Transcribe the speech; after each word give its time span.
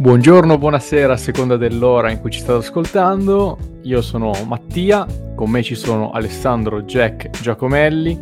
Buongiorno, 0.00 0.56
buonasera 0.56 1.12
a 1.12 1.16
seconda 1.18 1.58
dell'ora 1.58 2.10
in 2.10 2.20
cui 2.22 2.30
ci 2.30 2.40
state 2.40 2.60
ascoltando. 2.60 3.58
Io 3.82 4.00
sono 4.00 4.32
Mattia, 4.46 5.06
con 5.34 5.50
me 5.50 5.62
ci 5.62 5.74
sono 5.74 6.10
Alessandro 6.10 6.84
Jack 6.84 7.28
Giacomelli. 7.42 8.18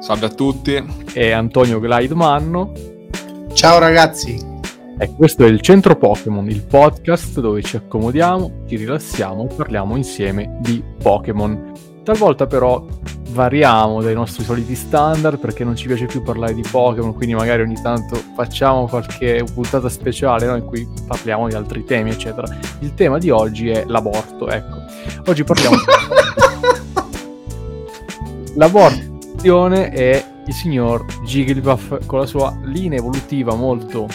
Salve 0.00 0.26
a 0.26 0.30
tutti. 0.30 0.84
E 1.14 1.30
Antonio 1.30 1.78
Glidemanno. 1.78 2.72
Ciao 3.52 3.78
ragazzi. 3.78 4.44
E 4.98 5.14
questo 5.14 5.44
è 5.44 5.46
il 5.46 5.60
Centro 5.60 5.94
Pokémon, 5.94 6.48
il 6.48 6.64
podcast 6.64 7.38
dove 7.38 7.62
ci 7.62 7.76
accomodiamo, 7.76 8.64
ci 8.66 8.74
rilassiamo 8.74 9.48
e 9.48 9.54
parliamo 9.54 9.94
insieme 9.94 10.58
di 10.60 10.82
Pokémon. 11.00 11.72
Talvolta 12.02 12.48
però 12.48 12.84
variamo 13.32 14.02
dai 14.02 14.14
nostri 14.14 14.44
soliti 14.44 14.74
standard 14.74 15.38
perché 15.38 15.64
non 15.64 15.76
ci 15.76 15.86
piace 15.86 16.06
più 16.06 16.22
parlare 16.22 16.54
di 16.54 16.62
Pokémon, 16.68 17.14
quindi 17.14 17.34
magari 17.34 17.62
ogni 17.62 17.80
tanto 17.80 18.20
facciamo 18.34 18.86
qualche 18.86 19.44
puntata 19.52 19.88
speciale 19.88 20.46
no? 20.46 20.56
in 20.56 20.64
cui 20.64 20.88
parliamo 21.06 21.48
di 21.48 21.54
altri 21.54 21.84
temi, 21.84 22.10
eccetera. 22.10 22.46
Il 22.80 22.94
tema 22.94 23.18
di 23.18 23.30
oggi 23.30 23.68
è 23.68 23.84
l'aborto, 23.86 24.48
ecco. 24.48 24.76
Oggi 25.26 25.44
parliamo 25.44 25.76
L'aborzione 28.54 29.90
è 29.90 30.24
il 30.46 30.52
signor 30.52 31.04
Jigglypuff 31.24 32.04
con 32.06 32.18
la 32.18 32.26
sua 32.26 32.58
linea 32.64 32.98
evolutiva 32.98 33.54
molto 33.54 34.08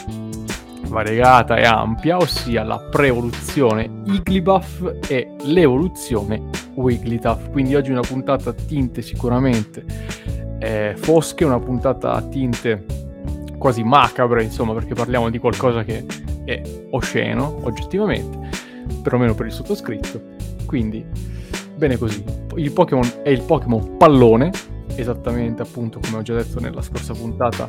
variegata 0.87 1.57
e 1.57 1.65
ampia, 1.65 2.17
ossia 2.17 2.63
la 2.63 2.79
pre-evoluzione 2.79 3.89
Igglybuff 4.05 5.09
e 5.09 5.35
l'evoluzione 5.43 6.49
Wigglytuff. 6.75 7.49
Quindi 7.51 7.75
oggi 7.75 7.91
una 7.91 8.01
puntata 8.01 8.51
a 8.51 8.53
tinte 8.53 9.01
sicuramente 9.01 9.83
eh, 10.59 10.93
fosche, 10.97 11.45
una 11.45 11.59
puntata 11.59 12.13
a 12.13 12.21
tinte 12.21 12.85
quasi 13.57 13.83
macabre, 13.83 14.43
insomma, 14.43 14.73
perché 14.73 14.93
parliamo 14.93 15.29
di 15.29 15.39
qualcosa 15.39 15.83
che 15.83 16.05
è 16.45 16.61
osceno, 16.91 17.59
oggettivamente, 17.63 18.49
perlomeno 19.01 19.33
per 19.33 19.47
il 19.47 19.51
sottoscritto. 19.51 20.21
Quindi, 20.65 21.03
bene 21.75 21.97
così. 21.97 22.23
Il 22.55 22.71
Pokémon 22.71 23.09
è 23.23 23.29
il 23.29 23.41
Pokémon 23.41 23.97
pallone, 23.97 24.51
esattamente 24.95 25.61
appunto 25.61 25.99
come 25.99 26.17
ho 26.17 26.21
già 26.21 26.35
detto 26.35 26.59
nella 26.59 26.81
scorsa 26.81 27.13
puntata, 27.13 27.67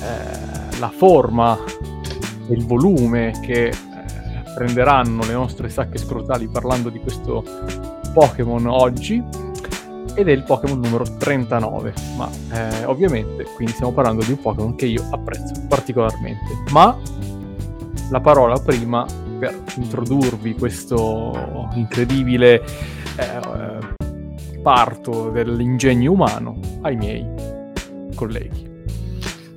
eh, 0.00 0.78
la 0.78 0.88
forma 0.88 1.58
e 2.48 2.54
il 2.54 2.64
volume 2.64 3.32
che 3.42 3.68
eh, 3.68 3.74
prenderanno 4.54 5.24
le 5.24 5.32
nostre 5.32 5.68
sacche 5.68 5.98
scrotali 5.98 6.48
parlando 6.48 6.88
di 6.88 7.00
questo 7.00 7.44
Pokémon 8.12 8.66
oggi 8.66 9.22
ed 10.14 10.28
è 10.28 10.30
il 10.30 10.44
Pokémon 10.44 10.78
numero 10.78 11.04
39, 11.18 11.92
ma 12.16 12.28
eh, 12.52 12.84
ovviamente 12.84 13.44
quindi 13.54 13.72
stiamo 13.72 13.92
parlando 13.92 14.24
di 14.24 14.30
un 14.30 14.40
Pokémon 14.40 14.74
che 14.76 14.86
io 14.86 15.04
apprezzo 15.10 15.52
particolarmente. 15.68 16.62
Ma 16.70 16.96
la 18.10 18.20
parola 18.20 18.58
prima 18.60 19.04
per 19.38 19.60
introdurvi 19.76 20.54
questo 20.54 21.68
incredibile 21.74 22.62
eh, 23.16 23.78
parto 24.62 25.30
dell'ingegno 25.30 26.12
umano 26.12 26.58
ai 26.82 26.96
miei 26.96 27.26
colleghi. 28.14 28.73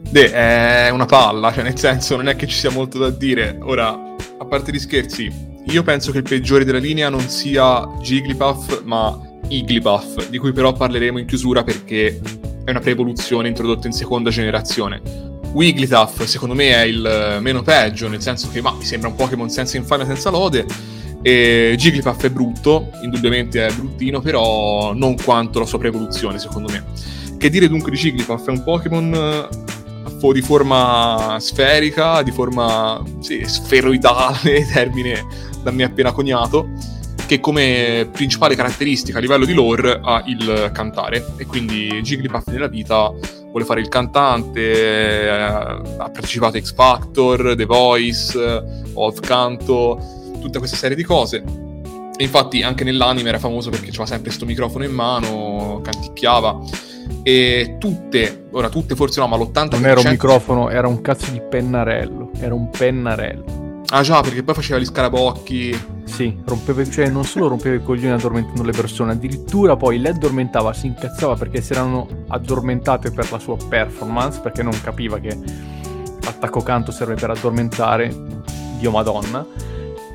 Beh, 0.10 0.32
è 0.32 0.90
una 0.90 1.06
palla, 1.06 1.52
cioè 1.52 1.64
nel 1.64 1.78
senso 1.78 2.16
non 2.16 2.30
è 2.30 2.36
che 2.36 2.48
ci 2.48 2.56
sia 2.56 2.72
molto 2.72 2.98
da 2.98 3.10
dire. 3.10 3.58
Ora, 3.62 3.90
a 3.90 4.46
parte 4.46 4.72
gli 4.72 4.80
scherzi, 4.80 5.30
io 5.66 5.84
penso 5.84 6.12
che 6.12 6.20
il 6.20 6.24
peggiore 6.24 6.64
della 6.64 6.80
linea 6.80 7.10
non 7.10 7.28
sia 7.28 7.86
Jigglypuff, 8.02 8.84
ma 8.84 9.20
Igglybuff, 9.50 10.30
di 10.30 10.38
cui 10.38 10.54
però 10.54 10.72
parleremo 10.72 11.20
in 11.20 11.26
chiusura 11.26 11.64
perché 11.64 12.20
è 12.64 12.70
una 12.70 12.80
pre-evoluzione 12.80 13.50
introdotta 13.50 13.88
in 13.88 13.94
seconda 13.94 14.30
generazione. 14.30 15.02
Wigglytuff, 15.52 16.24
secondo 16.24 16.56
me, 16.56 16.72
è 16.72 16.84
il 16.84 17.38
meno 17.42 17.62
peggio, 17.62 18.08
nel 18.08 18.22
senso 18.22 18.50
che 18.50 18.62
ma, 18.62 18.74
mi 18.74 18.86
sembra 18.86 19.10
un 19.10 19.16
Pokémon 19.16 19.50
senza 19.50 19.76
infamia, 19.76 20.06
senza 20.06 20.30
lode. 20.30 20.66
E 21.22 21.76
Jigglypuff 21.78 22.24
è 22.24 22.30
brutto, 22.30 22.92
indubbiamente 23.04 23.66
è 23.66 23.72
bruttino, 23.74 24.22
però 24.22 24.94
non 24.94 25.16
quanto 25.16 25.60
la 25.60 25.66
sua 25.66 25.80
pre-evoluzione, 25.80 26.40
secondo 26.40 26.72
me. 26.72 26.86
Che 27.38 27.50
dire 27.50 27.68
dunque 27.68 27.92
di 27.92 27.98
Jigglypuff? 27.98 28.48
È 28.48 28.52
un 28.52 28.64
Pokémon 28.64 29.48
di 30.34 30.42
forma 30.42 31.38
sferica, 31.40 32.22
di 32.22 32.32
forma 32.32 33.02
sì, 33.20 33.44
sferoidale, 33.46 34.66
termine 34.72 35.26
da 35.62 35.72
me 35.72 35.84
appena 35.84 36.12
coniato, 36.12 36.70
che 37.28 37.40
come 37.40 38.10
principale 38.12 38.56
caratteristica 38.56 39.20
a 39.20 39.22
livello 39.22 39.46
di 39.46 39.54
lore 39.54 40.00
ha 40.02 40.24
il 40.26 40.72
cantare. 40.74 41.34
E 41.38 41.46
quindi 41.46 42.02
Jigglypuff 42.02 42.48
nella 42.48 42.68
vita 42.68 43.14
vuole 43.50 43.66
fare 43.66 43.80
il 43.82 43.90
cantante, 43.90 45.24
eh, 45.24 45.30
ha 45.30 46.10
partecipato 46.12 46.58
a 46.58 46.62
X 46.62 46.74
Factor, 46.74 47.56
The 47.56 47.66
Voice, 47.66 48.64
Odd 48.94 49.20
Canto, 49.20 50.00
tutta 50.42 50.60
questa 50.60 50.78
serie 50.78 50.96
di 50.96 51.04
cose. 51.04 51.44
E 52.20 52.24
infatti 52.24 52.64
anche 52.64 52.84
nell'anime 52.84 53.30
era 53.30 53.40
famoso 53.40 53.70
perché 53.70 53.90
aveva 53.90 54.06
sempre 54.08 54.26
questo 54.26 54.46
microfono 54.46 54.84
in 54.84 54.94
mano, 54.94 55.82
canticchiava 55.84 56.96
e 57.24 57.76
tutte, 57.80 58.48
ora 58.52 58.70
tutte 58.70 58.96
forse 58.96 59.20
no, 59.20 59.28
ma 59.28 59.38
l'80%... 59.38 59.70
Non 59.72 59.86
era 59.86 60.00
un 60.00 60.10
microfono, 60.10 60.70
era 60.70 60.88
un 60.88 61.02
cazzo 61.02 61.32
di 61.32 61.42
pennarello, 61.42 62.32
era 62.40 62.54
un 62.54 62.70
pennarello. 62.70 63.66
Ah 63.90 64.02
già, 64.02 64.22
perché 64.22 64.44
poi 64.44 64.54
faceva 64.54 64.80
gli 64.80 64.86
scarabocchi. 64.86 65.96
Sì, 66.04 66.38
rompeva, 66.46 66.84
cioè 66.90 67.10
non 67.10 67.24
solo 67.24 67.48
rompeva 67.48 67.76
i 67.76 67.84
coglioni 67.84 68.14
addormentando 68.14 68.64
le 68.64 68.72
persone, 68.72 69.12
addirittura 69.12 69.76
poi 69.76 70.00
le 70.00 70.10
addormentava, 70.10 70.74
si 70.74 70.88
incazzava 70.88 71.36
perché 71.36 71.62
si 71.62 71.74
erano 71.74 72.08
addormentate 72.28 73.12
per 73.12 73.32
la 73.32 73.40
sua 73.40 73.56
performance, 73.56 74.40
perché 74.42 74.64
non 74.64 74.74
capiva 74.82 75.20
che 75.20 75.38
attacco 76.26 76.62
canto 76.62 76.92
serve 76.92 77.16
per 77.16 77.30
addormentare, 77.30 78.14
Dio 78.78 78.92
madonna 78.92 79.46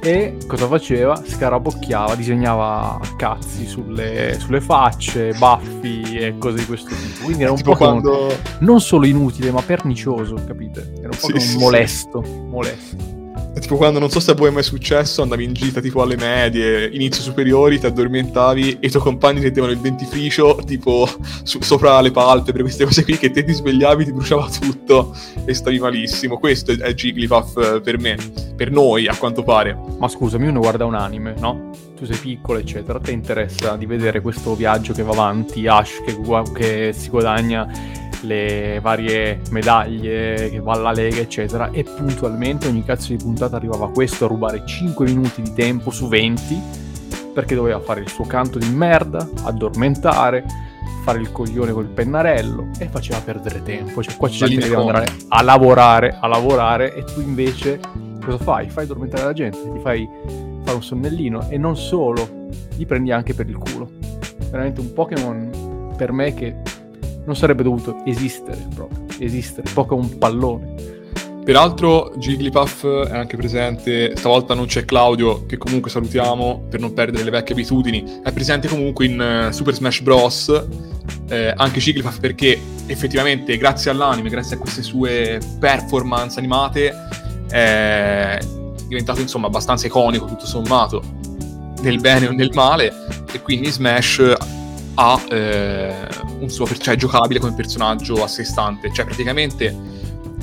e 0.05 0.37
cosa 0.49 0.67
faceva? 0.67 1.15
Scarabocchiava, 1.15 2.17
disegnava 2.17 2.99
cazzi 3.17 3.67
sulle, 3.67 4.37
sulle 4.41 4.61
facce, 4.61 5.33
baffi 5.35 6.17
e 6.17 6.35
cose 6.39 6.57
di 6.57 6.67
questo 6.67 6.89
tipo. 6.89 7.25
Quindi 7.25 7.45
era 7.45 7.53
un 7.53 7.61
po' 7.61 7.77
quando... 7.77 8.35
non 8.61 8.81
solo 8.81 9.07
inutile, 9.07 9.53
ma 9.53 9.63
pernicioso, 9.63 10.35
capite? 10.45 10.93
Era 10.99 11.11
un 11.13 11.19
po' 11.21 11.39
sì, 11.39 11.39
sì, 11.39 11.59
molesto, 11.59 12.23
sì. 12.25 12.31
molesto. 12.49 13.22
Tipo 13.63 13.77
quando, 13.77 14.01
non 14.01 14.11
so 14.11 14.19
se 14.19 14.33
a 14.33 14.35
voi 14.35 14.49
è 14.49 14.51
mai 14.51 14.65
successo, 14.65 15.23
andavi 15.23 15.45
in 15.45 15.53
gita 15.53 15.81
tipo 15.81 16.03
alle 16.03 16.17
medie, 16.17 16.89
inizio 16.89 17.23
superiori, 17.23 17.79
ti 17.79 17.87
addormentavi 17.87 18.79
e 18.81 18.87
i 18.89 18.91
tuoi 18.91 19.03
compagni 19.03 19.39
mettevano 19.39 19.73
il 19.73 19.79
dentifricio 19.79 20.59
tipo 20.67 21.09
su, 21.45 21.61
sopra 21.63 22.01
le 22.01 22.11
palpebre, 22.11 22.63
queste 22.63 22.85
cose 22.85 23.05
qui 23.05 23.17
che 23.17 23.31
te 23.31 23.45
ti 23.45 23.53
svegliavi, 23.53 24.05
ti 24.05 24.13
bruciava 24.13 24.49
tutto 24.51 25.17
e 25.45 25.55
stavi 25.55 25.79
malissimo. 25.79 26.39
Questo 26.39 26.73
è, 26.73 26.79
è 26.79 26.93
Jigglypuff 26.93 27.57
eh, 27.57 27.81
per 27.81 28.01
me, 28.01 28.17
per 28.57 28.73
noi 28.73 29.07
a 29.07 29.15
quanto 29.17 29.45
pare. 29.45 29.79
Ma 29.97 30.09
scusami, 30.09 30.49
uno 30.49 30.59
guarda 30.59 30.85
un 30.85 30.97
anime, 30.97 31.37
no? 31.39 31.71
Tu 31.97 32.05
sei 32.05 32.17
piccolo, 32.17 32.59
eccetera. 32.59 32.99
A 32.99 33.01
te 33.01 33.13
interessa 33.13 33.77
di 33.77 33.87
vedere 33.87 34.21
questo 34.21 34.57
viaggio 34.57 34.93
che 34.93 35.05
va 35.05 35.13
avanti, 35.13 35.69
Ash 35.69 36.03
che, 36.05 36.19
che 36.53 36.93
si 36.93 37.09
guadagna 37.11 38.01
le 38.23 38.79
varie 38.81 39.41
medaglie 39.51 40.51
che 40.51 40.61
va 40.61 40.73
alla 40.73 40.93
Lega, 40.93 41.21
eccetera, 41.21 41.71
e 41.71 41.85
puntualmente 41.85 42.69
ogni 42.69 42.85
cazzo 42.85 43.13
di 43.13 43.23
puntata 43.23 43.57
arrivava 43.57 43.91
questo 43.91 44.25
a 44.25 44.29
rubare 44.29 44.63
5 44.65 45.05
minuti 45.07 45.43
di 45.43 45.53
tempo 45.53 45.91
su 45.91 46.09
20 46.09 46.81
perché 47.33 47.55
doveva 47.55 47.81
fare 47.81 48.01
il 48.01 48.09
suo 48.09 48.25
canto 48.25 48.59
di 48.59 48.69
merda, 48.69 49.27
addormentare, 49.45 50.45
fare 51.03 51.19
il 51.19 51.33
coglione 51.33 51.73
col 51.73 51.87
pennarello 51.87 52.69
e 52.79 52.89
faceva 52.89 53.21
perdere 53.21 53.63
tempo. 53.63 54.03
Cioè, 54.03 54.17
qua 54.17 54.29
ci 54.29 54.39
gente 54.39 54.57
che 54.57 54.69
deve 54.69 54.81
andare 54.81 55.07
a 55.29 55.43
lavorare, 55.43 56.17
a 56.21 56.27
lavorare 56.27 56.95
e 56.95 57.05
tu 57.05 57.21
invece 57.21 57.81
cosa 58.23 58.39
fai? 58.39 58.69
Fai 58.69 58.85
addormentare 58.85 59.25
la 59.25 59.33
gente, 59.33 59.59
ti 59.73 59.79
fai 59.81 60.09
fare 60.63 60.77
un 60.77 60.83
sonnellino 60.83 61.49
e 61.49 61.59
non 61.59 61.77
solo, 61.77 62.49
li 62.77 62.87
prendi 62.87 63.11
anche 63.11 63.35
per 63.35 63.49
il 63.49 63.57
culo. 63.57 63.91
Veramente 64.51 64.81
un 64.81 64.93
Pokémon 64.93 65.95
per 65.97 66.13
me 66.13 66.35
che 66.35 66.55
non 67.25 67.37
sarebbe 67.37 67.63
dovuto 67.63 68.03
esistere 68.05 68.67
proprio, 68.75 69.05
esistere, 69.19 69.71
poco 69.73 69.95
un 69.95 70.19
pallone. 70.19 71.01
Peraltro 71.45 72.13
Jigglypuff 72.17 72.85
è 72.85 73.17
anche 73.17 73.37
presente, 73.37 74.17
stavolta 74.17 74.55
non 74.55 74.67
c'è 74.67 74.85
Claudio, 74.85 75.45
che 75.47 75.57
comunque 75.57 75.91
salutiamo 75.91 76.67
per 76.71 76.79
non 76.79 76.93
perdere 76.93 77.25
le 77.25 77.31
vecchie 77.31 77.55
abitudini, 77.55 78.21
è 78.23 78.31
presente 78.33 78.69
comunque 78.69 79.07
in 79.07 79.47
uh, 79.49 79.53
Super 79.53 79.75
Smash 79.75 80.01
Bros. 80.03 80.67
Eh, 81.29 81.53
anche 81.57 81.81
Jigglypuff 81.81 82.21
perché 82.21 82.61
effettivamente 82.87 83.57
grazie 83.57 83.91
all'anime, 83.91 84.29
grazie 84.29 84.57
a 84.57 84.59
queste 84.59 84.83
sue 84.83 85.41
performance 85.59 86.39
animate, 86.39 86.93
è 87.49 88.39
diventato 88.87 89.21
insomma 89.21 89.47
abbastanza 89.47 89.87
iconico 89.87 90.27
tutto 90.27 90.47
sommato, 90.47 91.03
nel 91.81 92.01
bene 92.01 92.29
o 92.29 92.33
nel 92.33 92.51
male, 92.55 92.93
e 93.33 93.41
quindi 93.43 93.71
Smash 93.71 94.35
ha 94.95 95.21
eh, 95.31 95.95
un 96.43 96.51
suo 96.51 96.67
cioè 96.67 96.97
giocabile 96.97 97.41
come 97.41 97.55
personaggio 97.55 98.23
a 98.23 98.27
sé 98.27 98.45
stante. 98.45 98.93
Cioè, 98.93 99.05
praticamente, 99.05 99.75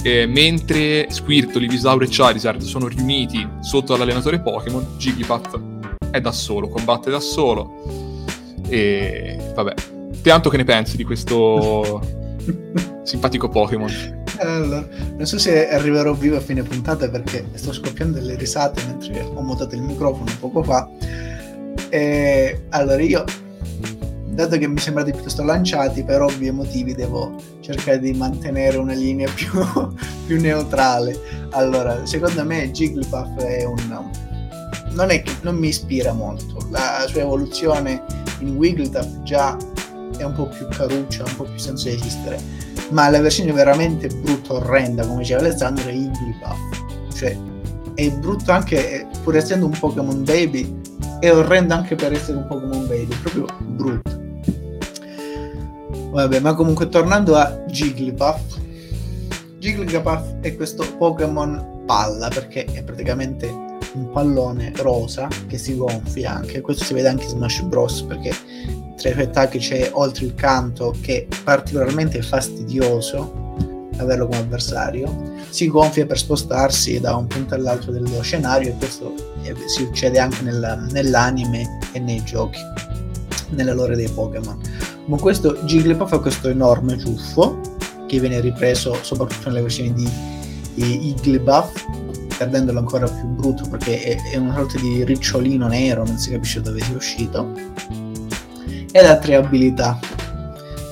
eh, 0.02 0.26
mentre 0.26 1.08
Squirtle, 1.10 1.66
Ivisaur 1.66 2.04
e 2.04 2.08
Charizard 2.10 2.62
sono 2.62 2.88
riuniti 2.88 3.48
sotto 3.62 3.96
l'allenatore 3.96 4.42
Pokémon, 4.42 4.96
Jigglypuff 4.98 5.60
è 6.10 6.22
da 6.22 6.32
solo, 6.32 6.70
combatte 6.70 7.12
da 7.12 7.20
solo. 7.20 8.18
E 8.68 9.38
vabbè. 9.54 9.74
Pianto 10.22 10.50
che 10.50 10.58
ne 10.58 10.64
pensi 10.64 10.98
di 10.98 11.04
questo 11.04 12.02
simpatico 13.04 13.50
Pokémon? 13.50 14.18
allora, 14.40 14.88
non 15.18 15.26
so 15.26 15.38
se 15.38 15.70
arriverò 15.70 16.14
vivo 16.14 16.38
a 16.38 16.40
fine 16.40 16.64
puntata 16.64 17.10
perché 17.10 17.46
sto 17.54 17.74
scoppiando 17.74 18.20
delle 18.20 18.36
risate 18.36 18.82
mentre 18.86 19.22
ho 19.22 19.42
montato 19.42 19.76
il 19.76 19.82
microfono 19.82 20.32
poco 20.40 20.64
fa. 20.64 20.90
E, 21.90 22.62
allora 22.70 23.02
io, 23.02 23.24
dato 24.40 24.58
che 24.58 24.68
mi 24.68 24.80
sembrate 24.80 25.12
piuttosto 25.12 25.44
lanciati, 25.44 26.04
per 26.04 26.22
ovvi 26.22 26.50
motivi 26.52 26.94
devo 26.96 27.36
cercare 27.60 28.00
di 28.00 28.14
mantenere 28.14 28.78
una 28.78 28.94
linea 28.94 29.30
più, 29.36 29.52
più 30.26 30.40
neutrale. 30.40 31.48
Allora, 31.52 32.06
secondo 32.06 32.46
me 32.46 32.72
Jigglypuff 32.72 33.38
è 33.40 33.66
un... 33.66 34.10
Non, 34.92 35.10
è 35.12 35.22
non 35.42 35.56
mi 35.56 35.68
ispira 35.68 36.14
molto. 36.14 36.68
La 36.70 37.06
sua 37.08 37.22
evoluzione 37.22 38.04
in 38.40 38.56
Wigglytuff 38.56 39.24
già 39.24 39.58
è 40.18 40.24
un 40.24 40.34
po' 40.34 40.48
più 40.48 40.68
caruccia, 40.70 41.24
un 41.26 41.36
po' 41.36 41.44
più 41.44 41.74
di 41.74 41.90
esistere. 41.90 42.40
Ma 42.92 43.10
la 43.10 43.20
versione 43.20 43.52
veramente 43.52 44.08
brutta, 44.08 44.54
orrenda, 44.54 45.06
come 45.06 45.20
diceva 45.20 45.42
Alessandro, 45.42 45.88
è 45.88 45.92
Igglybuff. 45.92 47.14
Cioè, 47.14 47.38
è 47.94 48.10
brutto 48.12 48.52
anche, 48.52 49.06
pur 49.24 49.36
essendo 49.36 49.66
un 49.66 49.78
Pokémon 49.78 50.24
Baby, 50.24 50.80
è 51.20 51.32
orrendo 51.32 51.74
anche 51.74 51.96
per 51.96 52.14
essere 52.14 52.38
un 52.38 52.48
Pokémon 52.48 52.88
Baby, 52.88 53.14
proprio 53.22 53.46
brutto. 53.60 54.19
Vabbè, 56.12 56.40
ma 56.40 56.54
comunque 56.56 56.90
tornando 56.90 57.36
a 57.36 57.64
Jigglypuff, 57.68 58.58
Jigglypuff 59.60 60.40
è 60.42 60.56
questo 60.56 60.86
Pokémon 60.98 61.84
palla 61.86 62.30
perché 62.30 62.66
è 62.66 62.84
praticamente 62.84 63.48
un 63.94 64.12
pallone 64.12 64.72
rosa 64.78 65.28
che 65.48 65.58
si 65.58 65.76
gonfia 65.76 66.36
anche. 66.36 66.62
Questo 66.62 66.84
si 66.84 66.94
vede 66.94 67.10
anche 67.10 67.24
in 67.24 67.30
Smash 67.30 67.62
Bros. 67.62 68.02
perché 68.04 68.32
tra 68.96 69.10
i 69.10 69.14
suoi 69.14 69.26
attacchi 69.26 69.60
c'è 69.60 69.90
oltre 69.94 70.26
il 70.26 70.36
canto 70.36 70.96
che 71.02 71.28
è 71.30 71.36
particolarmente 71.44 72.22
fastidioso 72.22 73.48
averlo 73.98 74.28
come 74.28 74.40
avversario. 74.40 75.38
Si 75.50 75.68
gonfia 75.68 76.06
per 76.06 76.18
spostarsi 76.18 77.00
da 77.00 77.16
un 77.16 77.28
punto 77.28 77.54
all'altro 77.56 77.92
dello 77.92 78.22
scenario 78.22 78.70
e 78.70 78.76
questo 78.78 79.14
si 79.68 79.84
succede 79.84 80.20
anche 80.20 80.42
nella, 80.42 80.76
nell'anime 80.76 81.80
e 81.92 82.00
nei 82.00 82.24
giochi, 82.24 82.60
nella 83.50 83.74
lore 83.74 83.96
dei 83.96 84.10
Pokémon. 84.10 84.58
Ma 85.10 85.18
questo 85.18 85.54
Jigglypuff 85.64 86.12
ha 86.14 86.20
questo 86.20 86.50
enorme 86.50 86.96
ciuffo 87.00 87.60
che 88.06 88.20
viene 88.20 88.40
ripreso 88.42 88.96
soprattutto 89.02 89.50
nelle 89.50 89.62
versioni 89.62 89.92
di, 89.92 90.08
Igglybuff 91.10 91.84
perdendolo 92.38 92.78
ancora 92.78 93.08
più 93.08 93.26
brutto 93.26 93.68
perché 93.70 94.02
è, 94.04 94.18
è 94.32 94.38
una 94.38 94.54
sorta 94.54 94.80
di 94.80 95.04
ricciolino 95.04 95.68
nero, 95.68 96.06
non 96.06 96.18
si 96.20 96.30
capisce 96.30 96.62
dove 96.62 96.80
sia 96.80 96.96
uscito. 96.96 97.52
Ed 98.92 99.04
ha 99.04 99.18
tre 99.18 99.36
abilità. 99.36 100.00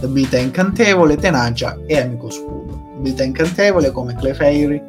L'abilità 0.02 0.40
incantevole, 0.40 1.16
tenacia 1.16 1.78
e 1.86 2.02
amico 2.02 2.32
scudo. 2.32 2.90
L'abilità 2.96 3.24
incantevole 3.24 3.92
come 3.92 4.16
Clefairy 4.16 4.84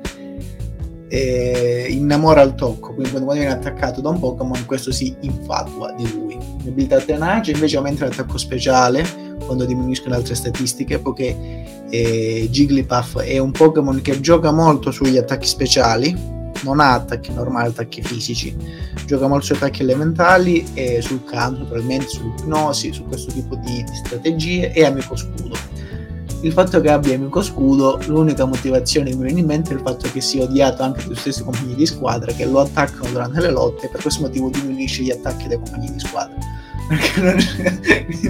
eh, 1.08 1.87
innamora 1.88 2.43
al 2.43 2.55
tocco, 2.55 2.93
quindi 2.93 3.10
quando 3.10 3.32
viene 3.32 3.50
attaccato 3.50 4.00
da 4.00 4.10
un 4.10 4.19
Pokémon 4.19 4.64
questo 4.66 4.93
si 4.93 5.14
infatua 5.20 5.93
di 5.93 6.10
lui. 6.12 6.38
L'abilità 6.64 7.00
tenacia 7.00 7.50
invece 7.50 7.76
aumenta 7.76 8.05
l'attacco 8.05 8.37
speciale 8.37 9.37
quando 9.44 9.64
diminuiscono 9.64 10.14
altre 10.14 10.34
statistiche, 10.34 10.99
poiché 10.99 11.64
eh, 11.88 12.49
Jigglypuff 12.50 13.19
è 13.20 13.38
un 13.38 13.52
Pokémon 13.52 14.00
che 14.02 14.20
gioca 14.20 14.52
molto 14.52 14.90
sugli 14.90 15.16
attacchi 15.16 15.46
speciali, 15.46 16.37
non 16.62 16.81
ha 16.81 16.94
attacchi 16.94 17.32
normali, 17.32 17.69
attacchi 17.69 18.02
fisici, 18.02 18.55
gioca 19.06 19.28
molto 19.28 19.46
su 19.46 19.52
attacchi 19.52 19.82
elementali 19.82 20.66
e 20.75 21.00
sul 21.00 21.25
canto, 21.25 21.64
probabilmente 21.64 22.08
sull'ipnosi, 22.08 22.93
su 22.93 23.05
questo 23.05 23.32
tipo 23.32 23.55
di, 23.56 23.82
di 23.84 23.94
strategie 24.05 24.72
e 24.72 24.84
amico 24.84 25.16
scudo. 25.16 25.56
Il 26.40 26.52
fatto 26.52 26.81
che 26.81 26.90
abbia 26.90 27.14
amico 27.14 27.43
scudo, 27.43 27.99
l'unica 28.06 28.44
motivazione 28.44 29.11
che 29.11 29.17
mi 29.17 29.25
viene 29.25 29.40
in 29.40 29.46
mente 29.46 29.70
è 29.70 29.75
il 29.75 29.81
fatto 29.81 30.08
che 30.11 30.20
sia 30.20 30.44
odiato 30.44 30.82
anche 30.82 31.05
dai 31.06 31.17
stessi 31.17 31.43
compagni 31.43 31.75
di 31.75 31.87
squadra 31.87 32.32
che 32.32 32.44
lo 32.44 32.61
attaccano 32.61 33.11
durante 33.11 33.40
le 33.40 33.50
lotte 33.50 33.87
e 33.87 33.88
per 33.88 34.00
questo 34.00 34.23
motivo 34.23 34.49
diminuisce 34.49 35.02
gli 35.02 35.11
attacchi 35.11 35.49
dei 35.49 35.56
compagni 35.56 35.93
di 35.93 35.99
squadra. 35.99 36.37
Perché 36.88 37.20
non, 37.20 37.37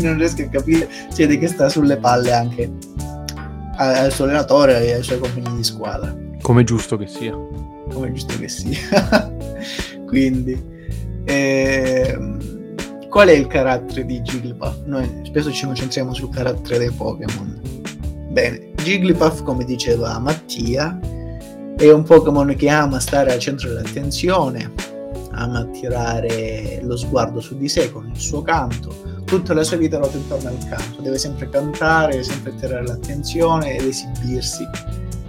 non 0.03 0.17
riesco 0.17 0.43
a 0.43 0.49
capire, 0.49 0.89
si 1.11 1.23
vede 1.23 1.39
che 1.39 1.49
sta 1.49 1.69
sulle 1.69 1.97
palle 1.97 2.33
anche 2.33 2.71
al 3.77 4.11
suo 4.11 4.25
allenatore 4.25 4.85
e 4.85 4.93
ai 4.95 5.03
suoi 5.03 5.19
compagni 5.19 5.57
di 5.57 5.65
squadra. 5.65 6.17
Come 6.41 6.65
giusto 6.65 6.97
che 6.97 7.07
sia 7.07 7.37
come 7.93 8.13
giusto 8.13 8.39
che 8.39 8.49
sia. 8.49 9.33
Quindi, 10.07 10.61
ehm, 11.25 12.39
qual 13.09 13.29
è 13.29 13.33
il 13.33 13.47
carattere 13.47 14.05
di 14.05 14.21
Jigglypuff? 14.21 14.85
Noi 14.85 15.23
spesso 15.25 15.51
ci 15.51 15.67
concentriamo 15.67 16.15
sul 16.15 16.31
carattere 16.31 16.79
dei 16.79 16.91
Pokémon. 16.91 17.61
Bene, 18.29 18.73
Jigglypuff, 18.83 19.43
come 19.43 19.65
diceva 19.65 20.19
Mattia, 20.19 20.99
è 21.77 21.91
un 21.91 22.03
Pokémon 22.03 22.55
che 22.57 22.69
ama 22.69 23.01
stare 23.01 23.33
al 23.33 23.39
centro 23.39 23.69
dell'attenzione, 23.69 24.71
ama 25.31 25.61
attirare 25.61 26.81
lo 26.83 26.97
sguardo 26.97 27.41
su 27.41 27.57
di 27.57 27.69
sé 27.69 27.91
con 27.91 28.11
il 28.13 28.19
suo 28.19 28.43
canto. 28.43 28.95
Tutta 29.25 29.55
la 29.55 29.63
sua 29.63 29.77
vita 29.79 29.97
ruota 29.97 30.17
intorno 30.17 30.49
al 30.51 30.59
canto, 30.69 31.01
deve 31.01 31.19
sempre 31.19 31.49
cantare, 31.49 32.23
sempre 32.23 32.53
attirare 32.53 32.87
l'attenzione 32.87 33.77
ed 33.77 33.87
esibirsi 33.87 34.69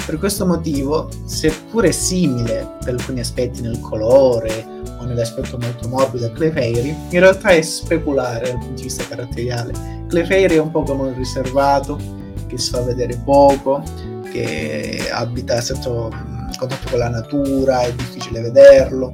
per 0.06 0.18
questo 0.18 0.46
motivo, 0.46 1.08
seppure 1.26 1.92
simile 1.92 2.78
per 2.84 2.96
alcuni 2.96 3.20
aspetti 3.20 3.62
nel 3.62 3.80
colore 3.80 4.66
o 5.00 5.06
nell'aspetto 5.06 5.58
molto 5.58 5.88
morbido 5.88 6.26
a 6.26 6.32
Clefairy, 6.32 6.96
in 7.10 7.20
realtà 7.20 7.50
è 7.50 7.62
speculare 7.62 8.50
dal 8.50 8.58
punto 8.58 8.76
di 8.76 8.84
vista 8.84 9.06
caratteriale. 9.08 9.72
Clefairy 10.08 10.56
è 10.56 10.60
un 10.60 10.72
Pokémon 10.72 11.14
riservato, 11.16 12.18
che 12.50 12.58
si 12.58 12.72
fa 12.72 12.82
vedere 12.82 13.16
poco, 13.24 13.84
che 14.32 15.10
abita 15.12 15.58
a 15.58 15.62
stretto 15.62 16.12
contatto 16.58 16.90
con 16.90 17.00
la 17.00 17.10
natura, 17.10 17.82
è 17.82 17.94
difficile 17.94 18.42
vederlo, 18.42 19.14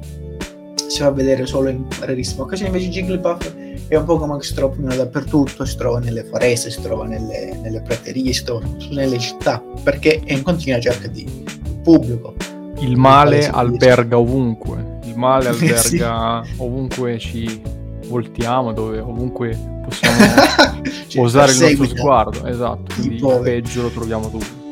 si 0.88 1.00
fa 1.00 1.10
vedere 1.10 1.46
solo 1.46 1.68
in 1.68 1.84
rarissime 2.00 2.42
occasioni, 2.42 2.70
invece 2.70 2.90
Jigglypuff 2.90 3.54
è 3.88 3.96
un 3.96 4.04
Pokémon 4.04 4.38
che 4.38 4.44
si 4.44 4.54
trova 4.54 4.74
più 4.74 4.84
dappertutto, 4.84 5.64
si 5.64 5.76
trova 5.76 5.98
nelle 6.00 6.24
foreste, 6.24 6.70
si 6.70 6.80
trova 6.80 7.06
nelle, 7.06 7.56
nelle 7.62 7.80
praterie, 7.82 8.32
si 8.32 8.44
trova 8.44 8.66
nelle 8.90 9.18
città, 9.18 9.62
perché 9.82 10.22
è 10.24 10.32
in 10.32 10.42
continua 10.42 10.80
cerca 10.80 11.06
di 11.08 11.44
pubblico. 11.82 12.34
Il 12.78 12.96
male 12.96 13.46
alberga 13.46 14.18
ovunque, 14.18 14.98
il 15.04 15.16
male 15.16 15.48
alberga 15.54 16.42
sì. 16.44 16.54
ovunque 16.56 17.18
ci 17.18 17.62
voltiamo, 18.08 18.72
dove 18.72 18.98
ovunque 19.00 19.58
possiamo 19.84 20.16
posare 21.14 21.52
il 21.52 21.58
nostro 21.58 21.86
sguardo, 21.86 22.46
esatto, 22.46 22.94
quindi 22.94 23.16
il 23.16 23.40
peggio 23.42 23.82
lo 23.82 23.88
troviamo 23.88 24.28
dove. 24.28 24.64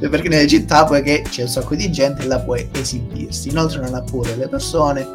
perché 0.08 0.28
nelle 0.28 0.46
città 0.46 0.84
poi 0.84 1.02
che 1.02 1.22
c'è 1.28 1.42
un 1.42 1.48
sacco 1.48 1.74
di 1.74 1.90
gente 1.90 2.26
là 2.26 2.38
puoi 2.38 2.68
esibirsi. 2.72 3.50
Inoltre 3.50 3.80
non 3.80 3.94
ha 3.94 4.02
pure 4.02 4.34
le 4.36 4.48
persone 4.48 5.06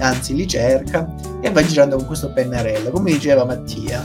anzi 0.00 0.34
li 0.34 0.46
cerca 0.46 1.12
e 1.40 1.50
va 1.50 1.64
girando 1.64 1.96
con 1.96 2.06
questo 2.06 2.32
pennarello 2.32 2.90
come 2.90 3.12
diceva 3.12 3.44
Mattia. 3.44 4.02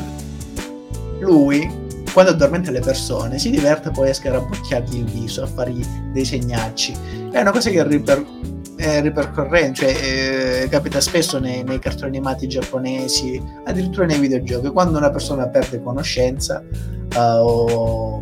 Lui 1.20 1.82
quando 2.12 2.32
addormenta 2.32 2.70
le 2.70 2.80
persone 2.80 3.39
si 3.39 3.50
diverte 3.50 3.89
poi 3.89 4.10
a 4.10 4.13
scarabocchiargli 4.13 4.98
il 4.98 5.06
viso 5.06 5.44
a 5.44 5.48
fargli 5.48 5.84
dei 6.12 6.24
segnacci. 6.24 6.96
È 7.32 7.39
una 7.39 7.51
cosa 7.51 7.72
che 7.72 7.84
riper- 7.84 8.25
è 8.75 9.01
ripercorrente 9.01 9.74
cioè 9.74 10.63
eh, 10.63 10.68
capita 10.70 11.00
spesso 11.00 11.39
nei, 11.39 11.63
nei, 11.63 11.80
cartoni 11.80 12.18
animati 12.18 12.48
giapponesi 12.48 13.42
addirittura 13.65 14.06
nei 14.06 14.20
videogiochi 14.20 14.70
quando 14.70 14.98
una 14.98 15.12
persona 15.12 15.48
perde 15.48 15.82
conoscenza 15.82 16.63
uh, 17.15 17.20
o 17.20 18.22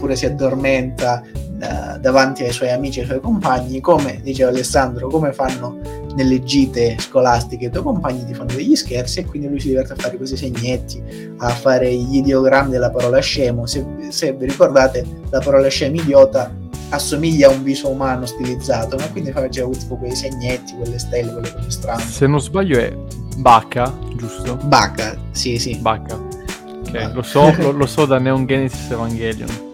oppure 0.00 0.16
si 0.16 0.24
addormenta 0.24 1.22
uh, 1.34 1.98
davanti 1.98 2.42
ai 2.42 2.52
suoi 2.52 2.70
amici 2.70 2.98
e 2.98 3.02
ai 3.02 3.08
suoi 3.08 3.20
compagni, 3.20 3.80
come 3.80 4.20
diceva 4.22 4.48
Alessandro, 4.48 5.08
come 5.08 5.32
fanno 5.34 5.78
nelle 6.14 6.42
gite 6.42 6.96
scolastiche 6.98 7.66
i 7.66 7.70
tuoi 7.70 7.84
compagni 7.84 8.24
ti 8.24 8.34
fanno 8.34 8.52
degli 8.52 8.74
scherzi 8.74 9.20
e 9.20 9.24
quindi 9.26 9.48
lui 9.48 9.60
si 9.60 9.68
diverte 9.68 9.92
a 9.92 9.96
fare 9.96 10.16
questi 10.16 10.36
segnetti, 10.36 11.02
a 11.36 11.50
fare 11.50 11.94
gli 11.94 12.16
ideogrammi 12.16 12.70
della 12.70 12.90
parola 12.90 13.20
scemo. 13.20 13.66
Se, 13.66 13.84
se 14.08 14.32
vi 14.32 14.46
ricordate, 14.46 15.04
la 15.28 15.40
parola 15.40 15.68
scemo 15.68 15.96
idiota 15.96 16.50
assomiglia 16.90 17.48
a 17.48 17.50
un 17.50 17.62
viso 17.62 17.88
umano 17.88 18.26
stilizzato, 18.26 18.96
ma 18.96 19.08
quindi 19.08 19.32
faceva 19.32 19.68
tipo 19.70 19.96
quei 19.96 20.14
segnetti, 20.14 20.74
quelle 20.74 20.98
stelle, 20.98 21.32
quelle 21.32 21.52
cose 21.52 21.70
strane. 21.70 22.02
Se 22.02 22.26
non 22.26 22.40
sbaglio 22.40 22.78
è 22.78 22.96
Bacca, 23.36 23.92
giusto? 24.16 24.56
Bacca, 24.64 25.16
sì, 25.30 25.58
sì. 25.58 25.76
Bacca. 25.76 26.14
Ok, 26.14 27.10
lo 27.14 27.22
so, 27.22 27.54
lo, 27.58 27.70
lo 27.70 27.86
so 27.86 28.04
da 28.06 28.18
Neon 28.18 28.46
Genesis 28.46 28.90
Evangelion 28.90 29.68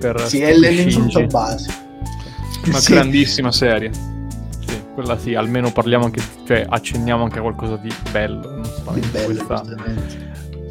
per 0.00 0.26
sì, 0.26 0.40
è 0.40 0.56
l'insulto 0.56 1.24
base. 1.26 1.70
Una 2.64 2.80
sì. 2.80 2.92
grandissima 2.92 3.52
serie. 3.52 3.92
Sì, 4.66 4.82
quella 4.94 5.18
sì, 5.18 5.34
almeno 5.34 5.70
parliamo 5.70 6.06
anche, 6.06 6.22
cioè 6.46 6.64
accenniamo 6.68 7.22
anche 7.22 7.38
a 7.38 7.42
qualcosa 7.42 7.76
di 7.76 7.92
bello, 8.10 8.56
non 8.56 8.64
so, 8.64 8.90
di 8.94 9.06
bello, 9.12 9.26
questa 9.26 9.62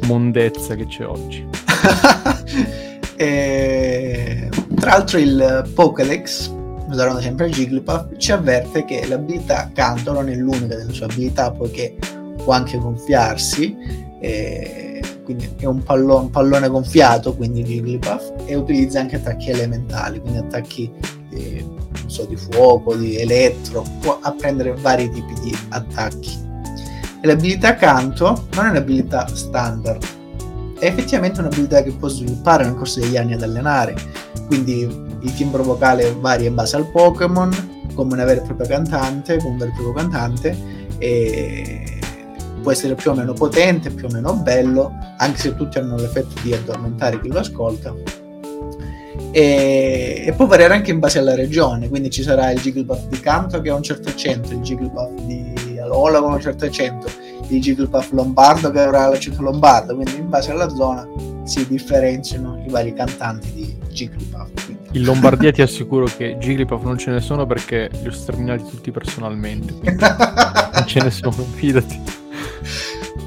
mondezza 0.02 0.74
che 0.74 0.86
c'è 0.86 1.06
oggi. 1.06 1.46
e, 3.16 4.48
tra 4.80 4.92
l'altro 4.92 5.18
il 5.18 5.70
Pokédex, 5.74 6.50
usando 6.88 7.20
sempre 7.20 7.50
Jigglypuff, 7.50 8.16
ci 8.16 8.32
avverte 8.32 8.84
che 8.86 9.06
l'abilità 9.06 9.70
canto 9.74 10.12
non 10.12 10.28
è 10.30 10.34
l'unica 10.34 10.74
delle 10.74 10.92
sue 10.92 11.04
abilità, 11.04 11.50
poiché 11.50 11.96
può 12.42 12.54
anche 12.54 12.78
gonfiarsi, 12.78 13.76
e 14.20 15.02
quindi 15.22 15.48
è 15.58 15.66
un 15.66 15.82
pallone, 15.82 16.24
un 16.24 16.30
pallone 16.30 16.68
gonfiato, 16.68 17.36
quindi 17.36 17.62
Jigglypuff, 17.62 18.32
e 18.46 18.54
utilizza 18.54 19.00
anche 19.00 19.16
attacchi 19.16 19.50
elementali, 19.50 20.18
quindi 20.18 20.38
attacchi 20.38 20.90
eh, 21.32 21.64
so, 22.06 22.24
di 22.24 22.36
fuoco, 22.36 22.96
di 22.96 23.18
elettro, 23.18 23.84
può 24.00 24.18
apprendere 24.22 24.74
vari 24.80 25.10
tipi 25.10 25.34
di 25.42 25.56
attacchi. 25.68 26.48
E 27.20 27.26
l'abilità 27.26 27.76
canto 27.76 28.46
non 28.54 28.66
è 28.66 28.70
un'abilità 28.70 29.28
standard, 29.30 30.02
è 30.78 30.86
effettivamente 30.86 31.40
un'abilità 31.40 31.82
che 31.82 31.90
può 31.92 32.08
sviluppare 32.08 32.64
nel 32.64 32.74
corso 32.74 33.00
degli 33.00 33.18
anni 33.18 33.34
ad 33.34 33.42
allenare, 33.42 33.94
quindi 34.50 34.80
il 35.20 35.34
timbro 35.34 35.62
vocale 35.62 36.12
varia 36.18 36.48
in 36.48 36.56
base 36.56 36.74
al 36.74 36.90
Pokémon, 36.90 37.86
come 37.94 38.14
una 38.14 38.24
vera 38.24 38.40
e 38.40 38.44
propria 38.44 38.66
cantante, 38.66 39.36
come 39.36 39.50
un 39.50 39.58
vero 39.58 39.70
e 39.70 39.74
proprio 39.74 39.94
cantante, 39.94 40.56
e 40.98 42.00
può 42.60 42.72
essere 42.72 42.96
più 42.96 43.12
o 43.12 43.14
meno 43.14 43.32
potente, 43.32 43.90
più 43.90 44.06
o 44.06 44.10
meno 44.12 44.34
bello, 44.34 44.92
anche 45.18 45.38
se 45.38 45.54
tutti 45.54 45.78
hanno 45.78 45.94
l'effetto 45.94 46.34
di 46.42 46.52
addormentare 46.52 47.20
chi 47.20 47.28
lo 47.28 47.38
ascolta. 47.38 47.94
E, 49.30 50.24
e, 50.26 50.32
può 50.32 50.46
variare 50.46 50.74
anche 50.74 50.90
in 50.90 50.98
base 50.98 51.20
alla 51.20 51.36
regione, 51.36 51.88
quindi 51.88 52.10
ci 52.10 52.24
sarà 52.24 52.50
il 52.50 52.58
Jigglypuff 52.58 53.06
di 53.06 53.20
Canto 53.20 53.60
che 53.60 53.70
ha 53.70 53.76
un 53.76 53.84
certo 53.84 54.08
accento, 54.08 54.52
il 54.52 54.62
Jigglypuff 54.62 55.12
di 55.26 55.78
Alola 55.80 56.20
con 56.20 56.32
un 56.32 56.40
certo 56.40 56.64
accento, 56.64 57.06
il 57.46 57.60
Jigglypuff 57.60 58.10
Lombardo 58.10 58.72
che 58.72 58.80
avrà 58.80 59.06
l'accento 59.06 59.42
lombardo, 59.42 59.94
quindi 59.94 60.16
in 60.16 60.28
base 60.28 60.50
alla 60.50 60.68
zona 60.70 61.06
si 61.44 61.64
differenziano 61.68 62.60
i 62.66 62.68
vari 62.68 62.92
cantanti 62.92 63.59
Jigglypuff. 63.92 64.64
Quindi. 64.64 64.98
In 64.98 65.04
Lombardia 65.04 65.52
ti 65.52 65.62
assicuro 65.62 66.06
che 66.06 66.36
Jigglypuff 66.38 66.82
non 66.82 66.98
ce 66.98 67.10
ne 67.10 67.20
sono 67.20 67.46
perché 67.46 67.90
li 68.02 68.08
ho 68.08 68.12
sterminati 68.12 68.64
tutti 68.68 68.90
personalmente, 68.90 69.74
non 69.82 70.84
ce 70.86 71.02
ne 71.02 71.10
sono, 71.10 71.32
fidati 71.54 72.18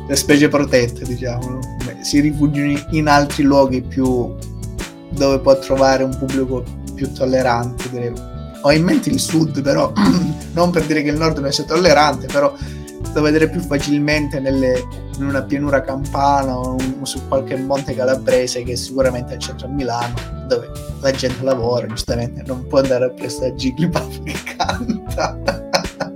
le 0.05 0.15
specie 0.15 0.49
protette, 0.49 1.05
diciamo, 1.05 1.59
si 2.01 2.19
rifugiano 2.19 2.77
in 2.91 3.07
altri 3.07 3.43
luoghi 3.43 3.81
più 3.81 4.35
dove 5.09 5.39
può 5.39 5.57
trovare 5.59 6.03
un 6.03 6.15
pubblico 6.17 6.63
più 6.93 7.11
tollerante. 7.11 7.89
Direi. 7.89 8.13
Ho 8.61 8.71
in 8.71 8.83
mente 8.83 9.09
il 9.09 9.19
sud, 9.19 9.61
però, 9.61 9.91
non 10.53 10.71
per 10.71 10.85
dire 10.85 11.01
che 11.01 11.09
il 11.09 11.17
nord 11.17 11.37
non 11.39 11.51
sia 11.51 11.63
tollerante, 11.63 12.27
però 12.27 12.53
lo 13.13 13.21
vedere 13.21 13.49
più 13.49 13.59
facilmente 13.61 14.39
nelle, 14.39 14.83
in 15.17 15.25
una 15.25 15.43
pianura 15.43 15.81
campana 15.81 16.57
o 16.57 16.75
un, 16.75 17.05
su 17.05 17.27
qualche 17.27 17.55
monte 17.55 17.95
calabrese 17.95 18.63
che 18.63 18.75
sicuramente 18.75 19.33
al 19.33 19.39
centro 19.39 19.67
a 19.67 19.69
Milano, 19.69 20.13
dove 20.47 20.71
la 21.01 21.11
gente 21.11 21.43
lavora, 21.43 21.85
giustamente 21.87 22.43
non 22.45 22.65
può 22.67 22.79
andare 22.79 23.05
a 23.05 23.09
prestare 23.09 23.53
Jigglypuff 23.53 24.23
che 24.23 24.35
canta. 24.55 25.37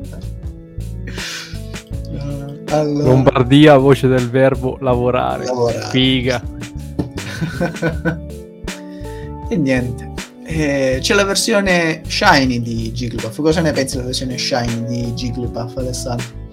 Allora. 2.70 3.08
Lombardia, 3.08 3.77
voce 3.77 4.08
del 4.08 4.30
verbo 4.30 4.77
lavorare. 4.82 5.46
lavorare. 5.46 5.89
Figa. 5.89 6.44
e 9.48 9.56
niente. 9.56 10.12
Eh, 10.44 10.98
c'è 11.01 11.13
la 11.13 11.24
versione 11.24 12.01
shiny 12.06 12.62
di 12.62 12.92
Jigglypuff. 12.92 13.39
Cosa 13.42 13.62
ne 13.62 13.72
pensi 13.72 13.96
della 13.96 14.08
versione 14.08 14.38
shiny 14.38 14.86
di 14.86 15.13
Jigglypuff, 15.13 15.77
Alessandro? 15.77 16.47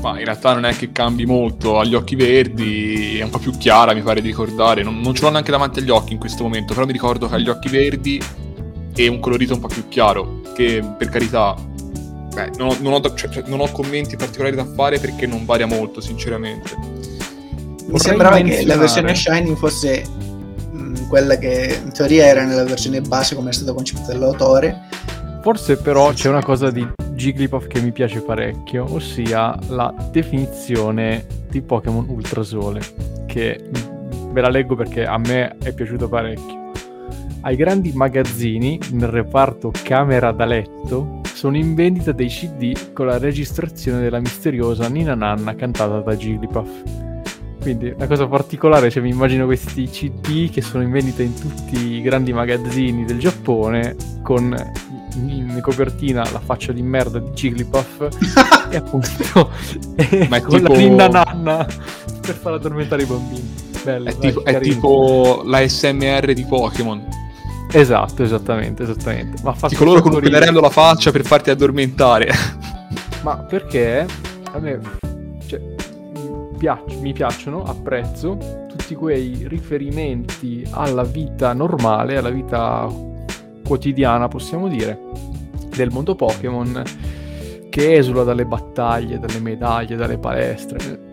Ma 0.00 0.18
in 0.18 0.24
realtà 0.24 0.54
non 0.54 0.64
è 0.64 0.74
che 0.74 0.92
cambi 0.92 1.26
molto, 1.26 1.78
ha 1.78 1.84
gli 1.84 1.94
occhi 1.94 2.16
verdi, 2.16 3.18
è 3.18 3.22
un 3.22 3.30
po' 3.30 3.38
più 3.38 3.52
chiara, 3.52 3.92
mi 3.92 4.02
pare 4.02 4.20
di 4.20 4.28
ricordare. 4.28 4.82
Non, 4.82 5.00
non 5.00 5.14
ce 5.14 5.22
l'ho 5.24 5.30
neanche 5.30 5.50
davanti 5.50 5.80
agli 5.80 5.90
occhi 5.90 6.14
in 6.14 6.18
questo 6.18 6.42
momento, 6.42 6.72
però 6.72 6.86
mi 6.86 6.92
ricordo 6.92 7.28
che 7.28 7.34
ha 7.34 7.38
gli 7.38 7.48
occhi 7.48 7.68
verdi 7.68 8.20
e 8.94 9.08
un 9.08 9.20
colorito 9.20 9.54
un 9.54 9.60
po' 9.60 9.68
più 9.68 9.88
chiaro, 9.88 10.40
che 10.54 10.82
per 10.96 11.08
carità 11.08 11.54
Beh, 12.32 12.52
non 12.56 12.68
ho, 12.68 12.76
non, 12.80 12.92
ho, 12.92 13.14
cioè, 13.14 13.28
cioè, 13.28 13.42
non 13.46 13.60
ho, 13.60 13.70
commenti 13.72 14.16
particolari 14.16 14.54
da 14.54 14.64
fare 14.64 15.00
perché 15.00 15.26
non 15.26 15.44
varia 15.44 15.66
molto, 15.66 16.00
sinceramente. 16.00 16.76
Mi 16.76 17.76
Vorrei 17.86 17.98
sembrava 17.98 18.36
che 18.38 18.64
la 18.64 18.76
versione 18.76 19.14
Shining 19.16 19.56
fosse 19.56 20.04
mh, 20.70 20.78
mm, 20.78 20.94
quella 21.08 21.36
che 21.38 21.80
in 21.82 21.92
teoria 21.92 22.26
era 22.26 22.44
nella 22.44 22.62
versione 22.62 23.00
base 23.00 23.34
come 23.34 23.50
è 23.50 23.52
stato 23.52 23.74
concepito 23.74 24.12
dall'autore. 24.12 24.88
Forse 25.42 25.76
però 25.76 26.12
c'è 26.12 26.28
una 26.28 26.42
cosa 26.42 26.70
di 26.70 26.86
Jigglypuff 27.20 27.66
che 27.66 27.82
mi 27.82 27.92
piace 27.92 28.22
parecchio, 28.22 28.86
ossia 28.94 29.54
la 29.68 29.94
definizione 30.10 31.26
di 31.50 31.60
Pokémon 31.60 32.08
Ultrasole, 32.08 32.80
che 33.26 33.60
ve 34.30 34.40
la 34.40 34.48
leggo 34.48 34.74
perché 34.74 35.04
a 35.04 35.18
me 35.18 35.58
è 35.58 35.74
piaciuto 35.74 36.08
parecchio. 36.08 36.70
Ai 37.42 37.56
grandi 37.56 37.92
magazzini, 37.92 38.80
nel 38.92 39.10
reparto 39.10 39.70
camera 39.82 40.32
da 40.32 40.46
letto, 40.46 41.20
sono 41.34 41.58
in 41.58 41.74
vendita 41.74 42.12
dei 42.12 42.28
CD 42.28 42.92
con 42.94 43.04
la 43.04 43.18
registrazione 43.18 44.00
della 44.00 44.18
misteriosa 44.18 44.88
Nina 44.88 45.14
Nanna 45.14 45.54
cantata 45.54 46.00
da 46.00 46.16
Jigglypuff. 46.16 46.70
Quindi 47.60 47.90
una 47.90 48.06
cosa 48.06 48.26
particolare, 48.28 48.88
cioè 48.88 49.02
mi 49.02 49.10
immagino 49.10 49.44
questi 49.44 49.84
CD 49.84 50.50
che 50.50 50.62
sono 50.62 50.82
in 50.84 50.90
vendita 50.90 51.22
in 51.22 51.34
tutti 51.38 51.96
i 51.96 52.00
grandi 52.00 52.32
magazzini 52.32 53.04
del 53.04 53.18
Giappone 53.18 53.94
con 54.22 54.56
in 55.14 55.58
copertina 55.62 56.28
la 56.30 56.40
faccia 56.40 56.72
di 56.72 56.82
merda 56.82 57.18
di 57.18 57.30
Jigglypuff 57.30 58.08
e 58.70 58.76
appunto 58.76 59.50
Ma 60.28 60.40
con 60.40 60.58
tipo... 60.58 60.72
la 60.72 60.78
Nina 60.78 61.08
Nanna 61.08 61.66
per 62.20 62.34
far 62.34 62.54
addormentare 62.54 63.02
i 63.02 63.06
bambini. 63.06 63.54
Bello, 63.82 64.08
è, 64.08 64.12
dai, 64.12 64.20
tipo, 64.20 64.44
è 64.44 64.60
tipo 64.60 65.42
la 65.44 65.66
SMR 65.66 66.32
di 66.32 66.44
Pokémon. 66.44 67.08
Esatto, 67.72 68.22
esattamente, 68.22 68.82
esattamente. 68.82 69.40
Ma 69.42 69.54
fa 69.54 69.68
coloro 69.74 70.02
con 70.02 70.12
un 70.12 70.20
pennarello 70.20 70.60
la 70.60 70.70
faccia 70.70 71.10
per 71.10 71.24
farti 71.24 71.50
addormentare. 71.50 72.28
Ma 73.22 73.36
perché 73.36 74.06
a 74.52 74.58
me 74.58 74.80
cioè, 75.46 75.60
piac- 76.58 76.94
mi 77.00 77.12
piacciono, 77.12 77.62
apprezzo 77.62 78.36
tutti 78.68 78.94
quei 78.94 79.44
riferimenti 79.46 80.66
alla 80.70 81.04
vita 81.04 81.52
normale, 81.52 82.16
alla 82.16 82.30
vita 82.30 82.88
quotidiana, 83.70 84.26
possiamo 84.26 84.66
dire, 84.66 84.98
del 85.76 85.92
mondo 85.92 86.16
Pokémon 86.16 86.82
che 87.68 87.94
esula 87.94 88.24
dalle 88.24 88.44
battaglie, 88.44 89.20
dalle 89.20 89.38
medaglie, 89.38 89.94
dalle 89.94 90.18
palestre. 90.18 91.12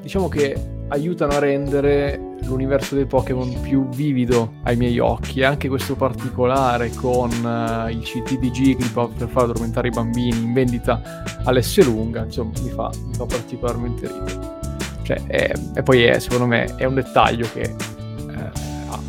Diciamo 0.00 0.26
che 0.26 0.84
aiutano 0.88 1.34
a 1.34 1.38
rendere 1.38 2.34
l'universo 2.40 2.96
dei 2.96 3.06
Pokémon 3.06 3.60
più 3.60 3.88
vivido 3.90 4.54
ai 4.64 4.76
miei 4.76 4.98
occhi 4.98 5.38
e 5.38 5.44
anche 5.44 5.68
questo 5.68 5.94
particolare 5.94 6.90
con 6.90 7.30
uh, 7.30 7.88
i 7.88 8.00
CT 8.00 8.38
di 8.40 8.50
Jigglypuff 8.50 9.16
per 9.16 9.28
far 9.28 9.44
addormentare 9.44 9.88
i 9.88 9.90
bambini 9.92 10.36
in 10.42 10.52
vendita 10.52 11.22
all'S 11.44 11.84
lunga, 11.84 12.24
insomma 12.24 12.50
mi 12.64 12.70
fa, 12.70 12.90
mi 13.06 13.14
fa 13.14 13.26
particolarmente 13.26 14.08
ridere. 14.08 14.60
Cioè, 15.02 15.22
è, 15.28 15.52
e 15.76 15.82
poi 15.84 16.02
è, 16.02 16.18
secondo 16.18 16.46
me 16.46 16.74
è 16.74 16.84
un 16.84 16.94
dettaglio 16.94 17.46
che 17.52 17.91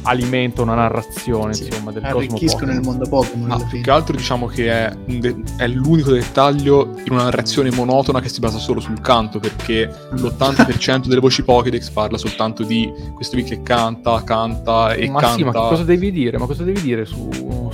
alimenta 0.03 0.61
una 0.61 0.75
narrazione 0.75 1.53
sì, 1.53 1.65
insomma 1.65 1.91
del 1.91 2.03
arricchiscono 2.03 2.71
il 2.71 2.81
mondo 2.81 3.07
Pokémon 3.07 3.47
ma 3.47 3.65
più 3.65 3.81
che 3.81 3.91
altro 3.91 4.15
diciamo 4.15 4.47
che 4.47 4.69
è, 4.69 4.95
de- 5.05 5.35
è, 5.57 5.67
l'unico 5.67 6.11
dettaglio 6.11 6.95
in 7.03 7.13
una 7.13 7.23
narrazione 7.23 7.71
monotona 7.71 8.19
che 8.19 8.29
si 8.29 8.39
basa 8.39 8.57
solo 8.57 8.79
sul 8.79 9.01
canto 9.01 9.39
perché 9.39 9.89
l'80% 10.11 11.07
delle 11.07 11.19
voci 11.19 11.43
Pokédex 11.43 11.89
parla 11.89 12.17
soltanto 12.17 12.63
di 12.63 12.91
questo 13.13 13.35
qui 13.35 13.45
che 13.45 13.61
canta 13.61 14.23
canta 14.23 14.93
e 14.93 15.09
ma 15.09 15.19
canta 15.19 15.35
sì 15.35 15.43
ma 15.43 15.51
cosa 15.51 15.83
devi 15.83 16.11
dire? 16.11 16.37
Ma 16.37 16.45
cosa 16.45 16.63
devi 16.63 16.81
dire 16.81 17.05
su, 17.05 17.29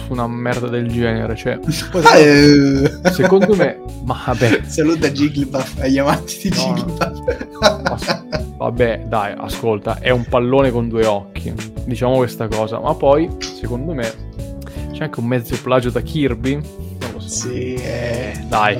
su 0.06 0.12
una 0.14 0.28
merda 0.28 0.68
del 0.68 0.88
genere 0.88 1.36
cioè 1.36 1.60
eh. 2.18 2.92
secondo 3.12 3.56
me 3.56 3.80
ma 4.04 4.22
vabbè 4.26 4.62
saluta 4.66 5.10
Jigglypuff 5.10 5.80
agli 5.80 5.98
amanti 5.98 6.50
di 6.50 6.50
no, 6.50 6.74
Jigglypuff 6.74 8.24
vabbè 8.58 9.06
dai 9.08 9.34
ascolta 9.38 10.00
è 10.00 10.10
un 10.10 10.26
pallone 10.26 10.72
con 10.72 10.88
due 10.90 11.06
occhi 11.06 11.54
diciamo 11.90 12.18
questa 12.18 12.48
cosa. 12.48 12.80
Ma 12.80 12.94
poi, 12.94 13.30
secondo 13.40 13.94
me, 13.94 14.14
c'è 14.94 15.04
anche 15.04 15.20
un 15.20 15.26
mezzo 15.26 15.58
plagio 15.62 15.90
da 15.90 16.02
Kirby. 16.02 16.54
Non 16.54 17.12
lo 17.14 17.20
so. 17.20 17.28
Sì, 17.28 17.74
eh, 17.74 18.40
dai. 18.48 18.78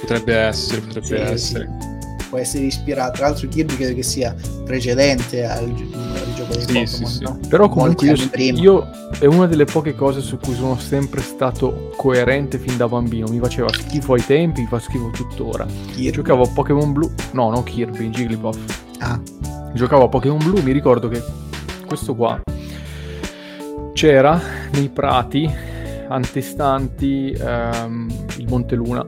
Potrebbe 0.00 0.34
essere, 0.34 0.80
potrebbe 0.80 1.06
sì, 1.06 1.14
essere. 1.14 1.70
Sì. 1.80 1.95
Può 2.36 2.44
essere 2.44 2.64
ispirato. 2.64 3.12
Tra 3.12 3.28
l'altro, 3.28 3.48
Kirby 3.48 3.76
credo 3.76 3.94
che 3.94 4.02
sia 4.02 4.36
precedente 4.62 5.46
al, 5.46 5.64
al 5.64 6.34
gioco 6.34 6.52
dei 6.52 6.86
sì, 6.86 7.02
Pokémon. 7.02 7.18
No? 7.22 7.48
Però, 7.48 7.68
comunque, 7.70 8.08
io, 8.08 8.52
io, 8.52 8.90
è 9.18 9.24
una 9.24 9.46
delle 9.46 9.64
poche 9.64 9.94
cose 9.94 10.20
su 10.20 10.36
cui 10.36 10.54
sono 10.54 10.76
sempre 10.78 11.22
stato 11.22 11.94
coerente 11.96 12.58
fin 12.58 12.76
da 12.76 12.88
bambino. 12.88 13.26
Mi 13.28 13.38
faceva 13.38 13.72
schifo 13.72 14.12
ai 14.12 14.26
tempi, 14.26 14.60
mi 14.60 14.66
fa 14.66 14.78
schifo 14.78 15.08
tuttora. 15.14 15.64
Kirby. 15.64 16.10
Giocavo 16.10 16.42
a 16.42 16.48
Pokémon 16.52 16.92
Blu. 16.92 17.10
No, 17.32 17.48
non 17.48 17.62
Kirby, 17.62 18.10
Jigglypuff. 18.10 18.58
Ah. 18.98 19.18
Giocavo 19.72 20.04
a 20.04 20.08
Pokémon 20.08 20.36
Blu, 20.36 20.60
mi 20.60 20.72
ricordo 20.72 21.08
che 21.08 21.22
questo 21.86 22.14
qua 22.14 22.38
c'era 23.94 24.38
nei 24.72 24.90
prati 24.90 25.50
antestanti 26.08 27.30
ehm, 27.30 28.08
il 28.36 28.46
Monte 28.46 28.74
Luna. 28.74 29.02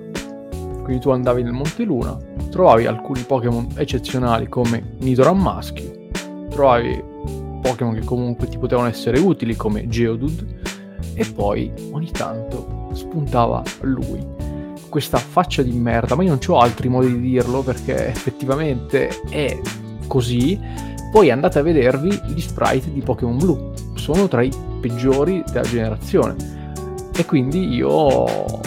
Quindi 0.82 1.00
tu 1.00 1.10
andavi 1.10 1.42
nel 1.42 1.52
Monte 1.52 1.82
Luna, 1.82 2.16
trovavi 2.50 2.86
alcuni 2.86 3.20
Pokémon 3.20 3.68
eccezionali 3.74 4.48
come 4.48 4.96
Nidoran 4.98 5.38
maschio, 5.38 6.08
trovavi 6.48 7.02
Pokémon 7.62 7.94
che 7.94 8.04
comunque 8.04 8.48
ti 8.48 8.58
potevano 8.58 8.88
essere 8.88 9.18
utili 9.18 9.56
come 9.56 9.88
Geodude 9.88 10.60
e 11.14 11.24
poi 11.32 11.72
ogni 11.92 12.10
tanto 12.10 12.88
spuntava 12.92 13.62
lui. 13.80 14.24
Questa 14.88 15.18
faccia 15.18 15.62
di 15.62 15.72
merda, 15.72 16.14
ma 16.14 16.22
io 16.22 16.30
non 16.30 16.38
ho 16.46 16.58
altri 16.58 16.88
modi 16.88 17.12
di 17.12 17.20
dirlo 17.20 17.62
perché 17.62 18.08
effettivamente 18.08 19.08
è 19.28 19.60
così 20.06 20.58
poi 21.10 21.30
andate 21.30 21.58
a 21.58 21.62
vedervi 21.62 22.20
gli 22.26 22.40
sprite 22.40 22.92
di 22.92 23.00
Pokémon 23.00 23.38
Blu, 23.38 23.72
sono 23.94 24.28
tra 24.28 24.42
i 24.42 24.50
peggiori 24.80 25.42
della 25.46 25.62
generazione. 25.62 26.57
E 27.18 27.24
quindi 27.24 27.74
io, 27.74 27.90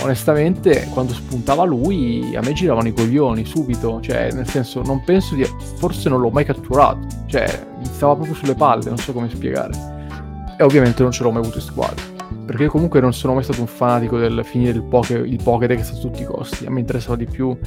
onestamente, 0.04 0.90
quando 0.92 1.14
spuntava 1.14 1.64
lui, 1.64 2.36
a 2.36 2.42
me 2.42 2.52
giravano 2.52 2.90
i 2.90 2.94
coglioni 2.94 3.46
subito. 3.46 4.02
Cioè, 4.02 4.34
nel 4.34 4.46
senso, 4.46 4.82
non 4.82 5.06
penso 5.06 5.36
di. 5.36 5.48
Forse 5.78 6.10
non 6.10 6.20
l'ho 6.20 6.30
mai 6.32 6.44
catturato. 6.44 7.00
Cioè, 7.28 7.68
mi 7.78 7.86
stava 7.86 8.16
proprio 8.16 8.36
sulle 8.36 8.54
palle, 8.54 8.90
non 8.90 8.98
so 8.98 9.14
come 9.14 9.30
spiegare. 9.30 9.72
E 10.58 10.64
ovviamente 10.64 11.02
non 11.02 11.14
ce 11.14 11.24
l'ho 11.24 11.32
mai 11.32 11.44
avuto 11.44 11.60
in 11.60 11.64
squadra. 11.64 12.04
Perché 12.46 12.64
io 12.64 12.70
comunque 12.70 13.00
non 13.00 13.14
sono 13.14 13.36
mai 13.36 13.44
stato 13.44 13.62
un 13.62 13.68
fanatico 13.68 14.18
del 14.18 14.42
finire 14.44 14.74
il, 14.74 14.84
poke, 14.84 15.14
il 15.14 15.40
Pokédex 15.42 15.94
a 15.94 16.00
tutti 16.02 16.24
i 16.24 16.26
costi. 16.26 16.66
A 16.66 16.72
me 16.72 16.82
interessava 16.82 17.16
di 17.16 17.28
più, 17.28 17.58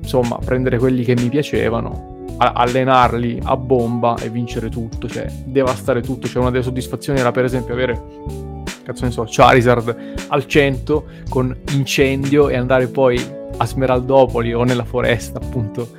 insomma, 0.00 0.38
prendere 0.42 0.78
quelli 0.78 1.04
che 1.04 1.14
mi 1.14 1.28
piacevano, 1.28 2.24
allenarli 2.38 3.40
a 3.42 3.54
bomba 3.58 4.16
e 4.18 4.30
vincere 4.30 4.70
tutto, 4.70 5.10
cioè 5.10 5.30
devastare 5.44 6.00
tutto. 6.00 6.26
Cioè, 6.26 6.40
una 6.40 6.50
delle 6.50 6.62
soddisfazioni 6.62 7.18
era 7.18 7.32
per 7.32 7.44
esempio 7.44 7.74
avere 7.74 8.54
cazzo 8.86 9.04
ne 9.04 9.10
so, 9.10 9.26
Charizard 9.28 10.14
al 10.28 10.46
100 10.46 11.04
con 11.28 11.54
incendio 11.72 12.48
e 12.48 12.56
andare 12.56 12.86
poi 12.86 13.20
a 13.56 13.66
Smeraldopoli 13.66 14.54
o 14.54 14.62
nella 14.62 14.84
foresta 14.84 15.38
appunto 15.38 15.90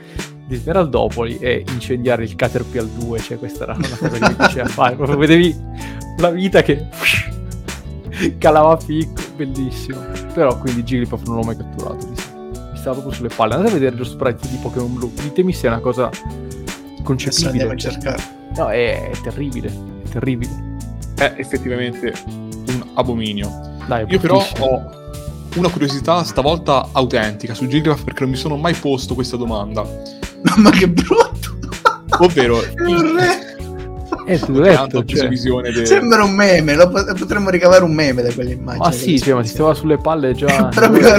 di 0.47 0.55
Smeraldopoli 0.55 1.37
e 1.39 1.65
incendiare 1.69 2.23
il 2.23 2.35
Caterpie 2.35 2.87
2, 2.97 3.19
cioè 3.19 3.37
questa 3.37 3.63
era 3.63 3.73
una 3.73 3.89
cosa 3.89 4.07
che 4.07 4.19
mi 4.19 4.35
piaceva 4.35 4.67
fare, 4.71 4.95
proprio 4.95 5.17
vedevi 5.17 5.53
la 6.19 6.29
vita 6.29 6.61
che 6.61 6.87
calava 8.37 8.71
a 8.71 8.77
picco, 8.77 9.21
bellissimo. 9.35 9.99
Però 10.33 10.57
quindi 10.57 10.83
Jigglypuff 10.83 11.25
non 11.25 11.35
l'ho 11.35 11.43
mai 11.43 11.57
catturato, 11.57 12.07
mi 12.07 12.15
stava 12.77 12.91
proprio 12.91 13.11
sulle 13.11 13.29
palle. 13.35 13.55
Andate 13.55 13.71
a 13.71 13.77
vedere 13.79 13.97
lo 13.97 14.05
sprite 14.05 14.47
di 14.47 14.57
Pokémon 14.61 14.93
Blue, 14.93 15.11
ditemi 15.21 15.51
se 15.51 15.67
è 15.67 15.69
una 15.69 15.81
cosa 15.81 16.09
concepibile. 17.03 17.49
Andiamo 17.49 17.73
a 17.73 17.75
cercare. 17.75 18.23
No, 18.55 18.69
è, 18.69 19.09
è 19.09 19.21
terribile, 19.21 19.67
è 19.67 20.09
terribile. 20.09 20.75
È 21.17 21.33
effettivamente 21.35 22.13
abominio. 22.97 23.79
Dai, 23.87 24.05
Io 24.09 24.19
però 24.19 24.45
ho 24.59 24.91
una 25.55 25.69
curiosità 25.69 26.23
stavolta 26.23 26.89
autentica 26.91 27.53
su 27.53 27.65
Jigglypuff 27.65 28.03
perché 28.03 28.21
non 28.21 28.31
mi 28.31 28.35
sono 28.37 28.57
mai 28.57 28.73
posto 28.73 29.13
questa 29.15 29.37
domanda. 29.37 29.83
Mamma 30.43 30.69
che 30.71 30.87
brutto! 30.89 31.55
Ovvero, 32.19 32.59
È. 34.25 34.33
Eh, 34.33 34.39
preso 34.39 35.05
cioè. 35.05 35.27
visione 35.29 35.71
de- 35.71 35.85
Sembra 35.85 36.23
un 36.23 36.33
meme, 36.33 36.75
lo 36.75 36.89
pot- 36.89 37.17
potremmo 37.17 37.49
ricavare 37.49 37.83
un 37.85 37.93
meme 37.93 38.21
da 38.21 38.33
quell'immagine. 38.33 38.83
Ma 38.83 38.91
sì, 38.91 39.19
cioè, 39.19 39.33
ma 39.35 39.41
ti 39.41 39.47
stava 39.47 39.73
sulle 39.73 39.97
palle 39.97 40.33
già. 40.33 40.65
Proprio. 40.73 41.13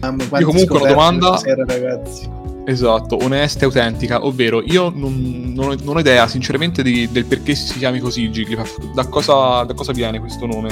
Mamma, 0.00 0.38
Io 0.40 0.46
comunque 0.46 0.80
una 0.80 0.88
domanda- 0.88 1.36
stasera, 1.36 1.64
ragazzi. 1.66 2.28
Esatto, 2.66 3.18
onesta 3.22 3.60
e 3.60 3.64
autentica, 3.66 4.24
ovvero 4.24 4.62
io 4.62 4.90
non, 4.94 5.52
non 5.54 5.70
ho, 5.70 5.74
non 5.82 5.96
ho 5.96 6.00
idea 6.00 6.26
sinceramente 6.26 6.82
di- 6.82 7.10
del 7.12 7.26
perché 7.26 7.54
si 7.54 7.78
chiami 7.78 7.98
così 7.98 8.28
Jigglypuff, 8.30 8.78
da 8.94 9.06
cosa, 9.06 9.64
da 9.64 9.74
cosa 9.74 9.92
viene 9.92 10.18
questo 10.18 10.46
nome? 10.46 10.68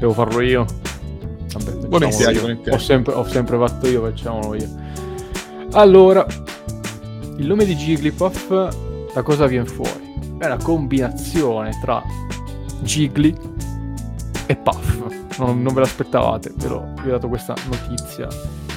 Devo 0.00 0.12
farlo 0.12 0.40
io. 0.40 0.66
Vabbè, 1.52 1.86
Volentieri, 1.88 2.34
io. 2.34 2.40
volentieri. 2.40 2.76
Ho 2.76 2.78
sempre, 2.80 3.14
ho 3.14 3.24
sempre 3.28 3.56
fatto 3.58 3.86
io, 3.88 4.02
facciamolo 4.02 4.54
io. 4.56 4.68
Allora, 5.72 6.26
il 7.36 7.46
nome 7.46 7.64
di 7.64 7.76
Jigglypuff 7.76 8.48
da 9.14 9.22
cosa 9.22 9.46
viene 9.46 9.66
fuori? 9.66 10.14
È 10.38 10.46
una 10.46 10.56
combinazione 10.56 11.70
tra 11.80 12.02
Jiggly 12.82 13.34
e 14.46 14.56
Puff. 14.56 14.98
Non, 15.38 15.62
non 15.62 15.72
ve 15.74 15.80
l'aspettavate, 15.80 16.52
ve 16.56 16.68
l'ho, 16.68 16.92
vi 17.02 17.08
ho 17.08 17.12
dato 17.12 17.28
questa 17.28 17.54
notizia 17.68 18.26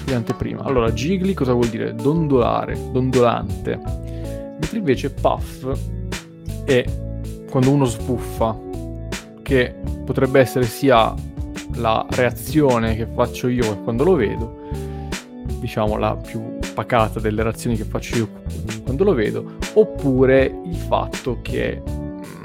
di 0.06 0.14
anteprima. 0.14 0.64
Allora, 0.64 0.92
Jiggly 0.92 1.34
cosa 1.34 1.54
vuol 1.54 1.68
dire? 1.68 1.94
Dondolare, 1.94 2.78
dondolante. 2.92 3.78
Mentre 3.78 4.78
invece 4.78 5.10
Puff 5.12 5.68
è 6.66 6.86
quando 7.50 7.72
uno 7.72 7.86
sbuffa, 7.86 8.58
che 9.42 9.76
potrebbe 10.06 10.40
essere 10.40 10.66
sia 10.66 11.14
la 11.76 12.06
reazione 12.10 12.96
che 12.96 13.06
faccio 13.06 13.48
io 13.48 13.80
quando 13.82 14.04
lo 14.04 14.16
vedo, 14.16 14.62
diciamo 15.60 15.98
la 15.98 16.16
più 16.16 16.58
pacata 16.74 17.20
delle 17.20 17.44
reazioni 17.44 17.76
che 17.76 17.84
faccio 17.84 18.18
io 18.18 18.30
quando 18.84 19.04
lo 19.04 19.14
vedo, 19.14 19.58
oppure 19.74 20.60
il 20.66 20.76
fatto 20.76 21.40
che 21.42 21.82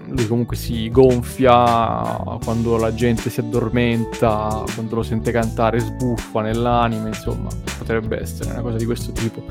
lui 0.08 0.26
comunque 0.26 0.56
si 0.56 0.88
gonfia 0.90 2.38
quando 2.42 2.76
la 2.76 2.94
gente 2.94 3.30
si 3.30 3.40
addormenta, 3.40 4.64
quando 4.74 4.96
lo 4.96 5.02
sente 5.02 5.30
cantare, 5.30 5.78
sbuffa 5.80 6.40
nell'anime, 6.40 7.08
insomma, 7.08 7.48
potrebbe 7.76 8.20
essere 8.20 8.50
una 8.50 8.62
cosa 8.62 8.76
di 8.76 8.84
questo 8.84 9.12
tipo. 9.12 9.42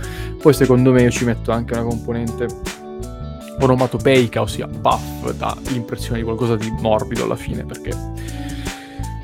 Poi 0.42 0.54
secondo 0.54 0.92
me 0.92 1.04
io 1.04 1.12
ci 1.12 1.26
metto 1.26 1.52
anche 1.52 1.74
una 1.74 1.84
componente 1.84 2.48
onomatopeica, 3.60 4.42
ossia 4.42 4.68
puff, 4.68 5.32
dà 5.34 5.56
l'impressione 5.70 6.20
di 6.20 6.24
qualcosa 6.24 6.56
di 6.56 6.72
morbido 6.80 7.24
alla 7.24 7.36
fine, 7.36 7.64
perché 7.66 7.92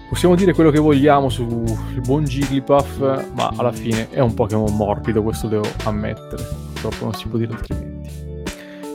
possiamo 0.09 0.35
dire 0.35 0.53
quello 0.53 0.69
che 0.71 0.79
vogliamo 0.79 1.29
sul 1.29 1.63
buon 2.03 2.23
Jigglypuff, 2.23 2.99
ma 3.33 3.51
alla 3.55 3.71
fine 3.71 4.09
è 4.09 4.19
un 4.19 4.33
Pokémon 4.33 4.75
morbido, 4.75 5.21
questo 5.23 5.47
devo 5.47 5.65
ammettere, 5.83 6.43
purtroppo 6.73 7.05
non 7.05 7.13
si 7.13 7.27
può 7.27 7.37
dire 7.37 7.53
altrimenti. 7.53 7.91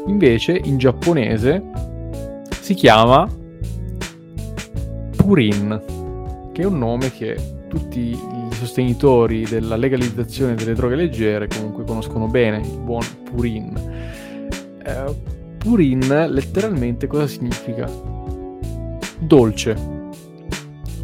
Invece 0.06 0.58
in 0.64 0.78
giapponese 0.78 1.62
si 2.68 2.74
chiama 2.74 3.26
Purin, 5.16 6.50
che 6.52 6.60
è 6.60 6.66
un 6.66 6.76
nome 6.76 7.10
che 7.10 7.64
tutti 7.66 8.10
i 8.10 8.48
sostenitori 8.50 9.46
della 9.46 9.76
legalizzazione 9.76 10.54
delle 10.54 10.74
droghe 10.74 10.94
leggere 10.94 11.48
comunque 11.48 11.84
conoscono 11.84 12.26
bene, 12.26 12.58
il 12.58 12.78
buon 12.78 13.02
Purin. 13.24 13.74
Eh, 14.84 15.14
Purin 15.56 16.26
letteralmente 16.28 17.06
cosa 17.06 17.26
significa? 17.26 17.90
Dolce. 19.18 19.74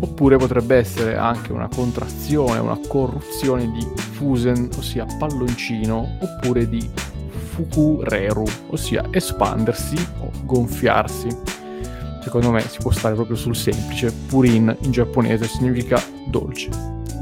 Oppure 0.00 0.36
potrebbe 0.36 0.76
essere 0.76 1.16
anche 1.16 1.50
una 1.50 1.68
contrazione, 1.74 2.58
una 2.58 2.78
corruzione 2.86 3.70
di 3.70 3.86
Fusen, 3.96 4.68
ossia 4.76 5.06
palloncino, 5.18 6.18
oppure 6.20 6.68
di 6.68 6.86
Fukureru, 7.54 8.44
ossia 8.66 9.06
espandersi 9.12 9.96
o 10.18 10.30
gonfiarsi. 10.42 11.53
Secondo 12.24 12.50
me 12.50 12.60
si 12.60 12.78
può 12.80 12.90
stare 12.90 13.14
proprio 13.14 13.36
sul 13.36 13.54
semplice. 13.54 14.12
Purin 14.26 14.74
in 14.80 14.90
giapponese 14.90 15.46
significa 15.46 16.02
dolce. 16.26 16.70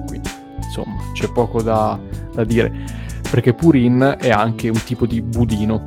Quindi, 0.06 0.30
insomma, 0.62 0.96
c'è 1.12 1.28
poco 1.32 1.60
da, 1.60 1.98
da 2.32 2.44
dire. 2.44 2.72
Perché 3.30 3.52
Purin 3.52 4.16
è 4.20 4.30
anche 4.30 4.68
un 4.68 4.82
tipo 4.84 5.04
di 5.06 5.20
budino. 5.20 5.82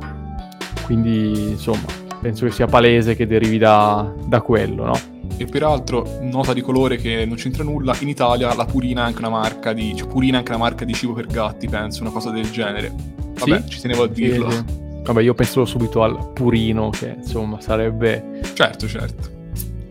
Quindi, 0.84 1.50
insomma, 1.50 1.84
penso 2.20 2.44
che 2.44 2.52
sia 2.52 2.66
palese 2.66 3.16
che 3.16 3.26
derivi 3.26 3.58
da, 3.58 4.12
da 4.26 4.40
quello, 4.42 4.84
no? 4.84 4.98
E 5.38 5.44
peraltro, 5.46 6.18
nota 6.22 6.52
di 6.52 6.60
colore 6.60 6.96
che 6.96 7.24
non 7.26 7.36
c'entra 7.36 7.64
nulla, 7.64 7.94
in 8.00 8.08
Italia 8.08 8.54
la 8.54 8.64
Purina 8.64 9.02
è 9.02 9.06
anche 9.06 9.18
una 9.18 9.28
marca 9.30 9.72
di. 9.72 9.94
cioè 9.96 10.06
Purina 10.08 10.34
è 10.36 10.38
anche 10.38 10.52
una 10.52 10.60
marca 10.60 10.84
di 10.84 10.92
cibo 10.94 11.12
per 11.14 11.26
gatti, 11.26 11.68
penso, 11.68 12.02
una 12.02 12.10
cosa 12.10 12.30
del 12.30 12.50
genere. 12.50 12.92
Vabbè, 13.38 13.62
Sì? 13.62 13.68
ci 13.70 13.80
tenevo 13.80 14.04
a 14.04 14.08
dirlo. 14.08 14.50
Sì, 14.50 14.56
sì. 14.56 14.84
Vabbè, 15.06 15.22
io 15.22 15.34
penso 15.34 15.64
subito 15.64 16.02
al 16.02 16.32
purino, 16.32 16.90
che 16.90 17.14
insomma 17.18 17.60
sarebbe. 17.60 18.40
Certo, 18.54 18.88
certo. 18.88 19.30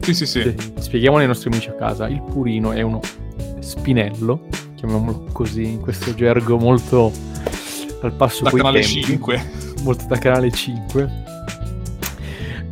Sì, 0.02 0.14
sì, 0.14 0.26
sì. 0.26 0.56
Spieghiamo 0.78 1.18
ai 1.18 1.28
nostri 1.28 1.50
amici 1.50 1.70
a 1.70 1.74
casa: 1.74 2.08
il 2.10 2.22
purino 2.22 2.74
è 2.74 2.82
uno 2.82 3.00
spinello, 3.60 4.48
chiamiamolo 4.76 5.28
così, 5.32 5.64
in 5.64 5.80
questo 5.80 6.14
gergo 6.14 6.58
molto 6.58 7.12
al 8.02 8.12
passo 8.12 8.44
Da 8.44 8.52
canale 8.52 8.82
tempi, 8.82 9.04
5. 9.04 9.52
molto 9.84 10.06
da 10.08 10.18
canale 10.18 10.52
5. 10.52 11.24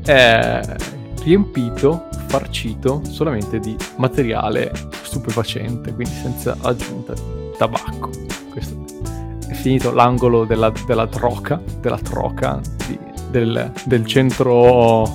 È 0.04 0.62
riempito, 1.24 2.10
farcito 2.28 3.02
solamente 3.06 3.60
di 3.60 3.76
materiale 3.96 4.72
stupefacente, 5.02 5.94
quindi 5.94 6.14
senza 6.14 6.58
aggiunta 6.60 7.14
di 7.14 7.22
tabacco. 7.58 8.10
Finito 9.64 9.94
l'angolo 9.94 10.44
della, 10.44 10.74
della 10.86 11.08
troca, 11.08 11.58
della 11.80 11.98
troca 11.98 12.60
di- 12.86 13.00
del, 13.32 13.72
del 13.86 14.06
centro 14.06 15.08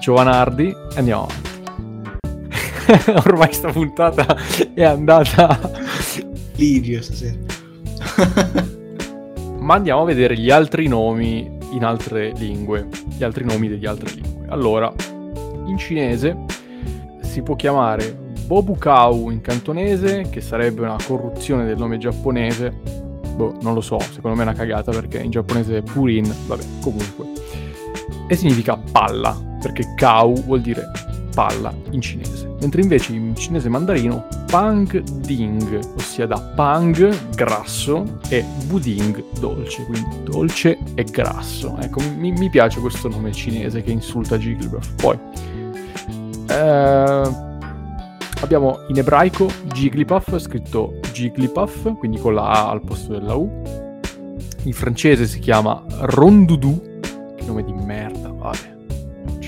Giovanardi. 0.00 0.74
Andiamo 0.96 1.28
avanti. 1.28 1.46
Ormai 3.28 3.52
sta 3.52 3.70
puntata 3.70 4.36
è 4.74 4.82
andata. 4.82 5.60
Lirio 6.56 7.00
stasera. 7.02 7.38
Ma 9.60 9.74
andiamo 9.76 10.02
a 10.02 10.06
vedere 10.06 10.36
gli 10.36 10.50
altri 10.50 10.88
nomi 10.88 11.48
in 11.70 11.84
altre 11.84 12.32
lingue. 12.36 12.88
Gli 13.16 13.22
altri 13.22 13.44
nomi 13.44 13.68
degli 13.68 13.86
altre 13.86 14.10
lingue. 14.12 14.48
Allora, 14.48 14.92
in 15.66 15.78
cinese 15.78 16.36
si 17.20 17.42
può 17.42 17.54
chiamare 17.54 18.26
Bobukau 18.44 19.30
in 19.30 19.40
cantonese, 19.40 20.26
che 20.30 20.40
sarebbe 20.40 20.80
una 20.80 20.96
corruzione 21.00 21.64
del 21.64 21.76
nome 21.76 21.98
giapponese. 21.98 23.06
Boh, 23.38 23.54
non 23.60 23.72
lo 23.72 23.80
so, 23.80 24.00
secondo 24.00 24.36
me 24.36 24.42
è 24.42 24.46
una 24.46 24.52
cagata 24.52 24.90
perché 24.90 25.20
in 25.20 25.30
giapponese 25.30 25.76
è 25.76 25.82
Purin, 25.82 26.28
vabbè, 26.48 26.64
comunque. 26.80 27.26
E 28.26 28.34
significa 28.34 28.76
palla, 28.76 29.40
perché 29.62 29.94
Kau 29.94 30.34
vuol 30.42 30.60
dire 30.60 30.90
palla 31.32 31.72
in 31.90 32.00
cinese. 32.00 32.52
Mentre 32.60 32.82
invece 32.82 33.12
in 33.12 33.36
cinese 33.36 33.68
mandarino 33.68 34.26
Pang 34.50 35.00
Ding, 35.20 35.78
ossia 35.96 36.26
da 36.26 36.40
Pang 36.40 37.16
grasso 37.36 38.18
e 38.28 38.44
Buding 38.66 39.22
dolce, 39.38 39.84
quindi 39.84 40.24
dolce 40.24 40.76
e 40.96 41.04
grasso. 41.04 41.76
Ecco, 41.78 42.00
mi, 42.16 42.32
mi 42.32 42.50
piace 42.50 42.80
questo 42.80 43.06
nome 43.06 43.30
cinese 43.30 43.82
che 43.82 43.92
insulta 43.92 44.36
Jigglypuff. 44.36 44.94
Poi 44.96 45.16
eh, 46.48 47.47
abbiamo 48.40 48.80
in 48.88 48.98
ebraico 48.98 49.48
Jigglypuff, 49.72 50.36
scritto 50.38 50.98
Jigglypuff, 51.12 51.96
quindi 51.98 52.18
con 52.18 52.34
la 52.34 52.50
A 52.50 52.70
al 52.70 52.82
posto 52.82 53.12
della 53.12 53.34
U. 53.34 53.62
In 54.64 54.72
francese 54.72 55.26
si 55.26 55.38
chiama 55.38 55.82
Rondoudou, 55.88 57.00
che 57.36 57.44
nome 57.44 57.64
di 57.64 57.72
merda, 57.72 58.30
vabbè 58.30 58.76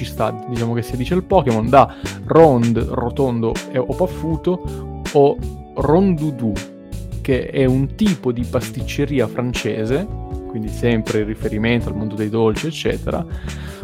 ci 0.00 0.06
sta, 0.06 0.30
diciamo 0.48 0.72
che 0.72 0.80
si 0.80 0.96
dice 0.96 1.14
il 1.14 1.24
Pokémon, 1.24 1.68
da 1.68 1.94
Rond, 2.24 2.78
rotondo 2.78 3.52
e, 3.70 3.76
o 3.76 3.94
paffuto, 3.94 5.02
o 5.12 5.36
Rondoudou, 5.74 6.54
che 7.20 7.48
è 7.50 7.66
un 7.66 7.94
tipo 7.96 8.32
di 8.32 8.42
pasticceria 8.44 9.26
francese, 9.28 10.06
quindi 10.48 10.68
sempre 10.68 11.20
in 11.20 11.26
riferimento 11.26 11.90
al 11.90 11.96
mondo 11.96 12.14
dei 12.14 12.30
dolci, 12.30 12.68
eccetera, 12.68 13.24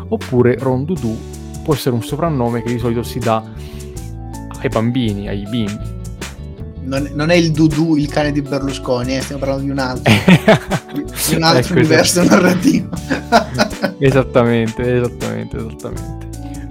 oppure 0.09 0.57
Rondoudou 0.59 1.19
può 1.63 1.75
essere 1.75 1.95
un 1.95 2.03
soprannome 2.03 2.63
che 2.63 2.73
di 2.73 2.79
solito 2.79 3.03
si 3.03 3.19
dà 3.19 3.43
ai 4.61 4.69
bambini, 4.69 5.29
ai 5.29 5.47
bimbi. 5.49 5.95
Non, 6.83 7.11
non, 7.15 7.31
è 7.31 7.35
il 7.35 7.51
Dudu, 7.51 7.97
il 7.97 8.09
cane 8.09 8.31
di 8.31 8.43
Berlusconi, 8.43 9.17
eh, 9.17 9.21
stiamo 9.21 9.41
parlando 9.41 9.65
di 9.65 9.71
un 9.71 9.79
altro, 9.79 10.13
di 10.95 11.35
un 11.35 11.43
altro 11.43 11.73
ecco, 11.73 11.73
universo 11.73 12.21
esatto. 12.21 12.41
narrativo. 12.41 12.89
esattamente, 13.99 14.97
esattamente, 14.97 15.57
esattamente. 15.57 16.29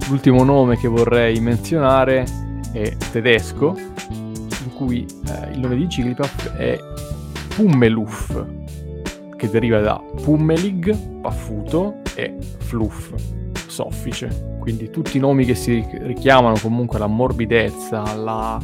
L'ultimo 0.08 0.42
nome 0.42 0.78
che 0.78 0.88
vorrei 0.88 1.38
menzionare 1.40 2.24
è 2.72 2.96
tedesco, 3.10 3.76
in 4.08 4.72
cui 4.74 5.06
eh, 5.28 5.52
il 5.52 5.58
nome 5.58 5.76
di 5.76 5.86
Jigglypuff 5.86 6.48
è 6.52 6.78
Pummeluff, 7.54 8.42
che 9.36 9.50
deriva 9.50 9.80
da 9.80 10.02
Pummelig, 10.22 11.20
paffuto, 11.20 11.96
e 12.14 12.34
Fluff, 12.58 13.12
soffice. 13.76 14.54
Quindi 14.58 14.90
tutti 14.90 15.18
i 15.18 15.20
nomi 15.20 15.44
che 15.44 15.54
si 15.54 15.84
richiamano 16.00 16.56
comunque 16.60 16.96
alla 16.96 17.06
morbidezza, 17.06 18.02
alla 18.02 18.58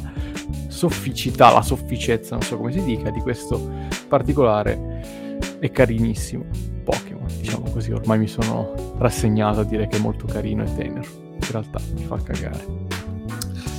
sofficità, 0.68 1.48
alla 1.48 1.62
sofficezza, 1.62 2.34
non 2.34 2.42
so 2.42 2.56
come 2.56 2.72
si 2.72 2.82
dica, 2.82 3.10
di 3.10 3.20
questo 3.20 3.70
particolare 4.08 5.38
è 5.60 5.70
carinissimo 5.70 6.44
Pokémon, 6.82 7.26
diciamo 7.38 7.70
così, 7.70 7.92
ormai 7.92 8.18
mi 8.18 8.26
sono 8.26 8.72
rassegnato 8.96 9.60
a 9.60 9.64
dire 9.64 9.86
che 9.86 9.98
è 9.98 10.00
molto 10.00 10.26
carino 10.26 10.64
e 10.64 10.74
tenero, 10.74 11.06
in 11.34 11.50
realtà 11.50 11.78
mi 11.94 12.02
fa 12.04 12.16
cagare. 12.22 12.66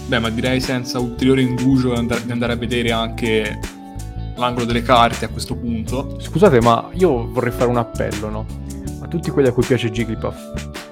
Beh, 0.06 0.20
ma 0.20 0.30
direi 0.30 0.62
senza 0.62 1.00
ulteriore 1.00 1.42
indugio 1.42 1.90
di 1.90 1.98
andare, 1.98 2.26
di 2.26 2.32
andare 2.32 2.54
a 2.54 2.56
vedere 2.56 2.92
anche 2.92 3.60
l'angolo 4.36 4.66
delle 4.66 4.84
carte 4.84 5.26
a 5.26 5.30
questo 5.30 5.56
punto. 5.56 6.20
Scusate, 6.20 6.62
ma 6.62 6.90
io 6.94 7.28
vorrei 7.32 7.52
fare 7.52 7.70
un 7.70 7.78
appello, 7.78 8.30
no? 8.30 8.46
A 9.02 9.08
tutti 9.08 9.30
quelli 9.32 9.48
a 9.48 9.52
cui 9.52 9.66
piace 9.66 9.90
Jigglypuff. 9.90 10.83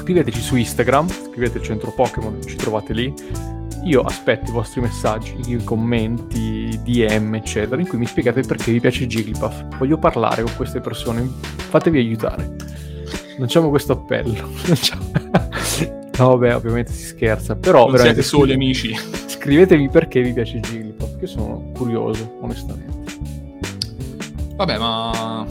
Scriveteci 0.00 0.40
su 0.40 0.56
Instagram, 0.56 1.08
scrivete 1.08 1.58
il 1.58 1.64
centro 1.64 1.92
Pokémon, 1.92 2.40
ci 2.44 2.56
trovate 2.56 2.92
lì 2.92 3.14
io 3.82 4.02
aspetto 4.02 4.50
i 4.50 4.52
vostri 4.52 4.80
messaggi, 4.80 5.34
i 5.46 5.64
commenti, 5.64 6.78
DM, 6.82 7.34
eccetera, 7.34 7.80
in 7.80 7.88
cui 7.88 7.98
mi 7.98 8.06
spiegate 8.06 8.42
perché 8.42 8.72
vi 8.72 8.80
piace 8.80 9.06
Jigglypuff. 9.06 9.78
Voglio 9.78 9.96
parlare 9.96 10.42
con 10.42 10.52
queste 10.56 10.80
persone, 10.80 11.26
fatevi 11.56 11.98
aiutare. 11.98 12.56
Lanciamo 13.38 13.70
questo 13.70 13.92
appello. 13.92 14.50
no, 16.18 16.28
vabbè, 16.36 16.54
ovviamente 16.54 16.92
si 16.92 17.06
scherza, 17.06 17.56
però... 17.56 17.88
Non 17.88 17.98
siete 17.98 18.22
soli, 18.22 18.52
amici. 18.52 18.94
Scrivetemi 19.26 19.88
perché 19.88 20.20
vi 20.20 20.32
piace 20.32 20.60
Jigglypuff, 20.60 21.18
che 21.18 21.26
sono 21.26 21.70
curioso, 21.74 22.36
onestamente. 22.40 22.98
Vabbè, 24.56 24.76
ma 24.76 25.46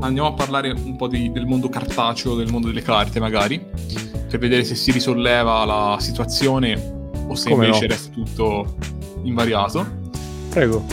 andiamo 0.00 0.28
a 0.28 0.32
parlare 0.32 0.70
un 0.70 0.96
po' 0.96 1.08
di, 1.08 1.30
del 1.32 1.46
mondo 1.46 1.68
cartaceo, 1.68 2.34
del 2.34 2.50
mondo 2.50 2.68
delle 2.68 2.82
carte, 2.82 3.20
magari, 3.20 3.64
per 4.28 4.38
vedere 4.38 4.64
se 4.64 4.74
si 4.74 4.90
risolleva 4.90 5.64
la 5.64 5.96
situazione 6.00 6.94
o 7.28 7.34
se 7.34 7.50
Come 7.50 7.66
invece 7.66 7.86
no? 7.86 7.92
resta 7.92 8.10
tutto 8.12 8.76
invariato. 9.22 9.86
Prego. 10.50 10.84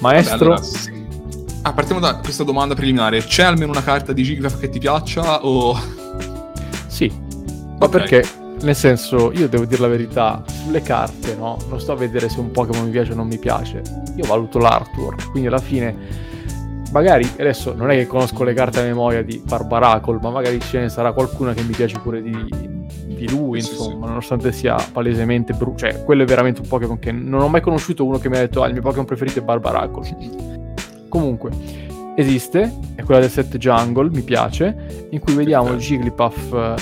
Maestro. 0.00 0.50
Vabbè, 0.50 0.60
allora, 0.60 1.00
ah, 1.62 1.72
partiamo 1.72 2.00
da 2.00 2.16
questa 2.16 2.44
domanda 2.44 2.74
preliminare. 2.74 3.22
C'è 3.22 3.42
almeno 3.42 3.72
una 3.72 3.82
carta 3.82 4.12
di 4.12 4.22
Jigglypuff 4.22 4.58
che 4.58 4.68
ti 4.68 4.78
piaccia 4.78 5.44
o... 5.44 5.78
Sì. 6.86 7.10
Ma 7.10 7.86
okay. 7.86 7.88
perché, 7.88 8.24
nel 8.60 8.76
senso, 8.76 9.32
io 9.32 9.48
devo 9.48 9.64
dire 9.64 9.80
la 9.80 9.88
verità, 9.88 10.44
sulle 10.46 10.82
carte, 10.82 11.34
no? 11.34 11.56
Non 11.68 11.80
sto 11.80 11.92
a 11.92 11.96
vedere 11.96 12.28
se 12.28 12.40
un 12.40 12.50
Pokémon 12.50 12.84
mi 12.84 12.90
piace 12.90 13.12
o 13.12 13.14
non 13.14 13.26
mi 13.26 13.38
piace. 13.38 13.82
Io 14.16 14.26
valuto 14.26 14.58
l'artwork, 14.58 15.30
quindi 15.30 15.48
alla 15.48 15.58
fine... 15.58 16.28
Magari 16.92 17.24
adesso 17.38 17.72
non 17.72 17.90
è 17.90 17.96
che 17.96 18.06
conosco 18.08 18.42
le 18.42 18.52
carte 18.52 18.80
a 18.80 18.82
memoria 18.82 19.22
di 19.22 19.40
Barbaracol, 19.44 20.18
ma 20.20 20.30
magari 20.30 20.58
ce 20.58 20.80
ne 20.80 20.88
sarà 20.88 21.12
qualcuna 21.12 21.54
che 21.54 21.62
mi 21.62 21.72
piace 21.72 22.00
pure 22.00 22.20
di, 22.20 22.32
di 23.06 23.30
lui, 23.30 23.60
insomma, 23.60 23.84
sì, 23.84 23.90
sì. 23.90 23.98
nonostante 23.98 24.52
sia 24.52 24.76
palesemente 24.92 25.52
brutto. 25.52 25.78
Cioè, 25.78 26.02
quello 26.04 26.24
è 26.24 26.26
veramente 26.26 26.60
un 26.62 26.66
Pokémon 26.66 26.98
che 26.98 27.12
non 27.12 27.42
ho 27.42 27.48
mai 27.48 27.60
conosciuto 27.60 28.04
uno 28.04 28.18
che 28.18 28.28
mi 28.28 28.36
ha 28.36 28.40
detto, 28.40 28.62
ah, 28.62 28.66
il 28.66 28.72
mio 28.72 28.82
Pokémon 28.82 29.04
preferito 29.04 29.38
è 29.38 29.42
Barbaracle. 29.42 31.08
Comunque, 31.08 31.50
esiste, 32.16 32.76
è 32.96 33.04
quella 33.04 33.20
del 33.20 33.30
set 33.30 33.56
Jungle, 33.56 34.10
mi 34.10 34.22
piace, 34.22 35.06
in 35.10 35.20
cui 35.20 35.34
vediamo 35.34 35.74
Jigglypuff, 35.74 36.52
eh, 36.52 36.74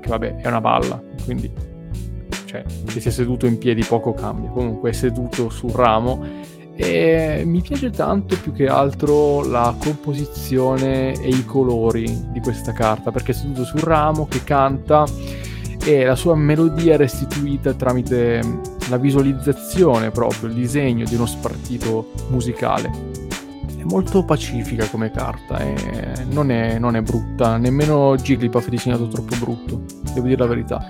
che 0.00 0.08
vabbè, 0.08 0.36
è 0.36 0.48
una 0.48 0.62
balla, 0.62 1.02
quindi, 1.22 1.52
cioè, 2.46 2.64
che 2.86 3.00
sia 3.00 3.10
seduto 3.10 3.44
in 3.44 3.58
piedi 3.58 3.84
poco 3.84 4.14
cambia. 4.14 4.48
Comunque, 4.48 4.88
è 4.88 4.92
seduto 4.94 5.50
sul 5.50 5.70
ramo 5.72 6.52
e 6.76 7.42
mi 7.46 7.60
piace 7.60 7.90
tanto 7.90 8.36
più 8.40 8.52
che 8.52 8.66
altro 8.66 9.44
la 9.44 9.74
composizione 9.78 11.12
e 11.12 11.28
i 11.28 11.44
colori 11.44 12.30
di 12.32 12.40
questa 12.40 12.72
carta 12.72 13.12
perché 13.12 13.30
è 13.30 13.34
seduto 13.34 13.64
sul 13.64 13.80
ramo 13.80 14.26
che 14.26 14.42
canta 14.42 15.04
e 15.84 16.04
la 16.04 16.16
sua 16.16 16.34
melodia 16.34 16.96
restituita 16.96 17.74
tramite 17.74 18.40
la 18.88 18.96
visualizzazione 18.96 20.10
proprio, 20.10 20.48
il 20.48 20.54
disegno 20.54 21.04
di 21.04 21.14
uno 21.14 21.26
spartito 21.26 22.12
musicale. 22.28 22.90
È 23.76 23.82
molto 23.84 24.24
pacifica 24.24 24.88
come 24.88 25.10
carta 25.10 25.58
e 25.58 25.74
non 26.30 26.50
è, 26.50 26.78
non 26.78 26.96
è 26.96 27.02
brutta, 27.02 27.56
nemmeno 27.58 28.16
Jigglypuff 28.16 28.66
è 28.66 28.70
disegnato 28.70 29.08
troppo 29.08 29.36
brutto, 29.36 29.82
devo 30.12 30.26
dire 30.26 30.38
la 30.38 30.46
verità. 30.46 30.84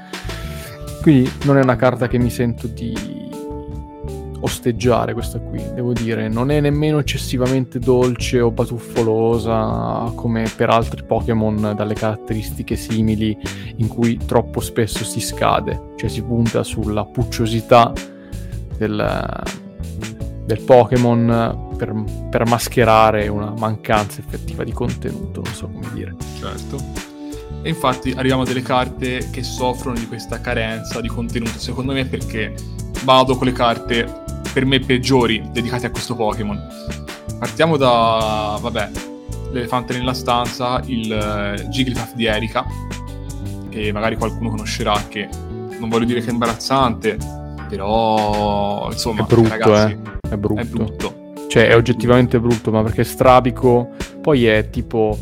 Quindi 1.02 1.30
non 1.44 1.58
è 1.58 1.62
una 1.62 1.76
carta 1.76 2.08
che 2.08 2.18
mi 2.18 2.30
sento 2.30 2.66
di 2.68 3.24
osteggiare 4.44 5.14
questa 5.14 5.40
qui, 5.40 5.62
devo 5.74 5.92
dire, 5.92 6.28
non 6.28 6.50
è 6.50 6.60
nemmeno 6.60 6.98
eccessivamente 6.98 7.78
dolce 7.78 8.40
o 8.40 8.50
batuffolosa 8.50 10.12
come 10.14 10.50
per 10.54 10.68
altri 10.68 11.02
Pokémon 11.02 11.72
dalle 11.74 11.94
caratteristiche 11.94 12.76
simili 12.76 13.36
in 13.76 13.88
cui 13.88 14.18
troppo 14.18 14.60
spesso 14.60 15.02
si 15.02 15.20
scade, 15.20 15.94
cioè 15.96 16.10
si 16.10 16.22
punta 16.22 16.62
sulla 16.62 17.06
pucciosità 17.06 17.90
del, 18.76 19.42
del 20.44 20.60
Pokémon 20.60 21.72
per, 21.78 22.04
per 22.28 22.46
mascherare 22.46 23.28
una 23.28 23.52
mancanza 23.56 24.20
effettiva 24.20 24.62
di 24.62 24.72
contenuto, 24.72 25.40
non 25.42 25.54
so 25.54 25.68
come 25.68 25.88
dire. 25.94 26.14
Certo. 26.38 26.76
E 27.62 27.68
infatti 27.70 28.12
arriviamo 28.14 28.42
a 28.42 28.44
delle 28.44 28.60
carte 28.60 29.30
che 29.30 29.42
soffrono 29.42 29.98
di 29.98 30.06
questa 30.06 30.38
carenza 30.42 31.00
di 31.00 31.08
contenuto, 31.08 31.58
secondo 31.58 31.94
me 31.94 32.04
perché 32.04 32.73
vado 33.02 33.36
con 33.36 33.46
le 33.46 33.52
carte 33.52 34.22
per 34.52 34.64
me 34.64 34.78
peggiori 34.78 35.42
dedicati 35.50 35.86
a 35.86 35.90
questo 35.90 36.14
Pokémon. 36.14 36.60
Partiamo 37.38 37.76
da, 37.76 38.56
vabbè, 38.60 38.90
l'elefante 39.50 39.96
nella 39.96 40.14
stanza, 40.14 40.80
il 40.86 41.10
uh, 41.10 41.68
Jigglypuff 41.68 42.14
di 42.14 42.26
Erika, 42.26 42.64
che 43.68 43.92
magari 43.92 44.16
qualcuno 44.16 44.50
conoscerà, 44.50 45.04
che 45.08 45.28
non 45.78 45.88
voglio 45.88 46.04
dire 46.04 46.20
che 46.20 46.28
è 46.28 46.32
imbarazzante, 46.32 47.18
però 47.68 48.88
insomma, 48.90 49.22
è 49.22 49.26
brutto, 49.26 49.48
ragazzi, 49.48 49.92
eh. 49.92 50.30
è 50.30 50.36
brutto. 50.36 50.60
È 50.60 50.64
brutto. 50.64 51.22
Cioè, 51.48 51.68
è 51.68 51.76
oggettivamente 51.76 52.38
brutto, 52.38 52.70
ma 52.70 52.82
perché 52.82 53.00
è 53.00 53.04
strabico, 53.04 53.90
poi 54.20 54.46
è 54.46 54.70
tipo, 54.70 55.18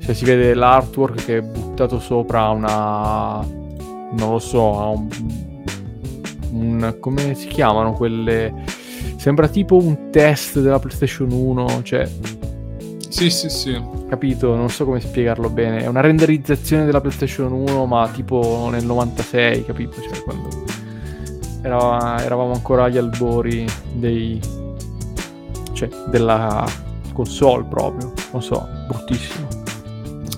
cioè 0.00 0.14
si 0.14 0.24
vede 0.24 0.54
l'artwork 0.54 1.24
che 1.24 1.36
è 1.38 1.40
buttato 1.42 2.00
sopra 2.00 2.48
una, 2.48 3.40
non 3.40 4.30
lo 4.30 4.38
so, 4.38 4.80
a 4.80 4.88
un 4.88 5.08
un 6.52 6.96
come 7.00 7.34
si 7.34 7.48
chiamano 7.48 7.92
quelle 7.92 8.52
sembra 9.16 9.48
tipo 9.48 9.76
un 9.76 10.10
test 10.10 10.60
della 10.60 10.78
PlayStation 10.78 11.30
1, 11.30 11.82
cioè 11.82 12.08
sì, 13.12 13.28
sì, 13.28 13.50
sì. 13.50 13.80
Capito, 14.08 14.56
non 14.56 14.70
so 14.70 14.86
come 14.86 14.98
spiegarlo 14.98 15.50
bene. 15.50 15.84
È 15.84 15.86
una 15.86 16.00
renderizzazione 16.00 16.86
della 16.86 17.00
PlayStation 17.00 17.52
1, 17.52 17.84
ma 17.84 18.08
tipo 18.08 18.68
nel 18.70 18.86
96, 18.86 19.66
capito? 19.66 20.00
Cioè, 20.00 20.22
quando 20.22 20.48
era, 21.60 22.22
eravamo 22.22 22.54
ancora 22.54 22.84
agli 22.84 22.96
albori 22.96 23.66
dei 23.92 24.40
cioè, 25.72 25.88
della 26.08 26.66
console 27.12 27.64
proprio. 27.64 28.12
Non 28.32 28.42
so, 28.42 28.66
bruttissimo. 28.88 29.46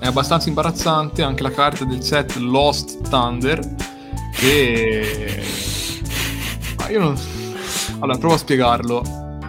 È 0.01 0.07
abbastanza 0.07 0.49
imbarazzante 0.49 1.23
anche 1.23 1.43
la 1.43 1.51
carta 1.51 1.85
del 1.85 2.03
set 2.03 2.35
Lost 2.37 3.09
Thunder 3.09 3.61
che 4.35 5.43
io 6.91 7.01
non... 7.01 7.15
Allora, 8.01 8.19
provo 8.19 8.35
a 8.35 8.39
spiegarlo, 8.39 9.03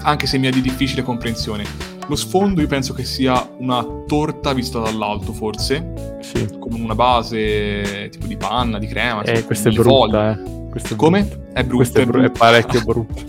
anche 0.04 0.28
se 0.28 0.38
mi 0.38 0.48
è 0.48 0.52
di 0.52 0.62
difficile 0.62 1.04
comprensione. 1.04 1.64
Lo 2.08 2.16
sfondo 2.16 2.62
io 2.62 2.68
penso 2.68 2.94
che 2.94 3.04
sia 3.04 3.50
una 3.58 3.84
torta 4.06 4.54
vista 4.54 4.80
dall'alto, 4.80 5.34
forse, 5.34 6.18
Sì. 6.22 6.48
con 6.60 6.74
una 6.80 6.94
base 6.96 8.10
tipo 8.12 8.28
di 8.28 8.38
panna, 8.38 8.78
di 8.78 8.88
crema. 8.88 9.22
Eh, 9.24 9.30
insomma, 9.32 9.46
questo 9.48 9.70
è 9.70 9.72
brutta, 9.72 10.32
eh. 10.32 10.68
Questo 10.70 10.94
è 10.94 10.98
Come? 10.98 11.24
brutto. 11.24 11.44
È 11.54 11.62
brutto, 11.64 11.76
Questo 11.78 11.98
è, 11.98 12.02
è 12.02 12.06
bru- 12.06 12.24
è 12.26 12.30
parecchio 12.32 12.82
brutto. 12.86 13.24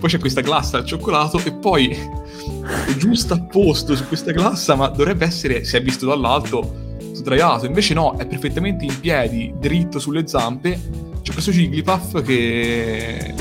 Poi 0.00 0.08
c'è 0.08 0.18
questa 0.18 0.40
glassa 0.40 0.78
al 0.78 0.84
cioccolato 0.84 1.38
e 1.44 1.52
poi 1.52 1.88
è 1.88 2.94
giusto 2.96 3.34
a 3.34 3.40
posto 3.40 3.94
su 3.96 4.06
questa 4.06 4.30
glassa, 4.32 4.74
ma 4.74 4.88
dovrebbe 4.88 5.26
essere, 5.26 5.64
se 5.64 5.78
è 5.78 5.82
visto 5.82 6.06
dall'alto, 6.06 6.96
sdraiato. 7.12 7.66
Invece 7.66 7.94
no, 7.94 8.16
è 8.16 8.26
perfettamente 8.26 8.84
in 8.84 8.98
piedi, 9.00 9.52
dritto 9.58 9.98
sulle 9.98 10.26
zampe. 10.26 11.06
C'è 11.22 11.32
questo 11.32 11.50
Jigglypuff 11.50 12.22
che... 12.22 13.34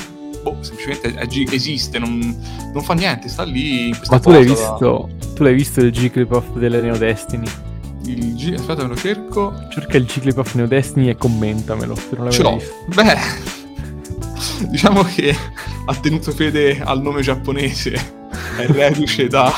Boh, 0.43 0.57
semplicemente 0.61 1.15
esiste, 1.51 1.99
non, 1.99 2.35
non 2.73 2.83
fa 2.83 2.93
niente, 2.93 3.27
sta 3.27 3.43
lì 3.43 3.87
in 3.87 3.95
questa 3.97 4.15
Ma 4.15 4.21
tu 4.21 4.31
l'hai 4.31 4.45
da- 4.45 4.51
visto? 4.53 5.09
Tu 5.35 5.43
l'hai 5.43 5.53
visto 5.53 5.79
il 5.81 5.91
Jigglypuff 5.91 6.53
delle 6.55 6.79
Neo 6.81 6.97
Destiny? 6.97 7.47
Il 8.05 8.35
G- 8.35 8.53
Aspetta, 8.57 8.83
me 8.83 8.89
lo 8.89 8.95
cerco. 8.95 9.53
Cerca 9.69 9.97
il 9.97 10.05
Jigglypuff 10.05 10.53
Neo 10.55 10.67
Destiny 10.67 11.09
e 11.09 11.17
commentamelo 11.17 11.95
se 11.95 12.07
non 12.17 12.31
Ce 12.31 12.41
l'ho. 12.43 12.55
visto. 12.55 12.73
Beh, 12.93 13.17
diciamo 14.69 15.03
che 15.03 15.35
ha 15.85 15.95
tenuto 15.95 16.31
fede 16.31 16.79
al 16.81 17.01
nome 17.01 17.21
giapponese. 17.21 17.91
È 18.57 18.65
reduce 18.67 19.27
da 19.27 19.53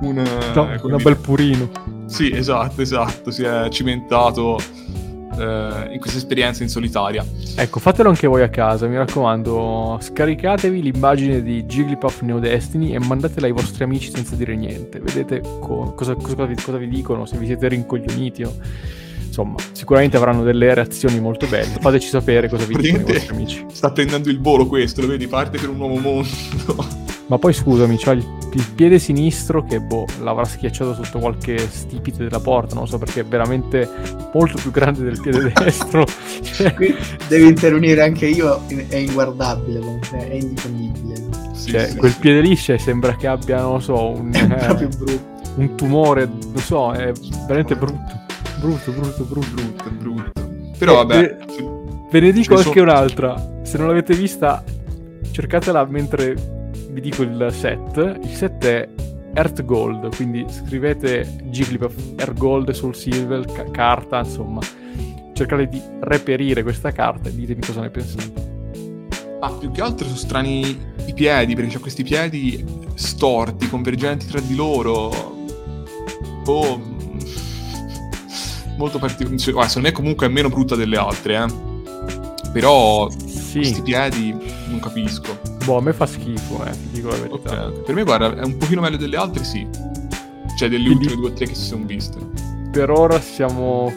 un... 0.00 0.22
No, 0.54 0.72
eh, 0.72 0.80
dire- 0.82 0.96
bel 1.02 1.16
purino. 1.16 1.70
Sì, 2.06 2.30
esatto, 2.32 2.82
esatto. 2.82 3.30
Si 3.30 3.42
è 3.42 3.68
cimentato 3.70 4.58
eh, 5.38 5.92
in 5.92 6.00
questa 6.00 6.18
esperienza 6.18 6.62
in 6.62 6.68
solitaria. 6.68 7.24
Ecco, 7.56 7.80
fatelo 7.80 8.08
anche 8.08 8.26
voi 8.26 8.42
a 8.42 8.48
casa, 8.48 8.86
mi 8.86 8.96
raccomando. 8.96 9.98
Scaricatevi 10.00 10.82
l'immagine 10.82 11.42
di 11.42 11.64
Jigglypuff 11.64 12.20
Neo 12.22 12.38
Destiny 12.38 12.94
e 12.94 12.98
mandatela 12.98 13.46
ai 13.46 13.52
vostri 13.52 13.84
amici 13.84 14.10
senza 14.10 14.34
dire 14.34 14.54
niente. 14.56 15.00
Vedete 15.00 15.40
co- 15.40 15.92
cosa, 15.94 16.14
cosa 16.14 16.44
vi, 16.44 16.54
cosa 16.54 16.78
vi 16.78 16.88
dicono, 16.88 17.26
se 17.26 17.36
vi 17.36 17.46
siete 17.46 17.68
rincoglioniti 17.68 18.42
o... 18.42 18.52
Insomma, 19.34 19.56
sicuramente 19.72 20.16
avranno 20.16 20.44
delle 20.44 20.72
reazioni 20.74 21.18
molto 21.18 21.48
belle. 21.48 21.74
Fateci 21.80 22.06
sapere 22.06 22.48
cosa 22.48 22.66
vi 22.66 22.76
dicono 22.76 23.08
i 23.08 23.12
vostri 23.12 23.34
amici. 23.34 23.66
Sta 23.72 23.90
prendendo 23.90 24.30
il 24.30 24.40
volo 24.40 24.68
questo, 24.68 25.00
lo 25.00 25.08
vedi? 25.08 25.26
Parte 25.26 25.58
per 25.58 25.70
un 25.70 25.76
nuovo 25.76 25.96
mondo. 25.96 26.28
Ma 27.26 27.38
poi 27.38 27.52
scusami, 27.52 27.96
c'ha 27.98 28.12
il, 28.12 28.24
il 28.52 28.66
piede 28.76 29.00
sinistro 29.00 29.64
che 29.64 29.80
boh, 29.80 30.04
l'avrà 30.22 30.44
schiacciato 30.44 30.94
sotto 30.94 31.18
qualche 31.18 31.58
stipite 31.58 32.22
della 32.22 32.38
porta, 32.38 32.74
non 32.74 32.84
lo 32.84 32.88
so 32.88 32.98
perché 32.98 33.20
è 33.20 33.24
veramente 33.24 33.88
molto 34.32 34.56
più 34.60 34.70
grande 34.70 35.02
del 35.02 35.18
piede 35.20 35.50
destro. 35.58 36.04
Cioè, 36.42 36.74
Qui 36.74 36.94
devo 37.26 37.48
intervenire 37.48 38.02
anche 38.02 38.26
io, 38.26 38.62
è 38.88 38.96
inguardabile 38.96 39.80
è 40.12 40.34
indifendibile. 40.34 41.16
Sì, 41.54 41.70
cioè, 41.70 41.88
sì, 41.88 41.96
quel 41.96 42.12
sì. 42.12 42.18
piede 42.20 42.40
lì 42.40 42.56
cioè, 42.56 42.78
sembra 42.78 43.16
che 43.16 43.26
abbia, 43.26 43.62
non 43.62 43.72
lo 43.72 43.80
so, 43.80 44.10
un, 44.10 44.30
È 44.32 44.82
eh, 44.82 44.88
un 45.56 45.74
tumore, 45.74 46.26
non 46.26 46.62
so, 46.62 46.92
è 46.92 47.10
veramente 47.46 47.74
brutto. 47.74 48.23
Brutto, 48.64 48.92
brutto, 48.92 49.24
brutto. 49.24 49.54
brutto, 49.54 49.90
brutto. 49.90 50.32
Però 50.78 50.92
Eh, 50.92 50.96
vabbè, 50.96 51.20
ve- 51.20 51.36
Ve 52.10 52.20
ne 52.20 52.32
dico 52.32 52.56
anche 52.56 52.80
un'altra. 52.80 53.60
Se 53.62 53.76
non 53.76 53.88
l'avete 53.88 54.14
vista, 54.14 54.64
cercatela 55.32 55.84
mentre 55.84 56.34
vi 56.90 57.00
dico 57.02 57.22
il 57.22 57.48
set. 57.52 58.18
Il 58.22 58.30
set 58.30 58.64
è 58.64 58.88
Earth 59.34 59.64
Gold, 59.64 60.14
quindi 60.16 60.46
scrivete 60.48 61.26
Jigglypuff 61.50 61.94
Earth 62.16 62.38
Gold 62.38 62.70
sul 62.70 62.94
Silver, 62.94 63.44
ca- 63.52 63.70
carta, 63.70 64.20
insomma. 64.20 64.60
Cercate 65.34 65.66
di 65.66 65.82
reperire 66.00 66.62
questa 66.62 66.90
carta 66.92 67.28
e 67.28 67.34
ditemi 67.34 67.60
cosa 67.60 67.80
ne 67.82 67.90
pensate. 67.90 68.52
Ah, 69.40 69.50
più 69.50 69.70
che 69.72 69.82
altro 69.82 70.06
sono 70.06 70.16
strani 70.16 70.78
i 71.04 71.12
piedi, 71.12 71.54
perché 71.54 71.72
c'ha 71.72 71.80
questi 71.80 72.02
piedi 72.02 72.64
storti, 72.94 73.68
convergenti 73.68 74.26
tra 74.26 74.40
di 74.40 74.54
loro. 74.54 75.10
Boh. 76.44 76.92
Molto 78.76 78.98
particolare. 78.98 79.38
secondo 79.38 79.80
me 79.88 79.92
comunque 79.92 80.26
è 80.26 80.30
meno 80.30 80.48
brutta 80.48 80.74
delle 80.76 80.96
altre, 80.96 81.36
eh. 81.44 81.72
Però 82.52 83.08
Sì, 83.10 83.58
questi 83.58 83.82
piedi 83.82 84.34
non 84.68 84.78
capisco. 84.80 85.38
boh, 85.64 85.78
a 85.78 85.80
me 85.80 85.92
fa 85.92 86.06
schifo, 86.06 86.64
eh, 86.64 86.70
ti 86.70 86.88
dico 86.92 87.08
la 87.08 87.16
verità. 87.16 87.66
Ok. 87.68 87.80
Per 87.82 87.94
me, 87.94 88.02
guarda, 88.04 88.34
è 88.40 88.44
un 88.44 88.56
pochino 88.56 88.80
meglio 88.80 88.96
delle 88.96 89.16
altre, 89.16 89.44
sì. 89.44 89.66
Cioè, 90.56 90.68
delle 90.68 90.84
Quindi- 90.84 91.04
ultime 91.06 91.20
due 91.20 91.30
o 91.30 91.32
tre 91.32 91.46
che 91.46 91.54
si 91.54 91.64
sono 91.64 91.84
viste. 91.84 92.18
Per 92.70 92.90
ora 92.90 93.20
siamo 93.20 93.92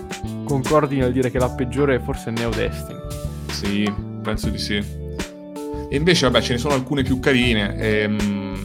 concordi 0.45 0.97
nel 0.97 1.11
dire 1.11 1.29
che 1.31 1.39
la 1.39 1.49
peggiore 1.49 1.95
è 1.95 1.99
forse 1.99 2.31
Neo 2.31 2.49
Destiny. 2.49 2.99
Sì, 3.51 3.93
penso 4.21 4.49
di 4.49 4.57
sì. 4.57 4.75
E 4.75 5.95
invece, 5.95 6.25
vabbè, 6.29 6.41
ce 6.43 6.53
ne 6.53 6.59
sono 6.59 6.73
alcune 6.73 7.01
più 7.03 7.19
carine. 7.19 7.75
ehm, 7.77 8.55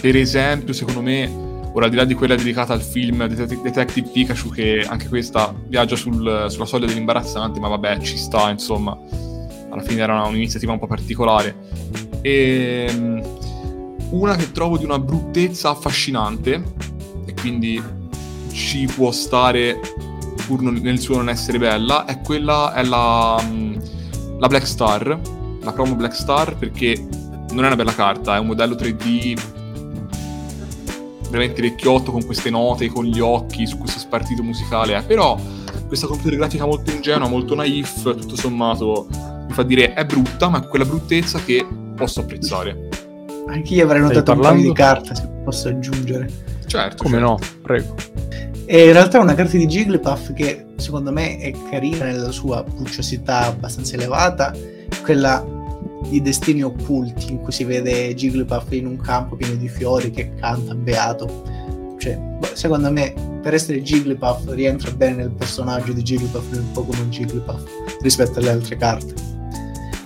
per 0.00 0.16
esempio, 0.16 0.72
secondo 0.72 1.00
me, 1.02 1.30
ora 1.76 1.84
al 1.84 1.90
di 1.90 1.96
là 1.98 2.04
di 2.06 2.14
quella 2.14 2.34
dedicata 2.36 2.72
al 2.72 2.80
film 2.80 3.26
Det- 3.26 3.60
Detective 3.60 4.08
Pikachu, 4.10 4.48
che 4.48 4.86
anche 4.88 5.08
questa 5.08 5.54
viaggia 5.68 5.94
sul- 5.94 6.46
sulla 6.48 6.64
soglia 6.64 6.86
dell'imbarazzante, 6.86 7.60
ma 7.60 7.68
vabbè, 7.68 7.98
ci 7.98 8.16
sta, 8.16 8.48
insomma. 8.48 8.98
Alla 9.68 9.82
fine 9.82 10.00
era 10.00 10.14
una- 10.14 10.24
un'iniziativa 10.26 10.72
un 10.72 10.78
po' 10.78 10.86
particolare. 10.86 11.54
E 12.22 13.20
una 14.08 14.36
che 14.36 14.52
trovo 14.52 14.78
di 14.78 14.84
una 14.84 14.98
bruttezza 14.98 15.68
affascinante, 15.68 16.62
e 17.26 17.34
quindi 17.34 17.82
ci 18.52 18.86
può 18.86 19.10
stare 19.12 19.78
pur 20.46 20.62
non- 20.62 20.80
nel 20.80 20.98
suo 20.98 21.16
non 21.16 21.28
essere 21.28 21.58
bella, 21.58 22.06
è 22.06 22.22
quella, 22.22 22.72
è 22.72 22.84
la, 22.84 23.38
mm, 23.44 23.76
la 24.38 24.46
Black 24.46 24.66
Star, 24.66 25.20
la 25.60 25.72
promo 25.72 25.94
Black 25.94 26.14
Star, 26.14 26.56
perché 26.56 27.06
non 27.50 27.64
è 27.64 27.66
una 27.66 27.76
bella 27.76 27.94
carta, 27.94 28.34
è 28.36 28.38
un 28.38 28.46
modello 28.46 28.76
3D 28.76 29.34
veramente 31.30 31.62
vecchiotto 31.62 32.12
con 32.12 32.24
queste 32.24 32.50
note, 32.50 32.88
con 32.88 33.04
gli 33.04 33.20
occhi, 33.20 33.66
su 33.66 33.78
questo 33.78 33.98
spartito 33.98 34.42
musicale, 34.42 34.96
eh. 34.96 35.02
però 35.02 35.38
questa 35.86 36.06
computer 36.06 36.36
grafica 36.36 36.66
molto 36.66 36.90
ingenua, 36.90 37.28
molto 37.28 37.54
naif, 37.54 38.02
tutto 38.02 38.36
sommato 38.36 39.06
mi 39.46 39.52
fa 39.52 39.62
dire 39.62 39.94
è 39.94 40.04
brutta, 40.04 40.48
ma 40.48 40.62
è 40.62 40.66
quella 40.66 40.84
bruttezza 40.84 41.38
che 41.44 41.66
posso 41.94 42.20
apprezzare. 42.20 42.88
Anche 43.48 43.74
io 43.74 43.84
avrei 43.84 44.00
notato 44.00 44.32
un 44.32 44.40
paio 44.40 44.40
parlando? 44.40 44.68
di 44.68 44.74
carte, 44.74 45.14
se 45.14 45.28
posso 45.44 45.68
aggiungere. 45.68 46.28
Certo, 46.66 47.04
Come 47.04 47.18
certo. 47.18 47.30
no? 47.30 47.38
Prego. 47.62 47.94
E 48.64 48.86
in 48.86 48.92
realtà 48.92 49.18
è 49.18 49.20
una 49.20 49.34
carta 49.34 49.56
di 49.56 49.66
Jigglypuff 49.66 50.32
che 50.32 50.66
secondo 50.76 51.12
me 51.12 51.38
è 51.38 51.52
carina 51.70 52.06
nella 52.06 52.32
sua 52.32 52.64
pucciosità 52.64 53.46
abbastanza 53.46 53.94
elevata, 53.94 54.52
quella 55.04 55.44
di 56.02 56.20
destini 56.20 56.62
occulti 56.62 57.32
in 57.32 57.40
cui 57.40 57.52
si 57.52 57.64
vede 57.64 58.14
Jigglypuff 58.14 58.72
in 58.72 58.86
un 58.86 58.96
campo 58.98 59.36
pieno 59.36 59.54
di 59.54 59.68
fiori 59.68 60.10
che 60.10 60.34
canta 60.34 60.74
beato. 60.74 61.44
Cioè, 61.98 62.18
secondo 62.52 62.90
me 62.92 63.14
per 63.42 63.54
essere 63.54 63.82
Jigglypuff 63.82 64.48
rientra 64.50 64.90
bene 64.90 65.16
nel 65.16 65.30
personaggio 65.30 65.92
di 65.92 66.02
Jigglypuff 66.02 66.50
nel 66.50 66.64
Pokémon 66.72 67.08
Jigglypuff 67.10 67.62
rispetto 68.00 68.38
alle 68.38 68.50
altre 68.50 68.76
carte. 68.76 69.14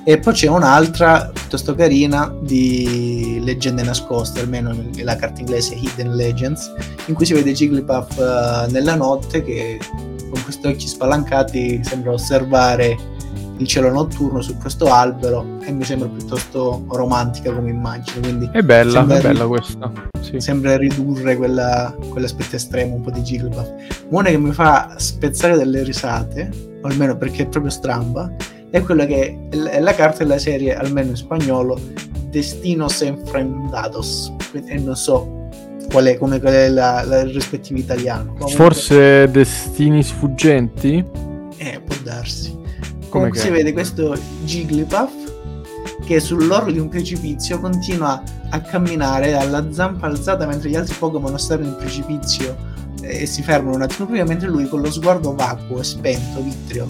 E 0.05 0.18
poi 0.18 0.33
c'è 0.33 0.48
un'altra 0.48 1.31
piuttosto 1.33 1.74
carina 1.74 2.35
di 2.40 3.38
leggende 3.42 3.83
nascoste, 3.83 4.40
almeno 4.40 4.74
la 5.03 5.16
carta 5.16 5.40
inglese 5.40 5.74
Hidden 5.74 6.14
Legends, 6.14 6.72
in 7.07 7.14
cui 7.14 7.26
si 7.26 7.35
vede 7.35 7.53
Jigglypuff 7.53 8.18
eh, 8.18 8.70
nella 8.70 8.94
notte 8.94 9.42
che 9.42 9.79
con 10.31 10.42
questi 10.42 10.66
occhi 10.66 10.87
spalancati 10.87 11.81
sembra 11.85 12.12
osservare 12.12 12.96
il 13.61 13.66
cielo 13.66 13.90
notturno 13.90 14.40
su 14.40 14.57
questo 14.57 14.87
albero 14.87 15.59
e 15.62 15.70
mi 15.73 15.85
sembra 15.85 16.09
piuttosto 16.09 16.85
romantica 16.88 17.53
come 17.53 17.68
immagine, 17.70 18.20
quindi 18.20 18.49
È 18.53 18.62
bella, 18.62 19.03
è 19.03 19.20
bella 19.20 19.46
questa. 19.46 19.92
Sì. 20.20 20.40
sembra 20.40 20.77
ridurre 20.77 21.37
quella- 21.37 21.94
quell'aspetto 22.09 22.57
estremo 22.57 22.94
un 22.96 23.03
po' 23.03 23.11
di 23.11 23.20
Jigglypuff. 23.20 23.68
Una 24.09 24.31
che 24.31 24.38
mi 24.38 24.53
fa 24.53 24.94
spezzare 24.96 25.57
delle 25.57 25.83
risate, 25.83 26.51
o 26.83 26.87
almeno 26.88 27.16
perché 27.16 27.42
è 27.42 27.46
proprio 27.46 27.70
stramba, 27.70 28.33
è 28.70 28.81
quella 28.83 29.05
che 29.05 29.38
è 29.70 29.81
la 29.81 29.94
carta 29.94 30.18
della 30.25 30.38
serie, 30.38 30.75
almeno 30.75 31.11
in 31.11 31.16
spagnolo, 31.16 31.79
Destinos 32.31 33.03
Enfrendados. 33.03 34.33
E 34.53 34.79
non 34.79 34.96
so 34.96 35.49
qual 35.90 36.05
è, 36.07 36.16
come, 36.16 36.40
qual 36.40 36.53
è 36.53 36.68
la, 36.68 37.03
la 37.05 37.20
il 37.20 37.31
rispettivo 37.35 37.79
italiano. 37.79 38.33
Comunque- 38.38 38.55
Forse 38.55 39.29
Destini 39.31 40.03
sfuggenti? 40.03 41.05
Eh, 41.57 41.81
può 41.85 41.96
darsi. 42.05 42.57
Come 43.11 43.29
Comunque 43.29 43.40
si 43.40 43.51
vede 43.51 43.73
questo 43.73 44.16
Jigglypuff 44.44 45.12
che 46.05 46.20
sull'orlo 46.20 46.70
di 46.70 46.79
un 46.79 46.88
precipizio 46.88 47.61
continua 47.61 48.23
a 48.51 48.61
camminare 48.61 49.35
alla 49.35 49.73
zampa 49.73 50.07
alzata 50.07 50.46
mentre 50.46 50.70
gli 50.70 50.77
altri 50.77 50.94
Pokémon 50.99 51.38
stanno 51.38 51.66
in 51.66 51.77
precipizio 51.77 52.57
e 53.03 53.27
si 53.27 53.42
fermano 53.42 53.77
un 53.77 53.83
attimo 53.83 54.09
prima 54.09 54.25
mentre 54.25 54.49
lui 54.49 54.68
con 54.68 54.81
lo 54.81 54.90
sguardo 54.90 55.35
vacuo 55.35 55.81
e 55.81 55.85
spento, 55.85 56.42
vitreo, 56.42 56.87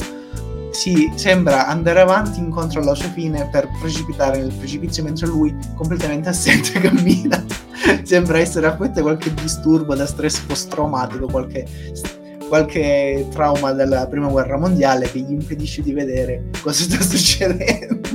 si 0.72 1.11
sembra 1.14 1.66
andare 1.66 2.00
avanti 2.00 2.38
incontro 2.38 2.80
alla 2.80 2.94
sua 2.94 3.09
fine 3.09 3.48
per 3.50 3.68
precipitare 3.80 4.38
nel 4.38 4.52
precipizio 4.52 5.02
mentre 5.02 5.26
lui 5.26 5.56
completamente 5.74 6.28
assente 6.28 6.78
cammina. 6.80 7.44
sembra 8.02 8.38
essere 8.38 8.66
affetto 8.66 8.94
da 8.94 9.02
qualche 9.02 9.33
disturbo 9.35 9.94
da 9.94 10.06
stress 10.06 10.40
post-traumatico, 10.40 11.26
qualche 11.26 11.66
qualche 12.50 13.28
trauma 13.30 13.70
della 13.70 14.08
prima 14.08 14.26
guerra 14.26 14.58
mondiale 14.58 15.08
che 15.08 15.20
gli 15.20 15.30
impedisce 15.30 15.82
di 15.82 15.92
vedere 15.92 16.50
cosa 16.60 16.82
sta 16.82 17.00
succedendo. 17.00 18.08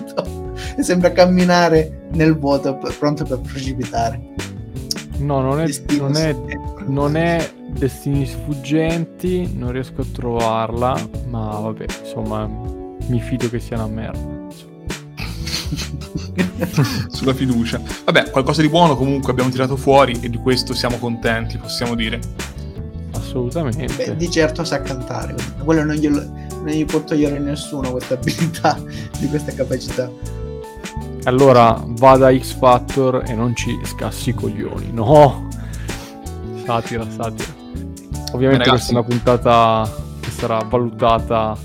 E 0.77 0.83
sembra 0.83 1.13
camminare 1.13 2.07
nel 2.11 2.37
vuoto 2.37 2.77
pronto 2.99 3.23
per 3.23 3.39
precipitare. 3.39 4.21
No, 5.19 5.39
non 5.39 5.61
è, 5.61 5.67
non 5.97 6.17
è, 6.17 6.35
non 6.85 7.15
è 7.15 7.49
Destini 7.69 8.25
sfuggenti, 8.25 9.55
non 9.55 9.71
riesco 9.71 10.01
a 10.01 10.05
trovarla, 10.11 11.07
ma 11.27 11.57
vabbè, 11.59 11.85
insomma, 12.01 12.45
mi 13.07 13.21
fido 13.21 13.49
che 13.49 13.61
sia 13.61 13.77
una 13.77 13.87
merda. 13.87 14.43
sulla 17.09 17.33
fiducia. 17.33 17.81
Vabbè, 18.03 18.31
qualcosa 18.31 18.61
di 18.61 18.69
buono 18.69 18.95
comunque 18.95 19.31
abbiamo 19.31 19.49
tirato 19.49 19.75
fuori 19.77 20.19
e 20.21 20.29
di 20.29 20.37
questo 20.37 20.73
siamo 20.73 20.97
contenti, 20.97 21.57
possiamo 21.57 21.95
dire. 21.95 22.19
Assolutamente. 23.35 23.93
Beh, 23.95 24.15
di 24.15 24.31
certo 24.31 24.63
sa 24.63 24.81
cantare, 24.81 25.35
quello 25.61 25.83
non, 25.83 25.95
glielo, 25.95 26.23
non 26.23 26.67
gli 26.67 26.85
può 26.85 27.01
togliere 27.01 27.37
nessuno 27.37 27.91
questa 27.91 28.13
abilità, 28.13 28.79
di 29.19 29.27
questa 29.27 29.51
capacità. 29.53 30.09
Allora 31.25 31.83
vada 31.85 32.33
X 32.37 32.55
Factor 32.55 33.23
e 33.27 33.33
non 33.33 33.53
ci 33.53 33.77
scassi 33.83 34.29
i 34.29 34.33
coglioni. 34.33 34.91
No! 34.93 35.49
Satira, 36.63 37.05
satira. 37.09 37.53
Ovviamente 38.31 38.69
questa 38.69 38.91
è 38.91 38.95
una 38.95 39.03
puntata 39.03 39.91
che 40.21 40.29
sarà 40.29 40.59
valutata, 40.59 41.57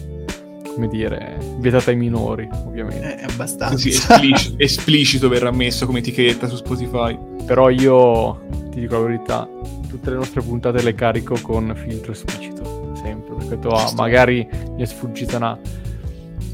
come 0.75 0.89
dire, 0.89 1.39
vietata 1.59 1.91
ai 1.91 1.97
minori, 1.97 2.49
ovviamente. 2.67 3.17
È 3.17 3.25
abbastanza. 3.31 3.75
Così 3.75 3.91
esplici- 3.91 4.55
esplicito 4.59 5.29
verrà 5.29 5.53
messo 5.53 5.87
come 5.87 6.01
etichetta 6.01 6.49
su 6.49 6.57
Spotify. 6.57 7.17
Però 7.45 7.69
io 7.69 8.41
ti 8.71 8.81
dico 8.81 8.95
la 8.95 9.07
verità, 9.07 9.49
tutte 9.91 10.11
le 10.11 10.17
nostre 10.17 10.41
puntate 10.43 10.83
le 10.83 10.95
carico 10.95 11.37
con 11.43 11.73
filtro 11.77 12.13
esplicito, 12.13 12.93
sempre, 13.03 13.35
perché 13.35 13.57
detto, 13.57 13.69
ah, 13.71 13.93
magari 13.97 14.47
mi 14.77 14.83
è 14.83 14.87
sfuggita 14.87 15.37
una 15.37 15.59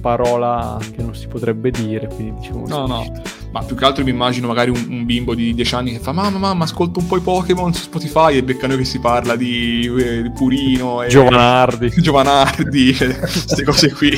parola 0.00 0.78
che 0.94 1.02
non 1.02 1.14
si 1.14 1.26
potrebbe 1.26 1.70
dire, 1.70 2.06
quindi 2.08 2.40
diciamo 2.40 2.66
No, 2.66 2.86
no. 2.86 3.02
esplicito. 3.02 3.34
Ma 3.52 3.62
più 3.62 3.74
che 3.76 3.84
altro 3.84 4.04
mi 4.04 4.10
immagino 4.10 4.48
magari 4.48 4.70
un, 4.70 4.86
un 4.90 5.04
bimbo 5.06 5.34
di 5.34 5.54
10 5.54 5.74
anni 5.76 5.92
che 5.92 5.98
fa 5.98 6.12
Mamma, 6.12 6.36
mamma, 6.36 6.64
ascolto 6.64 6.98
un 6.98 7.06
po' 7.06 7.16
i 7.16 7.20
Pokémon 7.20 7.72
su 7.72 7.82
Spotify 7.84 8.36
e 8.36 8.42
becca 8.42 8.66
noi 8.66 8.76
che 8.78 8.84
si 8.84 8.98
parla 8.98 9.34
di, 9.34 9.90
eh, 9.98 10.22
di 10.22 10.30
Purino 10.30 11.02
e 11.02 11.08
Giovanardi. 11.08 11.90
Giovanardi, 11.96 12.92
queste 12.96 13.62
cose 13.64 13.92
qui. 13.92 14.10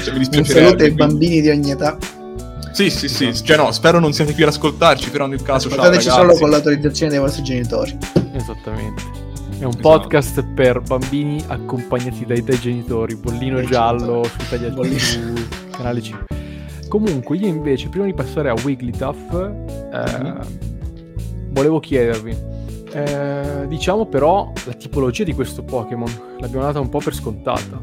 Cioè, 0.00 0.18
mi 0.18 0.26
Un 0.36 0.44
saluto 0.44 0.82
ai 0.82 0.92
quindi- 0.92 0.94
bambini 0.96 1.40
di 1.40 1.48
ogni 1.48 1.70
età. 1.70 1.96
Sì, 2.72 2.90
sì, 2.90 3.08
sì. 3.08 3.32
Cioè 3.32 3.56
no, 3.56 3.70
spero 3.72 4.00
non 4.00 4.12
siate 4.12 4.34
qui 4.34 4.42
ad 4.42 4.48
ascoltarci, 4.50 5.08
però 5.10 5.26
nel 5.26 5.42
caso 5.42 5.68
ciao 5.70 5.78
Ascoltateci 5.78 6.08
ragazzi. 6.08 6.26
solo 6.26 6.38
con 6.38 6.50
l'autorizzazione 6.50 7.12
dei 7.12 7.20
vostri 7.20 7.42
genitori. 7.44 7.96
Esattamente. 8.48 9.02
È 9.58 9.64
un 9.64 9.70
Esatto. 9.70 9.76
podcast 9.80 10.44
per 10.54 10.80
bambini 10.82 11.42
accompagnati 11.46 12.26
dai, 12.26 12.42
dai 12.42 12.58
genitori, 12.58 13.14
bollino 13.16 13.56
Dai 13.56 13.66
giallo 13.66 14.22
su 14.24 14.36
Italia. 14.54 14.70
TV, 14.70 15.70
canale 15.70 16.02
5. 16.02 16.26
Comunque, 16.88 17.36
io 17.38 17.46
invece, 17.46 17.88
prima 17.88 18.04
di 18.04 18.12
passare 18.14 18.50
a 18.50 18.54
Wigglytuff, 18.62 19.32
eh, 19.32 20.22
Mhm. 20.22 20.40
volevo 21.52 21.80
chiedervi, 21.80 22.36
eh, 22.92 23.64
diciamo 23.66 24.06
però 24.06 24.52
la 24.66 24.72
tipologia 24.74 25.24
di 25.24 25.32
questo 25.32 25.62
Pokémon, 25.62 26.10
l'abbiamo 26.38 26.66
data 26.66 26.80
un 26.80 26.88
po' 26.90 26.98
per 26.98 27.14
scontata. 27.14 27.80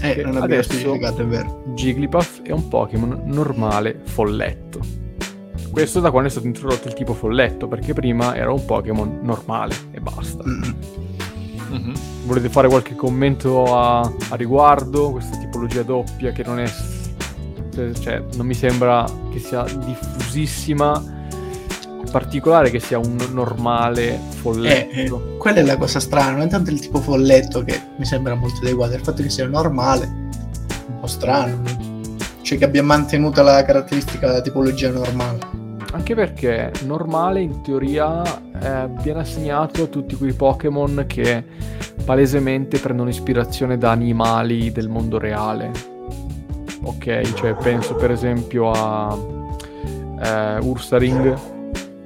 Eh, 0.00 0.16
non 0.22 0.28
abbiamo 0.28 0.44
adesso- 0.44 0.72
specificato, 0.72 1.22
è 1.22 1.26
vero. 1.26 1.62
Jigglypuff 1.74 2.40
è 2.42 2.52
un 2.52 2.66
Pokémon 2.68 3.22
normale 3.26 4.00
folletto. 4.04 4.80
Questo 5.70 6.00
da 6.00 6.10
quando 6.10 6.28
è 6.28 6.30
stato 6.30 6.46
introdotto 6.46 6.88
il 6.88 6.94
tipo 6.94 7.12
folletto, 7.14 7.68
perché 7.68 7.92
prima 7.92 8.34
era 8.34 8.50
un 8.52 8.64
Pokémon 8.64 9.18
normale 9.22 9.74
basta. 10.14 10.42
Mm. 10.46 10.62
Mhm. 11.70 11.92
Volete 12.24 12.48
fare 12.48 12.68
qualche 12.68 12.94
commento 12.94 13.76
a, 13.76 14.00
a 14.00 14.36
riguardo? 14.36 15.10
Questa 15.10 15.36
tipologia 15.38 15.82
doppia 15.82 16.32
che 16.32 16.42
non 16.44 16.58
è. 16.60 16.70
cioè, 18.00 18.22
non 18.36 18.46
mi 18.46 18.54
sembra 18.54 19.04
che 19.32 19.38
sia 19.38 19.64
diffusissima. 19.64 21.16
In 22.04 22.08
particolare 22.10 22.70
che 22.70 22.80
sia 22.80 22.98
un 22.98 23.16
normale 23.32 24.14
Eh, 24.14 24.18
folletto. 24.40 25.32
eh, 25.34 25.36
quella 25.36 25.58
è 25.58 25.62
la 25.62 25.76
cosa 25.76 26.00
strana, 26.00 26.30
non 26.30 26.40
è 26.42 26.46
tanto 26.48 26.70
il 26.70 26.80
tipo 26.80 27.00
folletto 27.00 27.62
che 27.64 27.78
mi 27.98 28.06
sembra 28.06 28.34
molto 28.34 28.60
adeguato, 28.62 28.92
è 28.92 28.96
il 28.96 29.02
fatto 29.02 29.22
che 29.22 29.28
sia 29.28 29.46
normale, 29.46 30.06
un 30.06 31.00
po' 31.00 31.06
strano. 31.06 31.60
Cioè 32.40 32.56
che 32.56 32.64
abbia 32.64 32.82
mantenuto 32.82 33.42
la 33.42 33.62
caratteristica 33.62 34.26
della 34.28 34.40
tipologia 34.40 34.90
normale. 34.90 35.38
Anche 36.10 36.22
perché 36.22 36.72
normale 36.86 37.42
in 37.42 37.60
teoria 37.60 38.22
eh, 38.24 38.88
viene 39.02 39.20
assegnato 39.20 39.82
a 39.82 39.86
tutti 39.88 40.16
quei 40.16 40.32
Pokémon 40.32 41.04
che 41.06 41.44
palesemente 42.02 42.78
prendono 42.78 43.10
ispirazione 43.10 43.76
da 43.76 43.90
animali 43.90 44.72
del 44.72 44.88
mondo 44.88 45.18
reale. 45.18 45.70
Ok, 46.80 47.34
cioè 47.34 47.52
penso 47.56 47.94
per 47.96 48.10
esempio 48.10 48.70
a 48.70 49.18
eh, 50.22 50.58
Ursaring, 50.60 51.38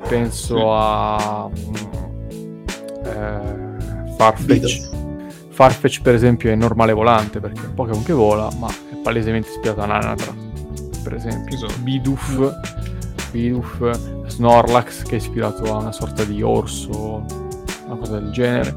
penso 0.08 0.74
a 0.74 1.48
eh, 3.04 4.14
Farfetch. 4.16 4.90
Farfetch 5.50 6.02
per 6.02 6.14
esempio 6.14 6.50
è 6.50 6.56
normale 6.56 6.92
volante 6.92 7.38
perché 7.38 7.62
è 7.62 7.66
un 7.66 7.74
Pokémon 7.74 8.02
che 8.02 8.12
vola, 8.12 8.48
ma 8.58 8.66
è 8.66 8.96
palesemente 9.00 9.48
ispirato 9.50 9.80
a 9.80 9.86
Nanatra, 9.86 10.34
per 11.04 11.14
esempio. 11.14 11.54
Esatto. 11.54 11.74
Bidoof, 11.82 12.81
Bidoof, 13.32 14.26
Snorlax 14.28 15.02
che 15.02 15.12
è 15.12 15.18
ispirato 15.18 15.64
a 15.74 15.78
una 15.78 15.92
sorta 15.92 16.22
di 16.24 16.42
orso, 16.42 17.24
una 17.86 17.96
cosa 17.96 18.18
del 18.18 18.30
genere. 18.30 18.76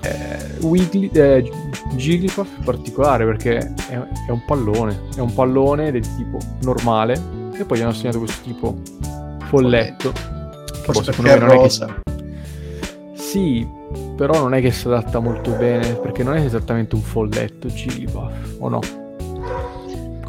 Eh, 0.00 0.58
Wiggly, 0.60 1.10
eh, 1.12 1.48
Jigglypuff 1.94 2.48
in 2.58 2.64
particolare 2.64 3.24
perché 3.24 3.58
è, 3.58 3.92
è 4.26 4.30
un 4.30 4.44
pallone, 4.46 5.08
è 5.14 5.20
un 5.20 5.32
pallone 5.34 5.90
del 5.92 6.06
tipo 6.16 6.38
normale 6.62 7.20
e 7.56 7.64
poi 7.64 7.78
gli 7.78 7.80
hanno 7.82 7.90
assegnato 7.90 8.18
questo 8.18 8.42
tipo 8.42 8.78
folletto. 9.46 10.12
Forse 10.82 11.10
boh, 11.10 11.22
perché 11.22 11.34
è 11.34 11.38
non 11.38 11.48
è 11.48 11.52
che 11.52 11.58
rosa. 11.58 12.02
sì, 13.14 13.68
però 14.16 14.40
non 14.40 14.54
è 14.54 14.60
che 14.60 14.70
si 14.70 14.86
adatta 14.86 15.18
molto 15.20 15.52
bene, 15.52 15.94
perché 15.94 16.22
non 16.22 16.36
è 16.36 16.44
esattamente 16.44 16.94
un 16.94 17.02
folletto 17.02 17.68
Jigglypuff, 17.68 18.56
o 18.58 18.68
no? 18.68 18.80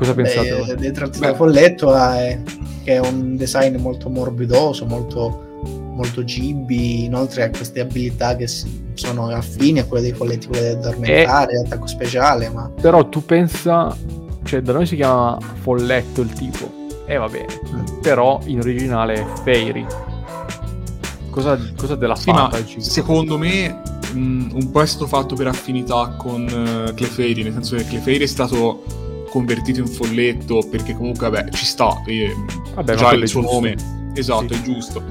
Cosa 0.03 0.15
pensate? 0.15 0.49
Beh, 0.49 0.65
voi? 0.65 0.75
dei 0.75 0.91
tratti 0.91 1.19
Beh. 1.19 1.27
da 1.27 1.35
folletto 1.35 1.95
è, 1.95 2.39
che 2.83 2.93
è 2.93 2.99
un 2.99 3.37
design 3.37 3.77
molto 3.77 4.09
morbidoso, 4.09 4.85
molto, 4.85 5.61
molto 5.95 6.25
gibi, 6.25 7.05
inoltre 7.05 7.43
ha 7.43 7.49
queste 7.49 7.79
abilità 7.79 8.35
che 8.35 8.47
sono 8.47 9.29
affini 9.29 9.79
a 9.79 9.85
quelle 9.85 10.03
dei 10.03 10.13
folletti, 10.13 10.47
quelle 10.47 10.69
di 10.69 10.75
addormentare, 10.75 11.57
attacco 11.57 11.87
speciale, 11.87 12.49
ma 12.49 12.69
Però 12.81 13.07
tu 13.07 13.23
pensa, 13.23 13.95
cioè 14.43 14.61
da 14.61 14.73
noi 14.73 14.85
si 14.85 14.97
chiama 14.97 15.37
folletto 15.61 16.19
il 16.19 16.33
tipo, 16.33 16.69
e 17.05 17.15
va 17.15 17.29
bene, 17.29 17.47
però 18.01 18.41
in 18.45 18.59
originale 18.59 19.13
è 19.13 19.25
Fairy. 19.43 19.85
Cosa, 21.29 21.57
cosa 21.77 21.97
te 21.97 22.05
l'ha 22.05 22.15
Sì, 22.15 22.29
Jigglypuff? 22.29 22.77
secondo 22.79 23.37
me 23.37 23.81
mh, 24.13 24.49
un 24.53 24.69
po' 24.69 24.81
è 24.81 24.85
stato 24.85 25.07
fatto 25.07 25.33
per 25.33 25.47
affinità 25.47 26.13
con 26.17 26.41
uh, 26.43 26.93
Clefairy, 26.93 27.41
nel 27.41 27.53
senso 27.53 27.77
che 27.77 27.85
Clefairy 27.85 28.23
è 28.23 28.27
stato 28.27 28.83
convertito 29.33 29.79
in 29.79 29.87
folletto 29.87 30.61
perché 30.69 30.95
comunque 30.95 31.27
vabbè 31.27 31.49
ci 31.49 31.65
sta, 31.65 32.03
eh, 32.05 32.31
Vabbè, 32.75 32.93
già 32.93 33.11
il 33.13 33.27
suo 33.27 33.41
giusto. 33.41 33.55
nome, 33.55 33.75
esatto, 34.13 34.53
Sì. 34.53 34.59
è 34.59 34.61
giusto. 34.61 35.03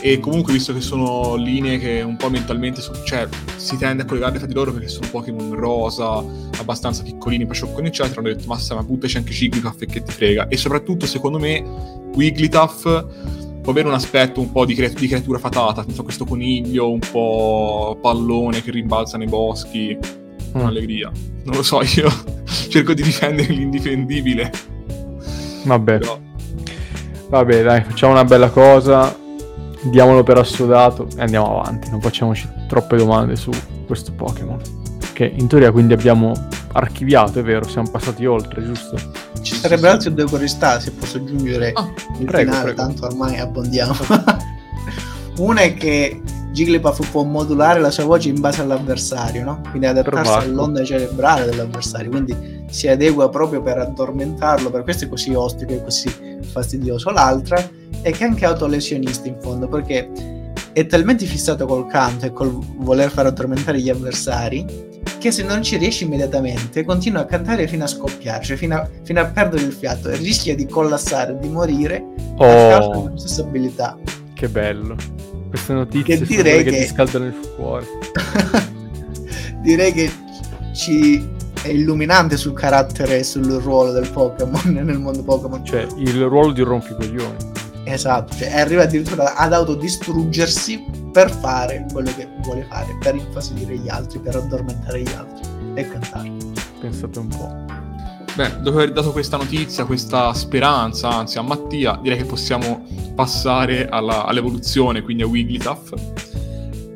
E 0.00 0.18
comunque 0.18 0.52
visto 0.52 0.72
che 0.74 0.80
sono 0.80 1.36
linee 1.36 1.78
che 1.78 2.02
un 2.02 2.16
po' 2.16 2.28
mentalmente, 2.28 2.80
so- 2.80 3.02
cioè 3.04 3.28
si 3.56 3.76
tende 3.76 4.02
a 4.02 4.04
collegarle 4.06 4.38
fra 4.38 4.46
di 4.48 4.54
loro 4.54 4.72
perché 4.72 4.88
sono 4.88 5.06
Pokémon 5.10 5.54
rosa, 5.54 6.22
abbastanza 6.58 7.02
piccolini, 7.04 7.46
paciocconi 7.46 7.86
eccetera, 7.88 8.20
hanno 8.20 8.28
detto 8.32 8.46
massa 8.48 8.74
ma 8.74 8.82
buttaci 8.82 9.16
anche 9.16 9.32
Jigglypuff 9.32 9.80
e 9.82 9.86
che 9.86 10.02
ti 10.02 10.10
frega. 10.12 10.48
E 10.48 10.56
soprattutto 10.56 11.06
secondo 11.06 11.38
me 11.38 11.64
Wigglytuff 12.14 12.82
può 13.62 13.72
avere 13.72 13.88
un 13.88 13.94
aspetto 13.94 14.40
un 14.40 14.50
po' 14.50 14.64
di, 14.64 14.74
cre- 14.74 14.92
di 14.92 15.06
creatura 15.06 15.38
fatata, 15.38 15.84
senza 15.84 16.02
questo 16.02 16.24
coniglio 16.24 16.90
un 16.90 17.00
po' 17.00 17.96
pallone 18.00 18.62
che 18.62 18.70
rimbalza 18.72 19.16
nei 19.18 19.28
boschi, 19.28 19.96
Mm. 20.56 20.60
un'allegria. 20.60 21.10
Non 21.44 21.56
lo 21.56 21.62
so, 21.62 21.80
io 21.82 22.10
cerco 22.68 22.94
di 22.94 23.02
difendere 23.02 23.52
l'indifendibile, 23.52 24.50
Vabbè, 25.64 25.98
però 25.98 26.18
vabbè, 27.28 27.62
dai, 27.62 27.82
facciamo 27.82 28.12
una 28.12 28.24
bella 28.24 28.48
cosa, 28.50 29.16
diamolo 29.82 30.22
per 30.22 30.38
assodato 30.38 31.08
e 31.16 31.22
andiamo 31.22 31.60
avanti. 31.60 31.90
Non 31.90 32.00
facciamoci 32.00 32.48
troppe 32.66 32.96
domande 32.96 33.36
su 33.36 33.50
questo 33.86 34.12
Pokémon. 34.12 34.60
Che 35.12 35.24
in 35.24 35.46
teoria 35.48 35.70
quindi 35.70 35.92
abbiamo 35.92 36.32
archiviato, 36.72 37.40
è 37.40 37.42
vero, 37.42 37.66
siamo 37.68 37.90
passati 37.90 38.24
oltre, 38.24 38.64
giusto? 38.64 38.96
ci 39.42 39.54
sarebbero 39.54 40.00
sì, 40.00 40.08
altre 40.08 40.14
due 40.14 40.24
curiosità 40.30 40.80
se 40.80 40.90
posso 40.90 41.18
aggiungere 41.18 41.72
il 42.18 42.24
prego, 42.24 42.50
finale, 42.50 42.72
prego. 42.72 42.82
tanto 42.82 43.06
ormai 43.06 43.38
abbondiamo. 43.38 43.96
Una 45.38 45.60
è 45.60 45.74
che 45.74 46.20
Jigglypuff 46.58 47.10
può 47.10 47.22
modulare 47.22 47.78
la 47.78 47.90
sua 47.90 48.04
voce 48.04 48.30
in 48.30 48.40
base 48.40 48.62
all'avversario, 48.62 49.44
no? 49.44 49.60
Quindi 49.70 49.86
adattarsi 49.86 50.32
all'onda 50.32 50.82
cerebrale 50.82 51.44
dell'avversario, 51.44 52.10
quindi 52.10 52.64
si 52.68 52.88
adegua 52.88 53.28
proprio 53.28 53.62
per 53.62 53.78
addormentarlo, 53.78 54.68
per 54.68 54.82
questo 54.82 55.04
è 55.04 55.08
così 55.08 55.32
ostico 55.34 55.72
e 55.72 55.82
così 55.84 56.10
fastidioso. 56.50 57.10
L'altra 57.10 57.56
è 58.02 58.10
che 58.10 58.24
è 58.24 58.26
anche 58.26 58.44
autolesionista 58.44 59.28
in 59.28 59.36
fondo, 59.40 59.68
perché 59.68 60.10
è 60.72 60.84
talmente 60.86 61.26
fissato 61.26 61.64
col 61.64 61.86
canto 61.86 62.26
e 62.26 62.32
col 62.32 62.58
voler 62.78 63.10
far 63.10 63.26
addormentare 63.26 63.80
gli 63.80 63.88
avversari 63.88 64.86
che 65.18 65.30
se 65.32 65.42
non 65.42 65.62
ci 65.62 65.76
riesce 65.76 66.04
immediatamente 66.04 66.84
continua 66.84 67.22
a 67.22 67.24
cantare 67.24 67.66
fino 67.68 67.84
a 67.84 67.88
scoppiare, 67.88 68.44
cioè 68.44 68.56
fino 68.56 68.76
a, 68.76 68.88
fino 69.02 69.20
a 69.20 69.26
perdere 69.26 69.62
il 69.62 69.72
fiato 69.72 70.08
e 70.10 70.16
rischia 70.16 70.54
di 70.54 70.66
collassare, 70.66 71.38
di 71.38 71.48
morire 71.48 72.04
Oh. 72.40 72.44
a 72.44 72.78
causa 72.78 73.00
della 73.00 73.18
stessa 73.18 73.42
abilità. 73.42 73.98
Che 74.32 74.48
bello. 74.48 74.96
Queste 75.48 75.72
notizie 75.72 76.18
Che 76.18 76.24
direi 76.26 76.64
che 76.64 76.70
che- 76.70 76.80
ti 76.82 76.86
scaldano 76.86 77.26
il 77.26 77.52
cuore. 77.56 77.86
Direi 79.62 79.92
che 79.92 80.10
ci 80.74 81.26
è 81.62 81.68
illuminante 81.68 82.36
sul 82.36 82.52
carattere 82.54 83.18
e 83.18 83.22
sul 83.24 83.44
ruolo 83.60 83.92
del 83.92 84.08
Pokémon 84.08 84.60
nel 84.84 84.98
mondo 84.98 85.22
Pokémon. 85.22 85.64
Cioè, 85.64 85.86
il 85.96 86.22
ruolo 86.24 86.52
di 86.52 86.62
rompicoglioni. 86.62 87.36
Esatto, 87.84 88.36
cioè 88.36 88.52
arriva 88.58 88.82
addirittura 88.82 89.34
ad 89.34 89.52
autodistruggersi 89.54 90.84
per 91.10 91.30
fare 91.30 91.86
quello 91.90 92.10
che 92.14 92.28
vuole 92.42 92.66
fare, 92.68 92.96
per 93.00 93.14
infastidire 93.14 93.78
gli 93.78 93.88
altri, 93.88 94.18
per 94.18 94.36
addormentare 94.36 95.00
gli 95.00 95.12
altri 95.16 95.48
e 95.74 95.88
cantare. 95.88 96.30
Pensate 96.80 97.18
un 97.18 97.28
po'. 97.28 97.77
Beh, 98.38 98.60
dopo 98.60 98.76
aver 98.76 98.92
dato 98.92 99.10
questa 99.10 99.36
notizia, 99.36 99.84
questa 99.84 100.32
speranza, 100.32 101.08
anzi 101.08 101.38
a 101.38 101.42
Mattia, 101.42 101.98
direi 102.00 102.18
che 102.18 102.24
possiamo 102.24 102.86
passare 103.16 103.88
alla- 103.88 104.26
all'evoluzione, 104.26 105.02
quindi 105.02 105.24
a 105.24 105.26
Wigglytuff. 105.26 105.92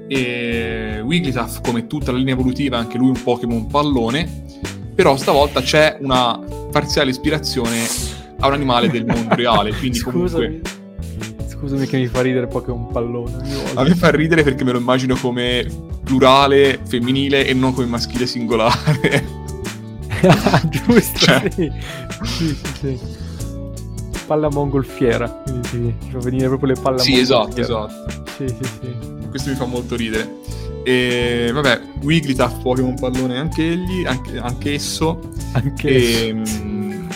E 0.07 1.03
Wigglytuff, 1.05 1.61
come 1.61 1.89
tutta 1.89 2.13
la 2.13 2.19
linea 2.19 2.35
evolutiva, 2.35 2.77
è 2.77 2.79
anche 2.79 2.97
lui 2.97 3.09
un 3.09 3.21
Pokémon 3.21 3.67
pallone, 3.67 4.45
però 4.95 5.17
stavolta 5.17 5.61
c'è 5.63 5.99
una 6.01 6.39
parziale 6.71 7.11
ispirazione 7.11 7.89
a 8.39 8.47
un 8.47 8.53
animale 8.53 8.89
del 8.89 9.05
mondo 9.05 9.35
reale, 9.35 9.75
quindi 9.75 9.99
comunque 9.99 10.61
Scusami 11.49 11.87
che 11.87 11.97
mi 11.97 12.07
fa 12.07 12.23
ridere 12.23 12.47
Pokémon 12.47 12.87
pallone 12.87 13.37
a 13.75 13.83
me 13.83 13.95
fa 13.97 14.11
ridere 14.11 14.45
perché 14.45 14.63
me 14.63 14.73
lo 14.73 14.79
immagino 14.79 15.17
come 15.17 15.67
plurale, 16.05 16.79
femminile 16.85 17.47
e 17.47 17.53
non 17.53 17.73
come 17.73 17.87
maschile 17.87 18.27
singolare. 18.27 19.42
Ah, 20.29 20.61
giusto, 20.69 21.19
Cioè. 21.19 21.51
sì. 21.51 21.73
Sì, 22.25 22.47
sì, 22.55 22.73
sì. 22.81 22.99
Palla 24.27 24.49
mongolfiera, 24.51 25.29
quindi 25.29 25.69
ti, 25.69 25.95
ti 25.99 26.11
fa 26.11 26.19
venire 26.19 26.47
proprio 26.47 26.73
le 26.75 26.81
palle 26.81 26.99
sì, 26.99 27.19
esatto, 27.19 27.61
esatto. 27.61 28.23
Sì, 28.37 28.47
sì, 28.49 28.65
sì. 28.65 28.97
Questo 29.29 29.51
mi 29.51 29.57
fa 29.57 29.65
molto 29.67 29.97
ridere. 29.97 30.41
E 30.85 31.51
vabbè, 31.53 31.81
Wigglytuff, 32.03 32.61
Pokémon 32.63 32.95
pallone 32.95 33.39
anche 33.39 33.63
egli, 33.63 34.05
anche, 34.07 34.39
anche 34.39 34.75
esso. 34.75 35.19
Anche 35.53 35.89
E, 35.89 36.33
mm, 36.35 37.07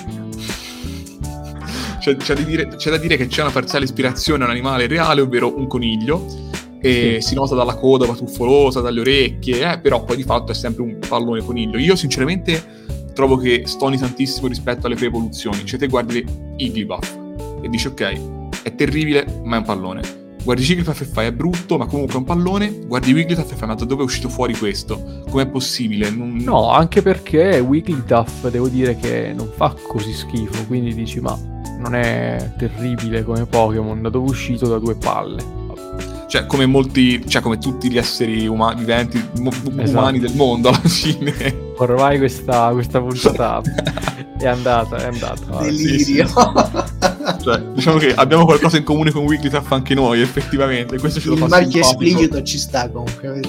c'è, 1.99 2.17
c'è 2.17 2.35
da 2.35 2.43
dire, 2.43 2.69
c'è 2.77 2.91
da 2.91 2.99
dire 2.99 3.17
che 3.17 3.27
c'è 3.27 3.43
una 3.43 3.51
parziale 3.51 3.85
ispirazione 3.85 4.43
a 4.43 4.47
un 4.47 4.53
animale 4.53 4.87
reale, 4.87 5.21
ovvero 5.21 5.57
un 5.57 5.67
coniglio. 5.67 6.45
E 6.79 7.19
si 7.21 7.35
nota 7.35 7.57
dalla 7.57 7.75
coda 7.75 8.07
batuffolosa, 8.07 8.81
dalle 8.81 9.01
orecchie, 9.01 9.73
eh, 9.73 9.79
però 9.81 10.05
poi 10.05 10.17
di 10.17 10.23
fatto 10.23 10.53
è 10.53 10.55
sempre 10.55 10.83
un 10.83 10.99
pallone 11.07 11.41
coniglio. 11.41 11.79
Io 11.79 11.97
sinceramente 11.97 12.85
trovo 13.17 13.39
che 13.39 13.62
stoni 13.64 13.97
tantissimo 13.97 14.47
rispetto 14.47 14.87
alle 14.87 14.95
pre-evoluzioni. 14.95 15.64
Cioè 15.64 15.79
te 15.79 15.89
guardi 15.89 16.23
Igglybuff 16.57 17.17
e 17.62 17.69
dici 17.71 17.87
ok, 17.87 18.62
è 18.62 18.75
terribile, 18.75 19.41
ma 19.43 19.57
è 19.57 19.59
un 19.61 19.64
pallone. 19.64 20.25
Guardi 20.45 20.62
Jigglypuff 20.62 21.01
e 21.01 21.05
fai 21.07 21.27
è 21.27 21.33
brutto, 21.33 21.79
ma 21.79 21.87
comunque 21.87 22.14
è 22.14 22.19
un 22.19 22.25
pallone. 22.25 22.85
Guardi 22.87 23.14
Wigglytuff 23.14 23.51
e 23.51 23.57
fai 23.57 23.69
ma 23.69 23.75
da 23.75 23.87
dove 23.87 24.03
è 24.03 24.05
uscito 24.05 24.29
fuori 24.29 24.55
questo? 24.55 25.25
Com'è 25.31 25.47
possibile? 25.49 26.11
Non... 26.11 26.37
No, 26.37 26.71
anche 26.71 27.01
perché 27.01 27.59
Wigglytuff 27.59 28.47
devo 28.49 28.69
dire 28.69 28.97
che 28.97 29.33
non 29.35 29.51
fa 29.57 29.75
così 29.89 30.12
schifo, 30.12 30.67
quindi 30.67 30.95
dici 30.95 31.19
ma 31.19 31.37
non 31.79 31.95
è 31.95 32.53
terribile 32.59 33.25
come 33.25 33.47
Pokémon, 33.47 34.03
da 34.03 34.11
dove 34.11 34.27
è 34.27 34.31
uscito 34.31 34.69
da 34.69 34.79
due 34.79 34.95
palle. 34.95 35.43
Cioè, 36.29 36.45
come 36.45 36.67
molti, 36.67 37.27
cioè, 37.27 37.41
come 37.41 37.57
tutti 37.57 37.91
gli 37.91 37.97
esseri 37.97 38.47
uma- 38.47 38.75
viventi, 38.75 39.21
mo- 39.41 39.51
Esatto. 39.79 39.99
umani 39.99 40.19
del 40.19 40.35
mondo 40.35 40.69
alla 40.69 40.79
fine. 40.81 41.66
Ormai 41.79 42.18
questa, 42.18 42.70
questa 42.72 43.01
puntata 43.01 43.61
è 44.39 44.47
andata, 44.47 44.97
è 44.97 45.07
andata. 45.07 45.45
guarda. 45.45 45.64
Delirio. 45.66 46.27
Cioè, 47.43 47.61
diciamo 47.74 47.99
che 47.99 48.14
abbiamo 48.14 48.45
qualcosa 48.45 48.77
in 48.77 48.85
comune 48.85 49.11
con 49.11 49.24
Wigglytuff 49.24 49.70
anche 49.72 49.95
noi, 49.95 50.20
effettivamente. 50.20 50.99
Questo 50.99 51.20
ce 51.20 51.29
lo 51.29 51.35
Il 51.35 51.41
fa 51.41 51.49
marchio 51.49 51.83
simpatico. 51.83 52.03
esplicito 52.05 52.43
ci 52.43 52.59
sta 52.59 52.89
comunque. 52.91 53.41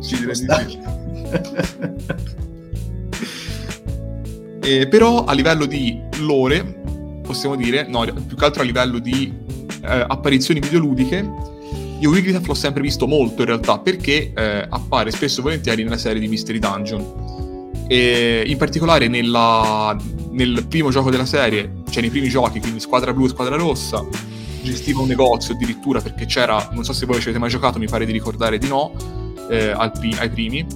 direi 0.00 0.26
di 0.26 0.34
sta. 0.34 0.64
Eh, 4.64 4.86
però 4.88 5.24
a 5.24 5.32
livello 5.32 5.66
di 5.66 6.00
lore, 6.20 6.80
possiamo 7.22 7.56
dire, 7.56 7.86
no, 7.88 8.04
più 8.04 8.36
che 8.36 8.44
altro 8.44 8.62
a 8.62 8.64
livello 8.64 8.98
di 8.98 9.32
eh, 9.82 10.04
apparizioni 10.06 10.60
videoludiche, 10.60 11.28
io 12.02 12.10
Wigglytuff 12.10 12.46
l'ho 12.46 12.54
sempre 12.54 12.82
visto 12.82 13.06
molto 13.06 13.42
in 13.42 13.46
realtà, 13.46 13.78
perché 13.78 14.32
eh, 14.34 14.66
appare 14.68 15.12
spesso 15.12 15.38
e 15.38 15.42
volentieri 15.44 15.84
nella 15.84 15.96
serie 15.98 16.20
di 16.20 16.26
Mystery 16.26 16.58
Dungeon. 16.58 17.84
E 17.86 18.42
in 18.46 18.56
particolare 18.56 19.06
nella- 19.06 19.96
nel 20.30 20.66
primo 20.68 20.90
gioco 20.90 21.10
della 21.10 21.26
serie, 21.26 21.82
cioè 21.90 22.00
nei 22.02 22.10
primi 22.10 22.28
giochi, 22.28 22.58
quindi 22.60 22.80
Squadra 22.80 23.12
Blu 23.12 23.26
e 23.26 23.28
Squadra 23.28 23.54
Rossa, 23.56 24.04
gestiva 24.62 25.00
un 25.02 25.08
negozio 25.08 25.54
addirittura 25.54 26.00
perché 26.00 26.26
c'era, 26.26 26.70
non 26.72 26.84
so 26.84 26.92
se 26.92 27.06
voi 27.06 27.16
ci 27.16 27.22
avete 27.24 27.38
mai 27.38 27.50
giocato, 27.50 27.78
mi 27.78 27.86
pare 27.86 28.04
di 28.04 28.12
ricordare 28.12 28.58
di 28.58 28.66
no, 28.66 28.92
eh, 29.48 29.70
al 29.70 29.92
ai 30.18 30.30
primi, 30.30 30.66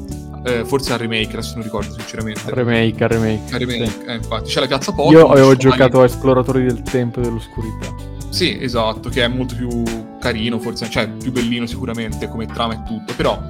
eh, 0.44 0.64
forse 0.64 0.92
al 0.92 0.98
remake, 1.00 1.30
adesso 1.32 1.54
non 1.54 1.64
ricordo 1.64 1.92
sinceramente. 1.92 2.40
Remake, 2.46 3.02
al 3.02 3.10
remake. 3.10 3.52
Al 3.54 3.58
remake, 3.60 3.86
Sì. 3.90 4.04
eh, 4.06 4.14
infatti, 4.14 4.48
c'è 4.50 4.60
la 4.60 4.66
piazza 4.66 4.92
Pokémon. 4.92 5.20
Io 5.20 5.28
avevo 5.28 5.56
giocato 5.56 5.98
vari- 5.98 6.12
a 6.12 6.14
Esploratori 6.14 6.64
del 6.64 6.82
Tempo 6.82 7.18
e 7.20 7.22
dell'Oscurità. 7.22 8.14
Sì, 8.28 8.58
esatto, 8.60 9.08
che 9.08 9.24
è 9.24 9.28
molto 9.28 9.54
più 9.54 9.82
carino, 10.18 10.58
forse, 10.58 10.90
cioè 10.90 11.08
più 11.08 11.32
bellino 11.32 11.66
sicuramente 11.66 12.28
come 12.28 12.46
trama 12.46 12.74
e 12.74 12.82
tutto, 12.86 13.14
però 13.14 13.40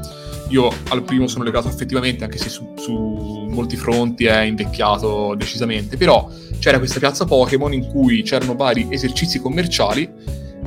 io 0.49 0.70
al 0.89 1.03
primo 1.03 1.27
sono 1.27 1.45
legato 1.45 1.68
effettivamente, 1.68 2.24
anche 2.24 2.39
se 2.39 2.49
su, 2.49 2.74
su 2.77 2.95
molti 3.51 3.77
fronti 3.77 4.27
è 4.27 4.43
invecchiato 4.43 5.35
decisamente, 5.37 5.97
però 5.97 6.31
c'era 6.59 6.79
questa 6.79 6.99
piazza 6.99 7.24
Pokémon 7.24 7.72
in 7.72 7.87
cui 7.89 8.22
c'erano 8.22 8.55
vari 8.55 8.87
esercizi 8.91 9.41
commerciali 9.41 10.09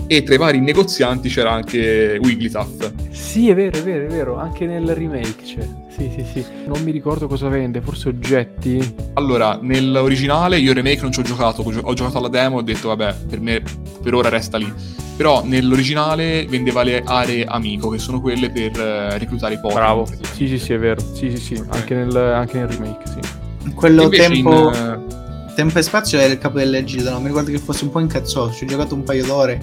e 0.08 0.24
tra 0.24 0.34
i 0.34 0.38
vari 0.38 0.60
negozianti 0.60 1.30
c'era 1.30 1.52
anche 1.52 2.20
Wigglytuff. 2.22 2.92
Sì, 3.12 3.50
è 3.50 3.56
vero, 3.56 3.78
è 3.78 3.84
vero, 3.84 4.06
è 4.06 4.08
vero, 4.08 4.38
anche 4.38 4.66
nel 4.66 4.94
remake 4.94 5.44
c'è. 5.44 5.68
Sì, 5.90 6.12
sì, 6.16 6.26
sì. 6.32 6.46
Non 6.66 6.82
mi 6.84 6.92
ricordo 6.92 7.28
cosa 7.28 7.50
vende, 7.50 7.82
forse 7.82 8.10
oggetti. 8.10 8.96
Allora, 9.14 9.60
nell'originale 9.62 10.58
io 10.58 10.70
il 10.70 10.76
remake 10.76 11.02
non 11.02 11.12
ci 11.12 11.20
ho 11.20 11.24
giocato, 11.24 11.62
ho 11.62 11.72
gio- 11.72 11.82
ho 11.84 11.94
giocato 11.94 12.18
alla 12.18 12.30
demo 12.30 12.58
e 12.58 12.60
ho 12.60 12.64
detto 12.64 12.88
vabbè, 12.88 13.16
per 13.28 13.40
me 13.42 13.62
per 14.02 14.14
ora 14.14 14.30
resta 14.30 14.58
lì. 14.58 14.72
Però 15.18 15.44
nell'originale 15.44 16.46
vendeva 16.48 16.82
le 16.84 17.04
aree 17.06 17.44
amico, 17.44 17.90
che 17.90 17.98
sono 17.98 18.22
quelle 18.22 18.50
per 18.50 18.80
eh, 18.80 19.18
reclutare 19.18 19.56
i 19.56 19.60
Pokémon. 19.60 19.84
Bravo. 19.84 20.08
Sì, 20.34 20.48
sì, 20.48 20.58
sì, 20.58 20.74
è 20.74 20.80
vero. 20.80 21.02
Sì, 21.14 21.30
sì, 21.32 21.38
sì, 21.38 21.64
anche 21.68 21.94
nel, 21.94 22.16
anche 22.16 22.58
nel 22.58 22.68
remake, 22.70 23.04
sì. 23.06 23.74
Quello 23.76 24.04
Invece 24.04 24.30
tempo, 24.30 24.70
in, 24.70 24.74
eh, 24.74 25.19
tempo 25.60 25.78
e 25.78 25.82
spazio 25.82 26.20
è 26.20 26.24
il 26.24 26.38
capo 26.38 26.58
dell'egida, 26.58 27.12
no? 27.12 27.20
Mi 27.20 27.28
ricordo 27.28 27.52
che 27.52 27.60
fosse 27.60 27.84
un 27.84 27.92
po' 27.92 28.00
incazzoso, 28.00 28.54
ci 28.54 28.64
ho 28.64 28.68
giocato 28.68 28.96
un 28.96 29.04
paio 29.04 29.26
d'ore. 29.26 29.60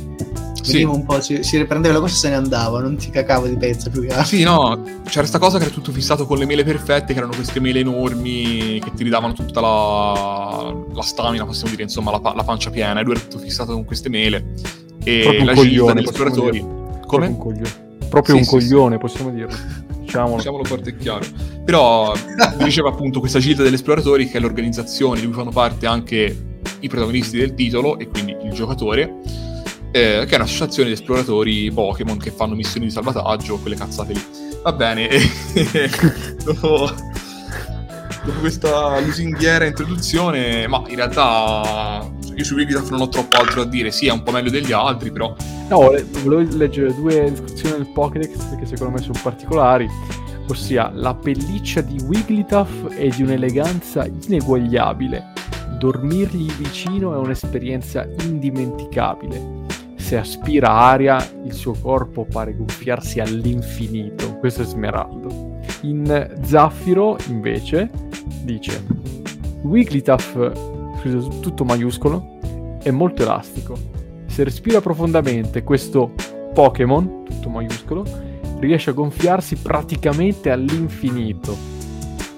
Sì. 0.60 0.72
Veniva 0.72 0.90
un 0.90 1.06
po', 1.06 1.22
si, 1.22 1.42
si 1.42 1.56
riprendeva 1.56 1.94
la 1.94 2.00
cosa 2.00 2.12
e 2.12 2.16
se 2.16 2.28
ne 2.28 2.34
andava, 2.34 2.80
non 2.80 2.96
ti 2.96 3.08
cacavo 3.08 3.46
di 3.46 3.56
pezza 3.56 3.88
più 3.88 4.02
che 4.02 4.08
altro. 4.08 4.24
Sì, 4.24 4.42
no, 4.42 4.82
c'era 5.08 5.26
sta 5.26 5.38
cosa 5.38 5.56
che 5.56 5.64
era 5.64 5.72
tutto 5.72 5.92
fissato 5.92 6.26
con 6.26 6.36
le 6.38 6.44
mele 6.44 6.64
perfette, 6.64 7.12
che 7.12 7.18
erano 7.18 7.34
queste 7.34 7.60
mele 7.60 7.80
enormi 7.80 8.78
che 8.82 8.90
ti 8.94 9.04
ridavano 9.04 9.32
tutta 9.32 9.60
la, 9.60 10.74
la 10.92 11.02
stamina, 11.02 11.46
possiamo 11.46 11.70
dire, 11.70 11.84
insomma, 11.84 12.10
la, 12.10 12.32
la 12.34 12.44
pancia 12.44 12.68
piena, 12.68 13.00
e 13.00 13.04
lui 13.04 13.12
era 13.12 13.20
tutto 13.20 13.38
fissato 13.38 13.72
con 13.72 13.84
queste 13.84 14.10
mele. 14.10 14.52
E 15.02 15.20
Proprio 15.22 15.40
un 15.40 15.46
la 15.46 15.54
coglione, 15.54 15.94
degli 15.94 16.04
possiamo 16.04 16.28
esploratori. 16.28 16.58
Proprio 16.58 17.06
Come? 17.06 17.26
un 17.28 17.38
coglione. 17.38 17.84
Proprio 18.10 18.34
Sì, 18.34 18.40
un 18.40 18.44
sì, 18.44 18.50
coglione, 18.50 18.98
possiamo 18.98 19.30
dirlo. 19.30 19.56
Diciamolo. 20.06 20.36
Diciamolo 20.36 20.64
forte 20.64 20.90
e 20.90 20.96
chiaro. 20.96 21.24
Però 21.64 22.14
diceva 22.58 22.90
appunto 22.90 23.20
questa 23.20 23.40
gilda 23.40 23.62
degli 23.62 23.74
esploratori, 23.74 24.28
che 24.28 24.38
è 24.38 24.40
l'organizzazione 24.40 25.20
di 25.20 25.26
cui 25.26 25.34
fanno 25.34 25.50
parte 25.50 25.86
anche 25.86 26.44
i 26.80 26.88
protagonisti 26.88 27.36
del 27.36 27.54
titolo, 27.54 27.98
e 27.98 28.08
quindi 28.08 28.36
il 28.42 28.52
giocatore, 28.52 29.20
eh, 29.90 30.24
che 30.26 30.32
è 30.32 30.34
un'associazione 30.36 30.88
di 30.88 30.94
esploratori 30.94 31.70
Pokémon 31.72 32.16
che 32.18 32.30
fanno 32.30 32.54
missioni 32.54 32.86
di 32.86 32.92
salvataggio, 32.92 33.58
quelle 33.58 33.76
cazzate 33.76 34.12
lì. 34.12 34.24
Va 34.62 34.72
bene, 34.72 35.08
dopo, 36.44 36.90
dopo 38.24 38.40
questa 38.40 39.00
lusinghiera 39.00 39.64
introduzione, 39.64 40.66
ma 40.66 40.82
in 40.86 40.96
realtà 40.96 42.08
io 42.36 42.44
su 42.44 42.54
Wigglytuff 42.54 42.90
non 42.90 43.00
ho 43.00 43.08
troppo 43.08 43.36
altro 43.36 43.64
da 43.64 43.70
dire, 43.70 43.90
sì 43.90 44.06
è 44.06 44.12
un 44.12 44.22
po' 44.22 44.30
meglio 44.30 44.50
degli 44.50 44.72
altri, 44.72 45.10
però 45.10 45.34
No, 45.68 45.90
le- 45.90 46.04
volevo 46.22 46.56
leggere 46.56 46.94
due 46.94 47.30
descrizioni 47.30 47.76
del 47.76 47.92
Pokédex 47.92 48.56
che 48.58 48.66
secondo 48.66 48.92
me 48.92 49.00
sono 49.00 49.18
particolari, 49.22 49.88
ossia 50.48 50.90
la 50.94 51.14
pelliccia 51.14 51.80
di 51.80 51.98
Wigglytuff 52.04 52.88
è 52.88 53.08
di 53.08 53.22
un'eleganza 53.22 54.06
ineguagliabile. 54.06 55.32
Dormirgli 55.78 56.50
vicino 56.52 57.14
è 57.14 57.16
un'esperienza 57.18 58.06
indimenticabile. 58.22 59.64
Se 59.96 60.16
aspira 60.16 60.70
aria, 60.70 61.16
il 61.44 61.52
suo 61.52 61.74
corpo 61.80 62.24
pare 62.30 62.56
gonfiarsi 62.56 63.18
all'infinito. 63.18 64.36
Questo 64.38 64.62
è 64.62 64.64
Smeraldo. 64.64 65.58
In 65.82 66.34
Zaffiro, 66.42 67.16
invece, 67.28 67.90
dice 68.42 68.84
Wigglytuff, 69.62 70.36
scritto 71.10 71.40
tutto 71.40 71.64
maiuscolo, 71.64 72.78
è 72.82 72.90
molto 72.90 73.22
elastico. 73.22 73.76
Se 74.26 74.44
respira 74.44 74.80
profondamente 74.80 75.62
questo 75.62 76.12
Pokémon, 76.52 77.24
tutto 77.24 77.48
maiuscolo, 77.48 78.04
riesce 78.58 78.90
a 78.90 78.92
gonfiarsi 78.92 79.56
praticamente 79.56 80.50
all'infinito. 80.50 81.74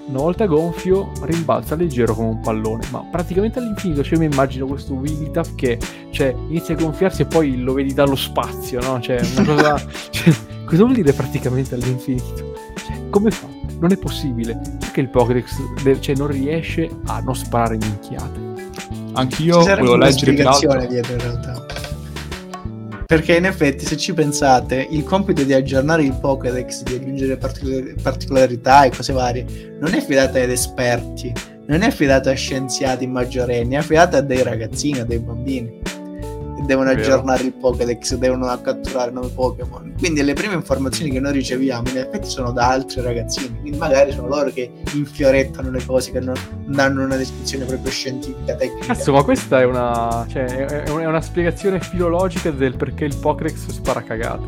Una 0.07 0.21
volta 0.21 0.47
gonfio 0.47 1.11
rimbalza 1.21 1.75
leggero 1.75 2.15
come 2.15 2.29
un 2.29 2.39
pallone, 2.39 2.87
ma 2.89 3.05
praticamente 3.11 3.59
all'infinito. 3.59 4.03
Cioè 4.03 4.17
mi 4.17 4.25
immagino 4.25 4.65
questo 4.65 4.93
Wigglytuff 4.93 5.53
che 5.53 5.77
cioè, 6.09 6.35
inizia 6.47 6.73
a 6.75 6.81
gonfiarsi 6.81 7.21
e 7.21 7.25
poi 7.25 7.61
lo 7.61 7.73
vedi 7.73 7.93
dallo 7.93 8.15
spazio, 8.15 8.81
no? 8.81 8.99
Cioè, 8.99 9.21
una 9.37 9.45
cosa... 9.45 9.77
cioè, 10.09 10.33
cosa 10.65 10.83
vuol 10.83 10.95
dire 10.95 11.13
praticamente 11.13 11.75
all'infinito? 11.75 12.53
Cioè, 12.75 13.09
come 13.09 13.29
fa? 13.29 13.47
Non 13.79 13.91
è 13.91 13.97
possibile. 13.97 14.59
Perché 14.79 15.01
il 15.01 15.09
Pokédex 15.09 15.55
cioè, 15.99 16.15
non 16.15 16.27
riesce 16.27 16.89
a 17.05 17.19
non 17.19 17.35
sparare 17.35 17.77
minchiate? 17.77 18.48
Anch'io 19.19 19.59
volevo 19.59 19.95
leggere 19.97 20.31
spiegazione 20.31 20.87
dietro 20.87 21.13
in 21.13 21.19
realtà. 21.19 21.65
Perché 23.05 23.35
in 23.35 23.45
effetti, 23.45 23.85
se 23.85 23.97
ci 23.97 24.13
pensate, 24.13 24.87
il 24.91 25.03
compito 25.03 25.43
di 25.43 25.53
aggiornare 25.53 26.03
il 26.03 26.13
Pokédex, 26.13 26.83
di 26.83 26.95
aggiungere 26.95 27.37
particol- 27.37 27.95
particolarità 28.01 28.83
e 28.83 28.91
cose 28.91 29.13
varie, 29.13 29.77
non 29.79 29.93
è 29.93 29.97
affidato 29.97 30.37
ad 30.37 30.49
esperti, 30.49 31.33
non 31.65 31.81
è 31.81 31.87
affidato 31.87 32.29
a 32.29 32.33
scienziati 32.33 33.07
maggiorenni, 33.07 33.73
è 33.73 33.77
affidato 33.79 34.17
a 34.17 34.21
dei 34.21 34.43
ragazzini, 34.43 34.99
a 34.99 35.05
dei 35.05 35.19
bambini 35.19 35.81
devono 36.69 36.91
aggiornare 36.91 37.41
il 37.41 37.53
Pokédex, 37.53 38.13
devono 38.15 38.45
catturare 38.61 39.09
nuovi 39.09 39.31
Pokémon. 39.33 39.95
Quindi 39.97 40.21
le 40.21 40.33
prime 40.33 40.53
informazioni 40.53 41.09
che 41.09 41.19
noi 41.19 41.31
riceviamo 41.31 41.89
in 41.89 41.97
effetti 41.97 42.29
sono 42.29 42.51
da 42.51 42.69
altri 42.69 43.01
ragazzini, 43.01 43.59
quindi 43.59 43.77
magari 43.79 44.11
sono 44.11 44.27
loro 44.27 44.51
che 44.51 44.71
infiorettano 44.93 45.71
le 45.71 45.83
cose, 45.83 46.11
che 46.11 46.19
non 46.19 46.35
danno 46.67 47.03
una 47.05 47.15
descrizione 47.15 47.65
proprio 47.65 47.89
scientifica, 47.89 48.53
tecnica. 48.53 48.85
Cazzo, 48.85 49.11
ma 49.13 49.23
questa 49.23 49.61
è 49.61 49.65
una, 49.65 50.27
cioè, 50.29 50.45
è 50.45 50.89
una 50.89 51.21
spiegazione 51.21 51.79
filologica 51.79 52.51
del 52.51 52.75
perché 52.75 53.05
il 53.05 53.15
Pokédex 53.15 53.69
spara 53.69 54.03
cagate. 54.03 54.47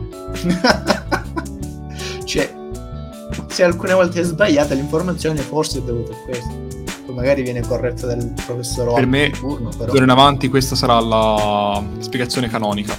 cioè, 2.23 2.53
se 3.47 3.63
alcune 3.63 3.93
volte 3.93 4.19
è 4.19 4.23
sbagliata 4.23 4.75
l'informazione, 4.75 5.39
forse 5.39 5.79
è 5.79 5.81
dovuta 5.81 6.13
a 6.13 6.17
questo 6.23 6.70
poi 7.11 7.13
magari 7.13 7.43
viene 7.43 7.61
corretta 7.61 8.07
dal 8.07 8.33
professor 8.45 8.93
Per 8.93 9.05
me, 9.05 9.29
turno, 9.29 9.69
però... 9.69 9.91
d'ora 9.91 10.03
in 10.03 10.09
avanti, 10.09 10.47
questa 10.49 10.75
sarà 10.75 10.99
la 10.99 11.83
spiegazione 11.99 12.49
canonica. 12.49 12.97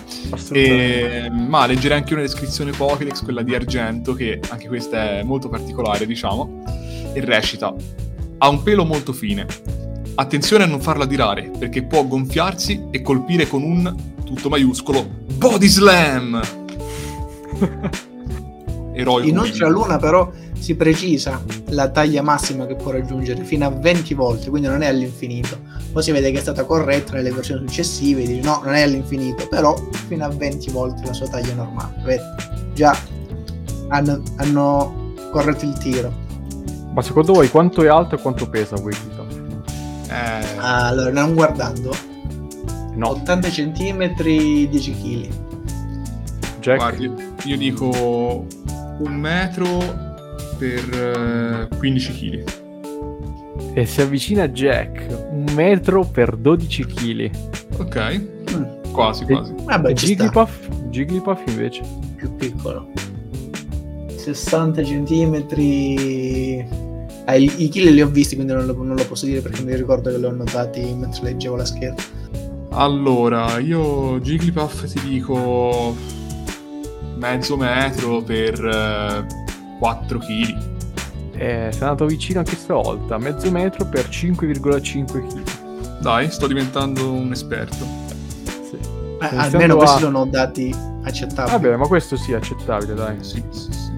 E, 0.53 1.31
ma 1.31 1.67
leggerei 1.67 1.99
anche 1.99 2.13
una 2.13 2.23
descrizione 2.23 2.71
Pokédex, 2.71 3.23
quella 3.23 3.43
di 3.43 3.55
Argento, 3.55 4.15
che 4.15 4.41
anche 4.49 4.69
questa 4.69 5.19
è 5.19 5.23
molto 5.23 5.49
particolare, 5.49 6.07
diciamo, 6.07 6.63
e 7.13 7.25
recita: 7.25 7.75
Ha 8.39 8.49
un 8.49 8.63
pelo 8.63 8.85
molto 8.85 9.13
fine. 9.13 9.47
Attenzione 10.15 10.65
a 10.65 10.67
non 10.67 10.81
farla 10.81 11.07
tirare, 11.07 11.51
perché 11.59 11.83
può 11.85 12.07
gonfiarsi 12.07 12.89
e 12.91 13.01
colpire 13.01 13.49
con 13.49 13.63
un 13.63 13.95
tutto 14.25 14.51
maiuscolo 14.51 15.09
Body 15.37 15.67
Slam! 15.67 16.41
Eroico. 18.95 19.27
Inoltre, 19.27 19.65
a 19.65 19.69
Luna, 19.69 19.97
però 19.97 20.31
si 20.63 20.77
precisa 20.77 21.43
la 21.71 21.91
taglia 21.91 22.23
massima 22.23 22.67
che 22.67 22.77
può 22.77 22.93
raggiungere 22.93 23.43
fino 23.43 23.67
a 23.67 23.71
20 23.71 24.15
volte, 24.15 24.49
quindi 24.49 24.69
non 24.69 24.83
è 24.83 24.87
all'infinito. 24.87 25.59
Poi 25.91 26.01
si 26.05 26.13
vede 26.13 26.31
che 26.31 26.39
è 26.39 26.41
stata 26.41 26.63
corretta 26.65 27.15
nelle 27.15 27.33
versioni 27.33 27.67
successive, 27.67 28.25
dice 28.25 28.43
no, 28.43 28.61
non 28.63 28.75
è 28.75 28.83
all'infinito, 28.83 29.49
però 29.49 29.75
fino 30.07 30.25
a 30.25 30.29
20 30.29 30.71
volte 30.71 31.05
la 31.05 31.13
sua 31.13 31.27
taglia 31.27 31.55
normale. 31.55 32.01
Vedi? 32.05 32.23
Già 32.75 32.97
hanno, 33.89 34.23
hanno, 34.37 35.15
corretto 35.33 35.65
il 35.65 35.77
tiro. 35.79 36.13
Ma 36.95 37.03
secondo 37.03 37.33
voi 37.33 37.51
quanto 37.51 37.83
è 37.83 37.89
alto 37.89 38.15
e 38.15 38.21
quanto 38.21 38.49
pesa 38.49 38.77
Wigglytuff? 38.77 39.37
Eh... 40.11 40.59
Allora, 40.59 41.11
non 41.11 41.35
guardando. 41.35 41.93
No. 42.95 43.09
80 43.09 43.49
cm, 43.49 44.15
10 44.23 44.93
kg. 44.93 45.29
Jack? 46.61 46.77
Guardi, 46.77 47.13
io 47.47 47.57
dico 47.57 48.47
un 48.99 49.15
metro 49.15 50.11
per 50.63 51.69
15 51.77 52.13
kg. 52.13 52.45
E 53.75 53.85
si 53.85 54.01
avvicina 54.01 54.49
Jack, 54.49 55.07
un 55.31 55.47
metro 55.55 56.05
per 56.05 56.37
12 56.37 56.87
kg. 56.87 57.31
Ok, 57.79 58.21
mm. 58.55 58.93
quasi, 58.93 59.25
quasi. 59.25 59.53
Vabbè, 59.65 59.93
Jigglypuff, 59.93 60.69
Jigglypuff 60.91 61.43
invece? 61.49 61.83
Più 62.15 62.37
piccolo. 62.37 62.93
60 64.15 64.85
centimetri. 64.85 66.65
Eh, 67.25 67.41
i, 67.41 67.65
i 67.65 67.69
kill 67.69 67.93
li 67.93 68.01
ho 68.01 68.09
visti, 68.09 68.37
quindi 68.37 68.53
non 68.53 68.65
lo, 68.65 68.75
non 68.85 68.95
lo, 68.95 69.05
posso 69.05 69.27
dire 69.27 69.41
perché 69.41 69.63
mi 69.63 69.75
ricordo 69.75 70.11
che 70.11 70.19
li 70.19 70.25
ho 70.25 70.31
notati 70.31 70.81
mentre 70.95 71.25
leggevo 71.25 71.57
la 71.57 71.65
scheda. 71.65 71.97
Allora, 72.71 73.59
io 73.59 74.21
Jigglypuff 74.21 74.85
ti 74.87 75.01
dico 75.09 75.97
mezzo 77.17 77.57
metro 77.57 78.23
per 78.23 78.65
eh, 78.65 79.42
4 79.83 80.19
kg. 80.21 80.71
Eh, 81.35 81.69
sei 81.73 81.83
andato 81.83 82.07
vicino 82.07 82.39
anche 82.39 82.55
stavolta, 82.55 83.19
mezzo 83.19 83.51
metro 83.51 83.85
per 83.85 84.07
5,5 84.09 85.05
kg. 85.05 85.99
Dai, 86.01 86.31
sto 86.31 86.47
diventando 86.47 87.11
un 87.11 87.33
esperto. 87.33 87.85
Sì. 88.45 88.79
Eh, 89.21 89.37
almeno 89.37 89.75
a... 89.75 89.77
questi 89.79 89.99
sono 90.03 90.25
dati 90.25 90.73
accettabili. 91.03 91.57
Vabbè, 91.57 91.77
ma 91.77 91.89
questo 91.89 92.15
sì, 92.15 92.31
è 92.31 92.37
accettabile, 92.37 92.95
dai. 92.95 93.17
Sì, 93.25 93.43
sì, 93.51 93.73
sì. 93.73 93.91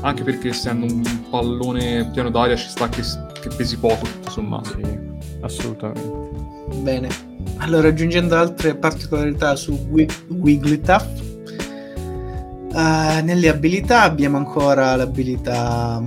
Anche 0.00 0.24
perché 0.24 0.48
essendo 0.48 0.92
un 0.92 1.02
pallone 1.30 2.10
piano 2.12 2.30
d'aria 2.30 2.56
ci 2.56 2.68
sta 2.68 2.88
che, 2.88 3.02
che 3.40 3.48
pesi 3.56 3.78
poco, 3.78 4.06
tutto 4.06 4.30
sommato. 4.30 4.70
Sì, 4.70 4.98
assolutamente. 5.42 6.78
Bene. 6.80 7.08
Allora, 7.58 7.88
aggiungendo 7.88 8.36
altre 8.36 8.74
particolarità 8.74 9.54
su 9.54 9.72
Wigglytuff, 10.28 11.29
Uh, 12.72 13.24
nelle 13.24 13.48
abilità 13.48 14.02
abbiamo 14.02 14.36
ancora 14.36 14.94
l'abilità 14.94 16.02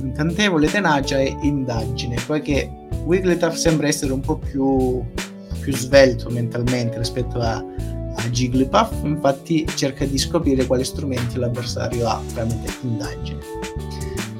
incantevole, 0.00 0.68
tenacia 0.68 1.18
e 1.18 1.36
indagine, 1.42 2.16
poiché 2.26 2.68
Wigglytuff 3.04 3.54
sembra 3.54 3.86
essere 3.86 4.12
un 4.12 4.20
po' 4.20 4.38
più, 4.38 5.00
più 5.60 5.74
svelto 5.74 6.30
mentalmente 6.30 6.98
rispetto 6.98 7.38
a, 7.38 7.54
a 7.54 8.22
Jigglypuff, 8.28 9.04
infatti 9.04 9.64
cerca 9.74 10.04
di 10.04 10.18
scoprire 10.18 10.66
quali 10.66 10.84
strumenti 10.84 11.38
l'avversario 11.38 12.08
ha 12.08 12.20
tramite 12.34 12.72
indagine. 12.82 13.38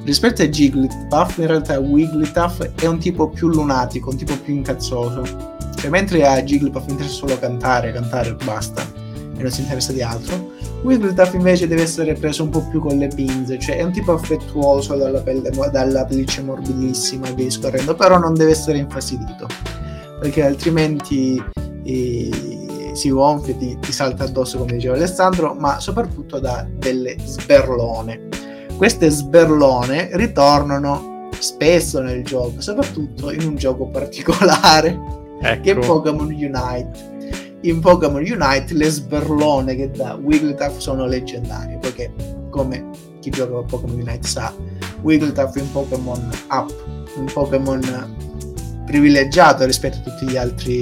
Rispetto 0.03 0.41
a 0.41 0.47
Jigglypuff, 0.47 1.37
in 1.37 1.47
realtà 1.47 1.79
Wigglytuff 1.79 2.61
è 2.81 2.85
un 2.85 2.99
tipo 2.99 3.29
più 3.29 3.47
lunatico, 3.47 4.09
un 4.09 4.17
tipo 4.17 4.35
più 4.37 4.55
incazzoso. 4.55 5.23
Cioè, 5.75 5.89
mentre 5.89 6.27
a 6.27 6.43
Jigglypuff 6.43 6.89
interessa 6.89 7.13
solo 7.13 7.39
cantare, 7.39 7.93
cantare 7.93 8.29
e 8.29 8.35
basta, 8.43 8.85
e 9.39 9.41
non 9.41 9.51
si 9.51 9.61
interessa 9.61 9.93
di 9.93 10.01
altro, 10.01 10.51
Wigglytuff 10.83 11.33
invece 11.33 11.67
deve 11.67 11.83
essere 11.83 12.13
preso 12.13 12.43
un 12.43 12.49
po' 12.49 12.67
più 12.67 12.81
con 12.81 12.97
le 12.97 13.07
pinze, 13.07 13.57
cioè 13.57 13.77
è 13.77 13.83
un 13.83 13.91
tipo 13.91 14.11
affettuoso 14.11 14.95
dalla, 14.95 15.21
pelle, 15.21 15.49
dalla 15.71 16.05
pelliccia 16.05 16.41
morbidissima 16.41 17.27
e 17.27 17.33
via 17.33 17.45
discorrendo, 17.45 17.95
però 17.95 18.17
non 18.17 18.33
deve 18.33 18.51
essere 18.51 18.77
infastidito, 18.77 19.47
perché 20.19 20.43
altrimenti 20.43 21.41
eh, 21.83 22.91
si 22.93 23.09
gonfia, 23.09 23.55
ti, 23.55 23.77
ti 23.79 23.91
salta 23.93 24.25
addosso 24.25 24.57
come 24.57 24.73
diceva 24.73 24.95
Alessandro, 24.95 25.53
ma 25.53 25.79
soprattutto 25.79 26.39
da 26.39 26.67
delle 26.69 27.15
sberlone. 27.23 28.27
Queste 28.75 29.09
sberlone 29.09 30.09
ritornano 30.13 31.29
spesso 31.39 32.01
nel 32.01 32.25
gioco, 32.25 32.59
soprattutto 32.59 33.31
in 33.31 33.45
un 33.45 33.55
gioco 33.55 33.87
particolare, 33.87 34.97
ecco. 35.41 35.61
che 35.61 35.71
è 35.71 35.77
Pokémon 35.77 36.25
Unite 36.25 37.17
in 37.61 37.79
Pokémon 37.79 38.21
Unite 38.21 38.73
le 38.73 38.89
sberlone 38.89 39.75
che 39.75 39.91
dà 39.91 40.15
Wigglytuff 40.15 40.77
sono 40.77 41.05
leggendarie 41.05 41.77
perché 41.77 42.13
come 42.49 42.89
chi 43.19 43.29
gioca 43.29 43.57
a 43.57 43.63
Pokémon 43.63 43.99
Unite 43.99 44.27
sa 44.27 44.53
Wigglytuff 45.01 45.55
è 45.57 45.61
un 45.61 45.71
Pokémon 45.71 46.29
up 46.49 46.73
un 47.15 47.25
Pokémon 47.25 47.81
privilegiato 48.85 49.65
rispetto 49.65 49.97
a 49.97 50.01
tutti 50.01 50.31
gli 50.31 50.37
altri 50.37 50.81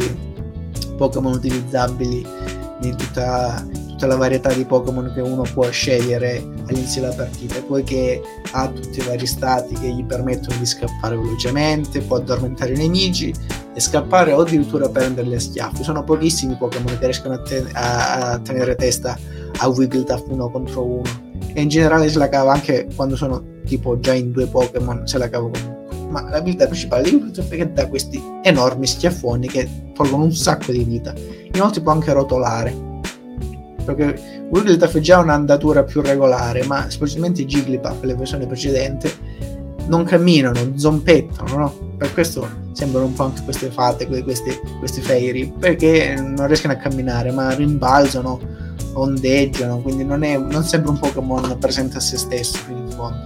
Pokémon 0.97 1.33
utilizzabili 1.33 2.25
in 2.81 2.95
tutta, 2.95 3.65
tutta 3.97 4.05
la 4.05 4.15
varietà 4.15 4.53
di 4.53 4.63
Pokémon 4.63 5.11
che 5.11 5.21
uno 5.21 5.41
può 5.51 5.67
scegliere 5.71 6.37
all'inizio 6.67 7.01
della 7.01 7.15
partita 7.15 7.59
poiché 7.63 8.21
ha 8.51 8.67
tutti 8.67 8.99
i 8.99 9.03
vari 9.03 9.25
stati 9.25 9.73
che 9.73 9.89
gli 9.89 10.05
permettono 10.05 10.55
di 10.59 10.67
scappare 10.67 11.17
velocemente 11.17 12.01
può 12.01 12.17
addormentare 12.17 12.73
i 12.73 12.77
nemici 12.77 13.33
e 13.73 13.79
scappare 13.79 14.33
o 14.33 14.41
addirittura 14.41 14.87
prenderli 14.87 15.33
a 15.33 15.39
schiaffi. 15.39 15.83
Sono 15.83 16.03
pochissimi 16.03 16.55
Pokémon 16.55 16.95
che 16.99 17.05
riescono 17.05 17.33
a, 17.33 17.41
ten- 17.41 17.69
a-, 17.73 18.33
a 18.33 18.39
tenere 18.39 18.75
testa 18.75 19.17
a 19.57 19.67
Wigglytuff 19.67 20.25
uno 20.27 20.51
contro 20.51 20.85
uno. 20.85 21.25
E 21.53 21.59
in 21.59 21.67
generale 21.67 22.07
se 22.07 22.19
la 22.19 22.29
cava 22.29 22.53
anche 22.53 22.87
quando 22.95 23.15
sono 23.15 23.43
tipo 23.65 23.99
già 23.99 24.13
in 24.13 24.31
due 24.31 24.45
Pokémon, 24.45 25.07
se 25.07 25.17
la 25.17 25.27
cava 25.27 25.49
comunque. 25.49 26.05
Ma 26.09 26.29
l'abilità 26.29 26.67
principale 26.67 27.01
di 27.01 27.15
Wigglytuff 27.15 27.49
è 27.49 27.55
che 27.55 27.73
dà 27.73 27.87
questi 27.87 28.21
enormi 28.43 28.85
schiaffoni 28.85 29.47
che 29.47 29.67
tolgono 29.95 30.25
un 30.25 30.33
sacco 30.33 30.71
di 30.71 30.83
vita. 30.83 31.15
Inoltre 31.53 31.81
può 31.81 31.93
anche 31.93 32.13
rotolare. 32.13 32.85
Perché 33.93 34.47
Wigglytuff 34.49 34.97
è 34.97 34.99
già 34.99 35.19
un'andatura 35.19 35.83
più 35.83 36.01
regolare, 36.01 36.65
ma 36.65 36.89
specialmente 36.89 37.45
Jigglypuff, 37.45 38.03
le 38.03 38.15
versioni 38.15 38.45
precedenti, 38.45 39.09
non 39.87 40.03
camminano, 40.03 40.73
zompettano, 40.75 41.57
no? 41.57 41.73
Per 41.97 42.13
questo 42.13 42.45
sembrano 42.73 43.05
un 43.05 43.13
po' 43.13 43.23
anche 43.23 43.43
queste 43.43 43.69
fate, 43.69 44.05
queste, 44.23 44.59
queste 44.79 45.01
fairy, 45.01 45.51
perché 45.57 46.15
non 46.19 46.47
riescono 46.47 46.73
a 46.73 46.75
camminare, 46.75 47.31
ma 47.31 47.53
rimbalzano 47.53 48.39
ondeggiano, 48.93 49.79
quindi 49.79 50.03
non, 50.03 50.23
è, 50.23 50.37
non 50.37 50.63
sembra 50.63 50.91
un 50.91 50.99
Pokémon 50.99 51.57
presente 51.57 51.97
a 51.97 51.99
se 52.01 52.17
stesso 52.17 52.59
in 52.69 52.89
fondo. 52.89 53.25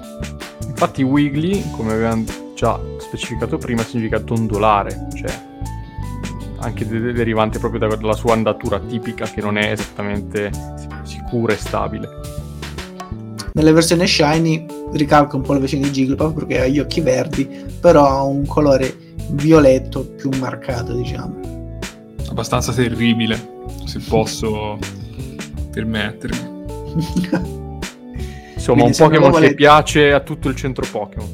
Infatti 0.67 1.01
Wiggly, 1.01 1.71
come 1.71 1.93
avevamo 1.93 2.23
già 2.55 2.79
specificato 2.99 3.57
prima, 3.57 3.83
significa 3.83 4.19
dondolare, 4.19 5.07
cioè 5.15 5.49
anche 6.61 6.87
de- 6.87 7.11
derivante 7.13 7.59
proprio 7.59 7.87
dalla 7.87 8.13
sua 8.13 8.33
andatura 8.33 8.79
tipica 8.79 9.25
che 9.25 9.41
non 9.41 9.57
è 9.57 9.71
esattamente 9.71 10.49
sicura 11.03 11.53
e 11.53 11.57
stabile. 11.57 12.09
Nelle 13.53 13.73
versioni 13.73 14.07
shiny 14.07 14.65
ricalca 14.93 15.35
un 15.35 15.41
po' 15.41 15.53
la 15.53 15.59
versione 15.59 15.83
di 15.83 15.91
Jigglypuff 15.91 16.33
perché 16.33 16.61
ha 16.61 16.67
gli 16.67 16.79
occhi 16.79 17.01
verdi, 17.01 17.45
però 17.79 18.07
ha 18.07 18.23
un 18.23 18.45
colore 18.45 18.95
violetto 19.31 20.05
più 20.05 20.29
marcato, 20.39 20.93
diciamo. 20.93 21.77
Abbastanza 22.29 22.71
terribile, 22.71 23.65
se 23.85 23.99
posso 23.99 24.77
permettermi. 25.71 26.49
Insomma, 28.55 28.83
un 28.83 28.93
Pokémon 28.95 29.31
volete... 29.31 29.49
che 29.49 29.55
piace 29.55 30.13
a 30.13 30.19
tutto 30.19 30.47
il 30.47 30.55
centro 30.55 30.85
Pokémon. 30.89 31.33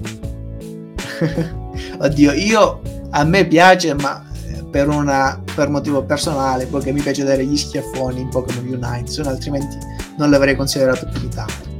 Oddio, 1.99 2.31
io 2.31 2.81
a 3.11 3.23
me 3.25 3.45
piace, 3.45 3.93
ma 3.93 4.26
per, 4.69 4.89
una, 4.89 5.41
per 5.55 5.69
motivo 5.69 6.03
personale, 6.03 6.65
perché 6.65 6.91
mi 6.91 7.01
piace 7.01 7.23
dare 7.23 7.45
gli 7.45 7.57
schiaffoni 7.57 8.21
in 8.21 8.29
Pokémon 8.29 8.65
Unite, 8.65 9.21
altrimenti 9.21 9.77
non 10.17 10.29
l'avrei 10.29 10.55
considerato 10.55 11.07
più 11.11 11.21
di 11.21 11.29
tanto. 11.29 11.75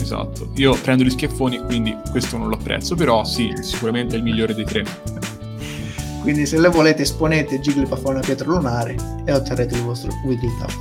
Esatto, 0.00 0.50
io 0.56 0.74
prendo 0.82 1.04
gli 1.04 1.10
schiaffoni, 1.10 1.62
quindi 1.64 1.96
questo 2.10 2.36
non 2.36 2.48
lo 2.48 2.56
apprezzo, 2.56 2.94
però 2.96 3.24
sì, 3.24 3.52
sicuramente 3.60 4.14
è 4.14 4.18
il 4.18 4.24
migliore 4.24 4.54
dei 4.54 4.64
tre. 4.64 4.84
Quindi 6.22 6.46
se 6.46 6.58
le 6.58 6.68
volete 6.68 7.02
esponete 7.02 7.60
Jigglypuff 7.60 8.04
a 8.04 8.10
una 8.10 8.20
pietra 8.20 8.46
lunare 8.46 8.96
e 9.24 9.32
otterrete 9.32 9.74
il 9.74 9.82
vostro 9.82 10.10
Wigglytuff. 10.24 10.76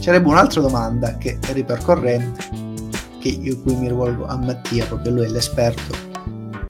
C'erebbe 0.00 0.28
un'altra 0.28 0.60
domanda 0.60 1.16
che 1.16 1.38
è 1.46 1.52
ripercorrente, 1.52 2.44
che 3.18 3.28
io 3.28 3.60
qui 3.60 3.74
mi 3.76 3.88
rivolgo 3.88 4.26
a 4.26 4.36
Mattia, 4.36 4.84
proprio 4.86 5.12
lui 5.12 5.24
è 5.26 5.28
l'esperto 5.28 6.10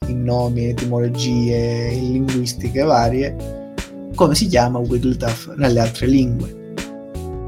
in 0.09 0.23
nomi, 0.23 0.67
etimologie, 0.67 1.89
in 1.93 2.13
linguistiche 2.13 2.83
varie 2.83 3.62
come 4.15 4.35
si 4.35 4.47
chiama 4.47 4.79
Wigglytuff 4.79 5.55
nelle 5.57 5.81
altre 5.81 6.07
lingue. 6.07 6.61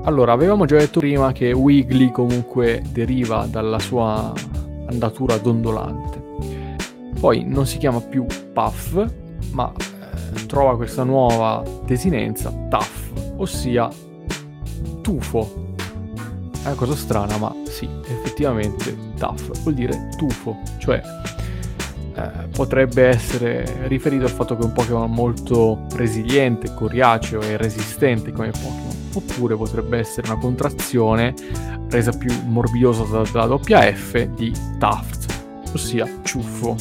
Allora, 0.04 0.32
avevamo 0.32 0.66
già 0.66 0.76
detto 0.76 1.00
prima 1.00 1.32
che 1.32 1.52
Wiggly 1.52 2.10
comunque 2.10 2.82
deriva 2.90 3.46
dalla 3.50 3.78
sua 3.78 4.32
andatura 4.88 5.38
dondolante. 5.38 6.22
Poi 7.18 7.44
non 7.46 7.66
si 7.66 7.78
chiama 7.78 8.00
più 8.00 8.26
Puff, 8.52 9.02
ma 9.52 9.72
eh, 9.72 10.46
trova 10.46 10.76
questa 10.76 11.04
nuova 11.04 11.62
desinenza 11.86 12.52
Tuff, 12.68 13.12
ossia 13.36 13.88
tufo. 15.00 15.62
È 16.62 16.66
una 16.66 16.74
cosa 16.74 16.94
strana, 16.94 17.38
ma 17.38 17.54
sì, 17.64 17.88
effettivamente 18.06 18.96
Tuff 19.18 19.62
vuol 19.62 19.74
dire 19.74 20.10
tufo, 20.16 20.58
cioè 20.78 21.00
eh, 22.16 22.48
potrebbe 22.52 23.08
essere 23.08 23.86
riferito 23.88 24.24
al 24.24 24.30
fatto 24.30 24.56
che 24.56 24.62
è 24.62 24.64
un 24.64 24.72
Pokémon 24.72 25.10
molto 25.10 25.86
resiliente, 25.94 26.72
coriaceo 26.72 27.40
e 27.40 27.56
resistente 27.56 28.30
come 28.30 28.50
Pokémon, 28.50 29.10
oppure 29.14 29.56
potrebbe 29.56 29.98
essere 29.98 30.30
una 30.30 30.38
contrazione 30.38 31.34
resa 31.88 32.12
più 32.12 32.32
morbidiosa 32.46 33.04
dalla 33.04 33.46
doppia 33.46 33.80
F 33.92 34.26
di 34.28 34.52
Taft, 34.78 35.72
ossia 35.72 36.08
ciuffo, 36.22 36.76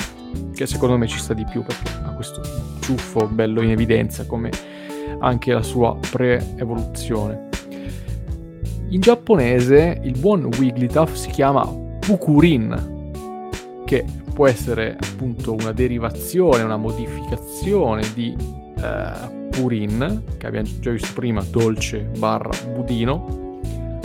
che 0.54 0.68
secondo 0.68 0.98
me 0.98 1.08
ci 1.08 1.18
sta 1.18 1.34
di 1.34 1.46
più 1.46 1.64
perché 1.64 1.92
ha 2.04 2.14
questo 2.14 2.42
ciuffo 2.82 3.28
bello 3.28 3.62
in 3.62 3.72
evidenza 3.72 4.26
come 4.26 4.52
anche 5.20 5.52
la 5.52 5.64
sua 5.64 5.98
pre-evoluzione. 6.12 7.50
In 8.90 9.00
giapponese 9.00 10.00
il 10.04 10.18
buon 10.20 10.48
Wigglytuff 10.58 11.14
si 11.14 11.30
chiama 11.30 11.66
Pukurin, 12.00 13.02
che 13.86 14.06
può 14.34 14.48
essere 14.48 14.98
appunto 15.00 15.54
una 15.54 15.72
derivazione, 15.72 16.64
una 16.64 16.78
modificazione 16.78 18.04
di 18.14 18.36
eh, 18.78 19.48
purin, 19.52 20.24
che 20.38 20.48
abbiamo 20.48 20.68
già 20.80 20.92
visto 20.92 21.14
prima, 21.14 21.44
dolce 21.44 22.00
barra 22.18 22.52
budino, 22.74 23.60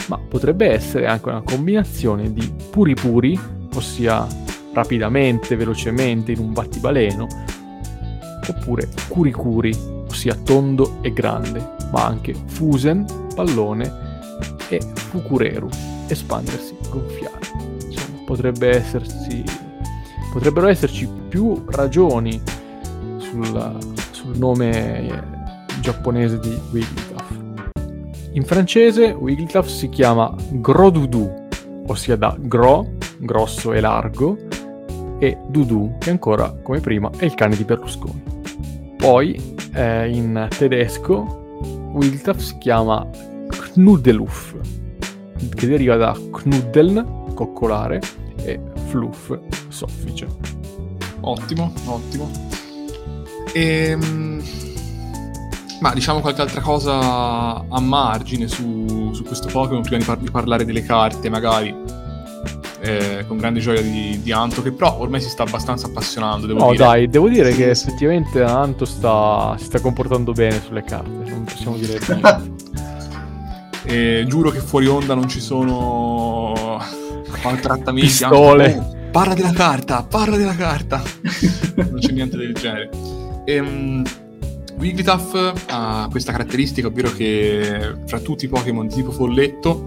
ma 0.09 0.19
potrebbe 0.19 0.71
essere 0.71 1.07
anche 1.07 1.29
una 1.29 1.43
combinazione 1.43 2.33
di 2.33 2.53
puri 2.71 2.95
puri, 2.95 3.39
ossia 3.75 4.27
rapidamente, 4.73 5.57
velocemente, 5.57 6.33
in 6.33 6.39
un 6.39 6.53
battibaleno, 6.53 7.27
oppure 8.49 8.89
curi 9.09 9.33
curi, 9.33 9.75
ossia 10.09 10.35
tondo 10.35 10.99
e 11.01 11.13
grande, 11.13 11.77
ma 11.91 12.05
anche 12.05 12.35
fusen, 12.47 13.05
pallone 13.35 14.07
e 14.69 14.81
fukureru, 14.81 15.69
espandersi, 16.09 16.77
gonfiare. 16.91 17.47
Insomma, 17.85 18.19
potrebbe 18.27 18.69
essersi 18.69 19.43
potrebbero 20.31 20.69
esserci 20.69 21.09
più 21.29 21.65
ragioni 21.69 22.41
sul, 23.19 23.79
sul 24.11 24.37
nome 24.37 25.09
eh, 25.09 25.23
giapponese 25.81 26.39
di 26.39 26.59
Wigglytuff. 26.73 27.31
In 28.33 28.45
francese 28.45 29.11
Wigglytuff 29.11 29.67
si 29.67 29.89
chiama 29.89 30.35
Grodoudou, 30.51 31.49
ossia 31.87 32.17
da 32.17 32.37
gro, 32.39 32.97
grosso 33.19 33.73
e 33.73 33.81
largo, 33.81 34.37
e 35.19 35.37
Dudu, 35.49 35.97
che 35.99 36.11
ancora, 36.11 36.55
come 36.63 36.81
prima, 36.81 37.11
è 37.17 37.25
il 37.25 37.35
cane 37.35 37.57
di 37.57 37.65
Berlusconi. 37.65 38.23
Poi, 38.97 39.57
eh, 39.73 40.09
in 40.09 40.47
tedesco, 40.57 41.59
Wigglytuff 41.93 42.39
si 42.39 42.59
chiama 42.59 43.07
Knuddeluff, 43.49 44.55
che 45.55 45.67
deriva 45.67 45.97
da 45.97 46.17
Knuddeln, 46.31 47.33
coccolare, 47.35 48.01
Fluff, 48.89 49.37
soffice. 49.69 50.27
Ottimo, 51.21 51.73
ottimo. 51.85 52.31
Ehm, 53.53 54.43
ma 55.81 55.93
diciamo 55.93 56.21
qualche 56.21 56.41
altra 56.41 56.61
cosa 56.61 57.65
a 57.69 57.81
margine 57.81 58.49
su, 58.49 59.13
su 59.13 59.23
questo 59.25 59.49
Pokémon 59.49 59.83
prima 59.83 59.99
di, 59.99 60.05
par- 60.05 60.19
di, 60.19 60.31
parlare 60.31 60.65
delle 60.65 60.83
carte, 60.83 61.29
magari. 61.29 61.97
Eh, 62.81 63.25
con 63.27 63.39
grande 63.39 63.59
gioia 63.59 63.83
di, 63.83 64.21
di, 64.23 64.31
Anto, 64.31 64.63
che 64.63 64.71
però 64.71 64.99
ormai 65.01 65.21
si 65.21 65.29
sta 65.29 65.43
abbastanza 65.43 65.89
appassionando. 65.89 66.47
Devo 66.47 66.61
no, 66.61 66.71
dire. 66.71 66.85
dai, 66.85 67.09
devo 67.09 67.29
dire 67.29 67.53
che 67.53 67.71
effettivamente 67.71 68.43
Anto 68.43 68.85
sta, 68.85 69.55
si 69.59 69.65
sta 69.65 69.81
comportando 69.81 70.33
bene 70.33 70.63
sulle 70.63 70.83
carte, 70.85 71.31
non 71.31 71.45
possiamo 71.45 71.77
dire 71.77 71.99
niente. 72.07 72.53
eh, 73.85 74.25
giuro 74.29 74.51
che 74.51 74.61
fuori 74.61 74.87
onda 74.87 75.15
non 75.15 75.29
ci 75.29 75.41
sono 75.41 76.79
maltrattamenti. 77.43 78.07
Pistole. 78.07 78.77
Oh, 78.77 78.97
parla 79.11 79.35
della 79.35 79.53
carta, 79.53 80.03
parla 80.03 80.37
della 80.37 80.55
carta. 80.55 81.03
non 81.77 81.99
c'è 81.99 82.13
niente 82.13 82.37
del 82.37 82.55
genere. 82.55 82.91
Ehm, 83.45 84.05
Wigglytuff 84.79 85.35
ha 85.69 86.07
questa 86.11 86.33
caratteristica, 86.33 86.87
ovvero 86.87 87.11
che 87.13 87.95
fra 88.07 88.21
tutti 88.21 88.45
i 88.45 88.49
Pokémon 88.49 88.87
di 88.87 88.95
tipo 88.95 89.11
folletto 89.11 89.85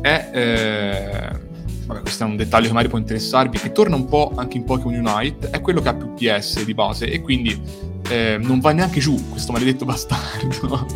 è... 0.00 0.30
Eh, 0.32 1.46
vabbè, 1.86 2.00
questo 2.00 2.24
è 2.24 2.26
un 2.26 2.36
dettaglio 2.36 2.66
che 2.66 2.72
magari 2.72 2.88
può 2.88 2.98
interessarvi, 2.98 3.58
che 3.58 3.72
torna 3.72 3.96
un 3.96 4.06
po' 4.06 4.32
anche 4.34 4.56
in 4.56 4.64
Pokémon 4.64 4.94
Unite, 4.94 5.50
è 5.50 5.60
quello 5.60 5.80
che 5.80 5.88
ha 5.88 5.94
più 5.94 6.12
PS 6.14 6.64
di 6.64 6.74
base 6.74 7.08
e 7.08 7.20
quindi 7.20 7.60
eh, 8.08 8.38
non 8.40 8.58
va 8.60 8.72
neanche 8.72 9.00
giù 9.00 9.28
questo 9.30 9.52
maledetto 9.52 9.84
bastardo. 9.86 10.86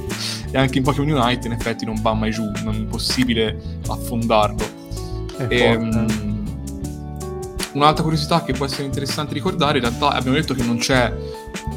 e 0.51 0.59
anche 0.59 0.79
in 0.79 0.85
Pokémon 0.85 1.11
Unite 1.11 1.47
in 1.47 1.53
effetti 1.53 1.85
non 1.85 1.97
va 2.03 2.15
mai 2.15 2.31
giù, 2.31 2.51
non 2.65 2.75
è 2.75 2.85
possibile 2.85 3.57
affondarlo. 3.87 4.81
E, 5.49 5.59
ehm, 5.59 6.07
un'altra 7.75 8.03
curiosità 8.03 8.43
che 8.43 8.53
può 8.53 8.67
essere 8.67 8.85
interessante 8.85 9.35
ricordare, 9.35 9.79
in 9.79 9.85
realtà 9.85 10.11
abbiamo 10.11 10.37
detto 10.37 10.55
che 10.55 10.63
non 10.63 10.79
c'è 10.79 11.13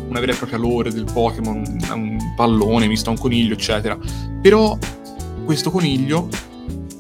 una 0.08 0.20
vera 0.20 0.34
e 0.34 0.36
propria 0.36 0.58
lore 0.58 0.92
del 0.92 1.06
Pokémon, 1.12 1.64
un 1.94 2.18
pallone 2.36 2.88
misto 2.88 3.10
a 3.10 3.14
un 3.14 3.20
coniglio, 3.20 3.54
eccetera. 3.54 3.98
Però 4.42 4.78
questo 5.44 5.72
coniglio, 5.72 6.28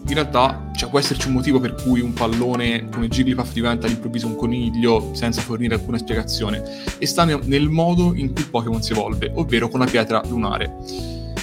in 0.07 0.13
realtà, 0.13 0.71
cioè, 0.75 0.89
può 0.89 0.99
esserci 0.99 1.27
un 1.27 1.33
motivo 1.33 1.59
per 1.59 1.75
cui 1.75 2.01
un 2.01 2.13
pallone 2.13 2.89
come 2.89 3.07
Jigglypuff 3.07 3.51
diventa 3.53 3.87
all'improvviso 3.87 4.27
un 4.27 4.35
coniglio 4.35 5.11
senza 5.13 5.41
fornire 5.41 5.75
alcuna 5.75 5.97
spiegazione. 5.97 6.63
E 6.97 7.05
sta 7.05 7.23
nel 7.25 7.69
modo 7.69 8.13
in 8.15 8.31
cui 8.33 8.41
il 8.41 8.49
Pokémon 8.49 8.81
si 8.81 8.91
evolve, 8.91 9.31
ovvero 9.35 9.67
con 9.67 9.79
la 9.79 9.85
pietra 9.85 10.21
lunare. 10.27 10.75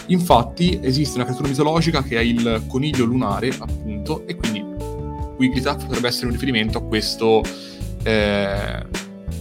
Infatti 0.06 0.78
esiste 0.82 1.16
una 1.16 1.24
creatura 1.24 1.48
mitologica 1.48 2.02
che 2.02 2.18
è 2.18 2.20
il 2.20 2.64
coniglio 2.68 3.04
lunare, 3.04 3.52
appunto, 3.58 4.26
e 4.26 4.36
quindi 4.36 4.61
Wigglytuff 5.42 5.84
potrebbe 5.86 6.08
essere 6.08 6.26
un 6.26 6.32
riferimento 6.32 6.78
a 6.78 6.82
questo 6.82 7.42
eh, 8.04 8.86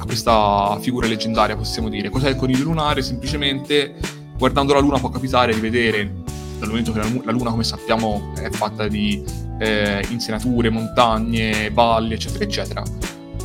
a 0.01 0.05
questa 0.05 0.79
figura 0.81 1.07
leggendaria, 1.07 1.55
possiamo 1.55 1.87
dire. 1.87 2.09
Cos'è 2.09 2.29
il 2.29 2.35
coniglio 2.35 2.63
lunare? 2.63 3.01
Semplicemente 3.01 3.95
guardando 4.37 4.73
la 4.73 4.79
luna 4.79 4.97
può 4.97 5.09
capitare 5.09 5.53
di 5.53 5.59
vedere, 5.59 6.11
dal 6.57 6.69
momento 6.69 6.91
che 6.91 6.99
la 6.99 7.31
luna, 7.31 7.51
come 7.51 7.63
sappiamo, 7.63 8.33
è 8.35 8.49
fatta 8.49 8.87
di 8.87 9.23
eh, 9.59 10.03
insenature, 10.09 10.71
montagne, 10.71 11.69
valli, 11.69 12.15
eccetera, 12.15 12.43
eccetera, 12.43 12.83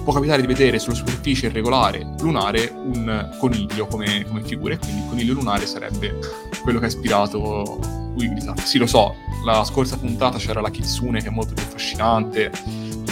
può 0.07 0.15
capitare 0.15 0.41
di 0.41 0.47
vedere 0.47 0.79
sulla 0.79 0.95
superficie 0.95 1.47
irregolare 1.47 2.15
lunare 2.21 2.73
un 2.73 3.29
coniglio 3.41 3.89
come, 3.89 4.25
come 4.25 4.41
figura, 4.45 4.75
e 4.75 4.79
quindi 4.79 5.01
il 5.01 5.09
coniglio 5.09 5.33
lunare 5.35 5.67
sarebbe 5.67 6.17
quello 6.63 6.79
che 6.79 6.85
ha 6.85 6.89
ispirato 6.89 7.81
Wigglytuff. 8.15 8.63
Sì, 8.63 8.79
lo 8.79 8.87
so, 8.87 9.17
la 9.45 9.65
scorsa 9.65 9.99
puntata 9.99 10.39
c'era 10.39 10.61
la 10.61 10.71
Kitsune 10.71 11.21
che 11.21 11.27
è 11.27 11.31
molto 11.31 11.55
più 11.55 11.65
affascinante 11.65 12.53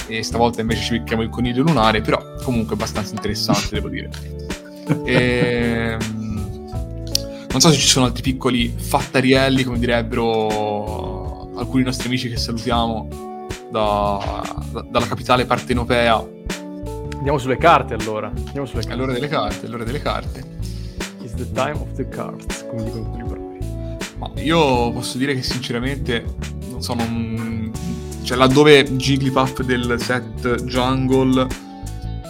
e 0.07 0.23
stavolta 0.23 0.61
invece 0.61 0.83
ci 0.85 0.99
becchiamo 0.99 1.23
il 1.23 1.31
coniglio 1.31 1.65
lunare, 1.65 2.01
però 2.01 2.23
comunque 2.45 2.75
abbastanza 2.75 3.13
interessante, 3.13 3.69
devo 3.71 3.89
dire. 3.89 4.11
E... 5.05 5.97
Non 7.51 7.61
so 7.61 7.71
se 7.71 7.77
ci 7.77 7.89
sono 7.89 8.05
altri 8.05 8.23
piccoli 8.23 8.69
fattarielli, 8.69 9.65
come 9.65 9.79
direbbero 9.79 11.51
alcuni 11.57 11.83
nostri 11.83 12.07
amici 12.09 12.29
che 12.29 12.37
salutiamo 12.37 13.09
da, 13.71 14.45
da, 14.71 14.85
dalla 14.89 15.07
capitale 15.07 15.47
partenopea. 15.47 16.34
Andiamo 17.25 17.41
sulle 17.41 17.57
carte 17.57 17.95
allora. 17.95 18.27
Andiamo 18.27 18.67
sulle 18.67 18.83
carte. 18.83 18.93
È 18.93 18.97
l'ora 18.99 19.13
delle 19.15 19.29
carte, 19.29 19.67
l'ora 19.67 19.85
delle 19.85 20.03
carte. 20.03 20.45
It's 21.23 21.33
the 21.33 21.51
time 21.53 21.73
of 21.73 21.91
the 21.95 22.07
cards, 22.07 22.67
come 22.69 22.85
dicono 22.85 23.09
quelli 23.09 23.25
bravi. 23.27 24.07
Ma 24.19 24.31
io 24.43 24.93
posso 24.93 25.17
dire 25.17 25.35
che 25.35 25.43
sinceramente, 25.43 26.23
non 26.69 26.83
so, 26.83 26.93
non... 26.93 27.73
Cioè, 28.25 28.37
laddove 28.37 28.85
Jigglypuff 28.97 29.63
del 29.63 29.97
set 30.01 30.65
Jungle 30.65 31.47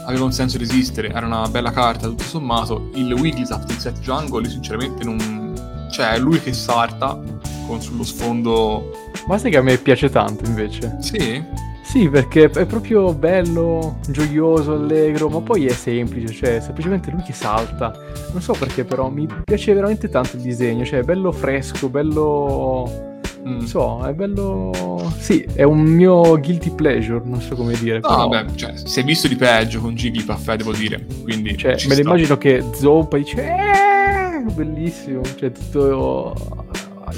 aveva 0.07 0.23
un 0.23 0.33
senso 0.33 0.59
di 0.59 0.63
esistere, 0.63 1.09
era 1.09 1.27
una 1.27 1.49
bella 1.49 1.73
carta 1.73 2.07
tutto 2.07 2.23
sommato, 2.23 2.91
il 2.95 3.13
Wigglytuff 3.15 3.65
del 3.65 3.79
set 3.79 3.99
Jungle 3.99 4.49
sinceramente 4.49 5.03
non... 5.03 5.89
Cioè, 5.91 6.11
è 6.11 6.19
lui 6.21 6.41
che 6.41 6.53
salta 6.53 7.21
con 7.67 7.83
sullo 7.83 8.05
sfondo... 8.05 9.11
Ma 9.27 9.39
sai 9.39 9.51
che 9.51 9.57
a 9.57 9.63
me 9.63 9.77
piace 9.77 10.09
tanto 10.09 10.45
invece? 10.45 10.99
Sì? 11.01 11.73
Sì, 11.95 12.09
perché 12.09 12.51
è 12.51 12.67
proprio 12.67 13.15
bello, 13.15 13.99
gioioso, 14.09 14.73
allegro, 14.73 15.29
ma 15.29 15.41
poi 15.41 15.67
è 15.67 15.73
semplice, 15.73 16.35
cioè 16.35 16.59
semplicemente 16.59 17.13
lui 17.13 17.23
che 17.23 17.33
salta. 17.33 17.97
Non 18.33 18.43
so 18.43 18.53
perché 18.55 18.83
però 18.83 19.09
mi 19.11 19.29
piace 19.45 19.73
veramente 19.75 20.09
tanto 20.09 20.35
il 20.35 20.43
disegno, 20.43 20.85
cioè 20.85 20.99
è 20.99 21.03
bello 21.05 21.31
fresco, 21.31 21.89
bello... 21.89 23.13
Non 23.45 23.59
mm. 23.59 23.61
so, 23.61 24.05
è 24.05 24.13
bello... 24.13 24.73
Sì, 25.19 25.47
è 25.53 25.63
un 25.63 25.83
mio 25.83 26.37
guilty 26.41 26.75
pleasure, 26.75 27.23
non 27.25 27.41
so 27.41 27.55
come 27.55 27.75
dire. 27.79 28.01
No, 28.01 28.09
però... 28.09 28.29
vabbè, 28.29 28.55
cioè, 28.57 28.73
si 28.77 28.99
è 28.99 29.05
visto 29.05 29.29
di 29.29 29.37
peggio 29.37 29.81
con 29.81 29.95
Jigglypuff, 29.95 30.49
eh, 30.49 30.57
devo 30.57 30.73
dire, 30.73 31.07
quindi... 31.23 31.57
Cioè, 31.57 31.77
me 31.87 31.95
lo 31.95 32.01
immagino 32.01 32.37
che 32.37 32.65
zoppa 32.75 33.19
e 33.19 33.21
dice... 33.21 33.41
Eeeh! 33.41 34.53
Bellissimo, 34.53 35.21
cioè 35.37 35.53
tutto 35.53 36.35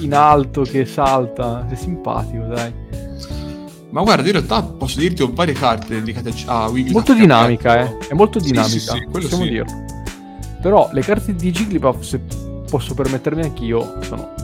in 0.00 0.12
alto 0.12 0.60
che 0.64 0.84
salta, 0.84 1.66
è 1.66 1.74
simpatico, 1.74 2.44
dai. 2.44 3.05
Ma 3.90 4.02
guarda, 4.02 4.26
in 4.26 4.32
realtà 4.32 4.62
posso 4.62 4.98
dirti 4.98 5.22
ho 5.22 5.30
varie 5.32 5.54
carte 5.54 5.94
dedicate 5.94 6.32
a 6.46 6.66
Wigglytuff. 6.66 6.92
Molto 6.92 7.14
dinamica, 7.14 7.80
eh. 7.80 7.98
È 8.08 8.14
molto 8.14 8.38
dinamica, 8.38 8.68
sì, 8.68 8.80
sì, 8.80 8.88
sì, 8.88 9.06
possiamo 9.10 9.44
sì. 9.44 9.48
dirlo. 9.50 9.84
Però 10.60 10.88
le 10.92 11.00
carte 11.02 11.34
di 11.34 11.50
Jigglypuff, 11.50 12.00
se 12.02 12.20
posso 12.68 12.94
permettermi 12.94 13.42
anch'io, 13.42 14.02
sono 14.02 14.34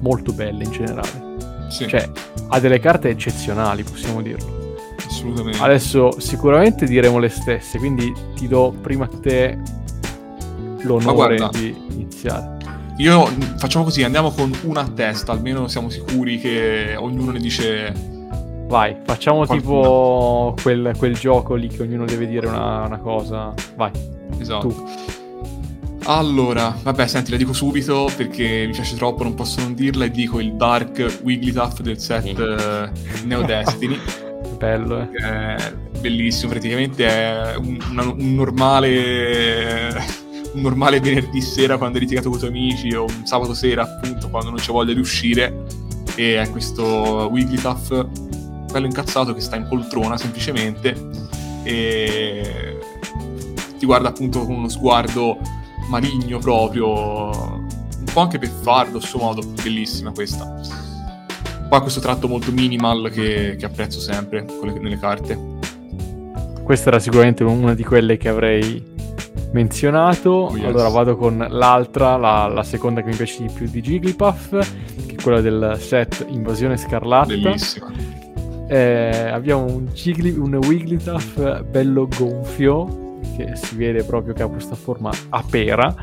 molto 0.00 0.32
belle 0.32 0.64
in 0.64 0.70
generale. 0.70 1.32
Sì. 1.70 1.88
Cioè, 1.88 2.08
ha 2.48 2.60
delle 2.60 2.78
carte 2.78 3.08
eccezionali, 3.08 3.82
possiamo 3.82 4.20
dirlo. 4.20 4.62
Assolutamente. 5.06 5.58
Adesso 5.60 6.20
sicuramente 6.20 6.86
diremo 6.86 7.18
le 7.18 7.30
stesse, 7.30 7.78
quindi 7.78 8.12
ti 8.34 8.46
do 8.46 8.74
prima 8.80 9.06
a 9.06 9.18
te 9.20 9.58
l'onore 10.82 11.48
di 11.52 11.74
iniziare. 11.90 12.52
Io 12.98 13.26
facciamo 13.56 13.84
così, 13.84 14.04
andiamo 14.04 14.30
con 14.30 14.54
una 14.64 14.82
a 14.82 14.88
testa, 14.88 15.32
almeno 15.32 15.66
siamo 15.66 15.88
sicuri 15.88 16.38
che 16.38 16.94
ognuno 16.96 17.32
ne 17.32 17.40
dice 17.40 18.12
Vai, 18.74 18.96
facciamo 19.04 19.46
Qualcuno. 19.46 19.60
tipo 19.60 20.54
quel, 20.60 20.94
quel, 20.98 21.14
gioco 21.16 21.54
lì 21.54 21.68
che 21.68 21.82
ognuno 21.82 22.04
deve 22.04 22.26
dire 22.26 22.48
una, 22.48 22.84
una 22.84 22.98
cosa. 22.98 23.54
Vai. 23.76 23.92
Esatto. 24.36 24.66
Tu. 24.66 24.84
Allora, 26.06 26.76
vabbè, 26.82 27.06
senti, 27.06 27.30
la 27.30 27.36
dico 27.36 27.52
subito 27.52 28.10
perché 28.16 28.64
mi 28.66 28.72
piace 28.72 28.96
troppo, 28.96 29.22
non 29.22 29.34
posso 29.34 29.60
non 29.60 29.74
dirla, 29.74 30.06
e 30.06 30.10
dico 30.10 30.40
il 30.40 30.54
Dark 30.54 31.20
Wigglytuff 31.22 31.82
del 31.82 32.00
set 32.00 32.36
uh, 32.36 33.26
Neo 33.28 33.42
Destiny. 33.42 33.96
Bello, 34.58 35.02
eh. 35.02 35.54
È 35.54 35.72
bellissimo, 36.00 36.50
praticamente 36.50 37.06
è 37.06 37.54
un, 37.54 37.78
una, 37.90 38.02
un 38.02 38.34
normale 38.34 40.04
un 40.52 40.62
normale 40.62 40.98
venerdì 40.98 41.40
sera 41.40 41.78
quando 41.78 41.98
hai 41.98 42.02
litigato 42.02 42.28
con 42.28 42.38
i 42.38 42.40
tuoi 42.40 42.50
amici 42.50 42.92
o 42.92 43.04
un 43.04 43.24
sabato 43.24 43.54
sera 43.54 43.82
appunto 43.82 44.28
quando 44.30 44.50
non 44.50 44.58
c'è 44.58 44.72
voglia 44.72 44.94
di 44.94 45.00
uscire 45.00 45.64
e 46.16 46.40
è 46.40 46.50
questo 46.50 47.28
Wigglytuff 47.30 48.06
bello 48.74 48.86
incazzato 48.86 49.32
che 49.32 49.40
sta 49.40 49.54
in 49.54 49.68
poltrona 49.68 50.16
semplicemente 50.16 50.96
e 51.62 52.76
ti 53.78 53.86
guarda 53.86 54.08
appunto 54.08 54.44
con 54.44 54.56
uno 54.56 54.68
sguardo 54.68 55.38
maligno 55.88 56.40
proprio, 56.40 57.30
un 57.30 58.06
po' 58.12 58.20
anche 58.20 58.38
beffardo 58.38 58.98
a 58.98 59.00
suo 59.00 59.20
modo, 59.20 59.42
bellissima 59.62 60.10
questa. 60.10 60.60
Poi 61.68 61.80
questo 61.82 62.00
tratto 62.00 62.26
molto 62.26 62.50
minimal 62.50 63.10
che, 63.12 63.54
che 63.56 63.64
apprezzo 63.64 64.00
sempre 64.00 64.44
le, 64.62 64.72
nelle 64.80 64.98
carte. 64.98 65.38
Questa 66.64 66.88
era 66.88 66.98
sicuramente 66.98 67.44
una 67.44 67.74
di 67.74 67.84
quelle 67.84 68.16
che 68.16 68.28
avrei 68.28 68.82
menzionato. 69.52 70.30
Oh, 70.30 70.56
yes. 70.56 70.64
Allora 70.66 70.88
vado 70.88 71.16
con 71.16 71.46
l'altra, 71.48 72.16
la, 72.16 72.48
la, 72.48 72.64
seconda 72.64 73.02
che 73.02 73.10
mi 73.10 73.16
piace 73.16 73.42
di 73.42 73.52
più 73.52 73.68
di 73.68 73.80
Jigglypuff, 73.80 74.50
che 75.06 75.14
è 75.16 75.22
quella 75.22 75.40
del 75.40 75.76
set 75.78 76.26
Invasione 76.28 76.76
Scarlatta. 76.76 77.26
Bellissima 77.26 78.13
eh, 78.68 79.28
abbiamo 79.30 79.64
un, 79.64 79.86
Gigli, 79.92 80.36
un 80.36 80.54
Wigglytuff 80.54 81.62
bello 81.62 82.08
gonfio 82.16 83.18
che 83.36 83.56
si 83.56 83.76
vede 83.76 84.04
proprio 84.04 84.34
che 84.34 84.42
ha 84.42 84.48
questa 84.48 84.74
forma 84.74 85.10
a 85.30 85.44
pera 85.48 85.94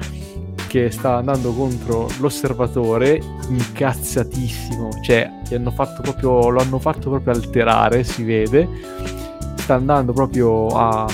che 0.68 0.90
sta 0.90 1.18
andando 1.18 1.52
contro 1.52 2.08
l'osservatore 2.20 3.22
incazzatissimo. 3.50 4.90
Cioè 5.02 5.30
hanno 5.52 5.74
proprio, 6.02 6.48
lo 6.48 6.62
hanno 6.62 6.80
fatto 6.80 7.10
proprio 7.10 7.34
alterare 7.34 8.06
si 8.06 8.24
vede. 8.24 8.70
Sta 9.56 9.76
andando 9.76 10.14
proprio 10.14 10.68
a, 10.68 11.06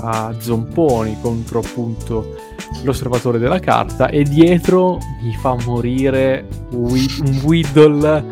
a 0.00 0.34
zomponi 0.38 1.18
contro 1.20 1.60
appunto 1.60 2.34
l'osservatore 2.82 3.38
della 3.38 3.60
carta 3.60 4.08
e 4.08 4.24
dietro 4.24 4.98
mi 5.22 5.32
fa 5.34 5.56
morire 5.64 6.46
un 6.70 7.40
Whittle 7.44 8.24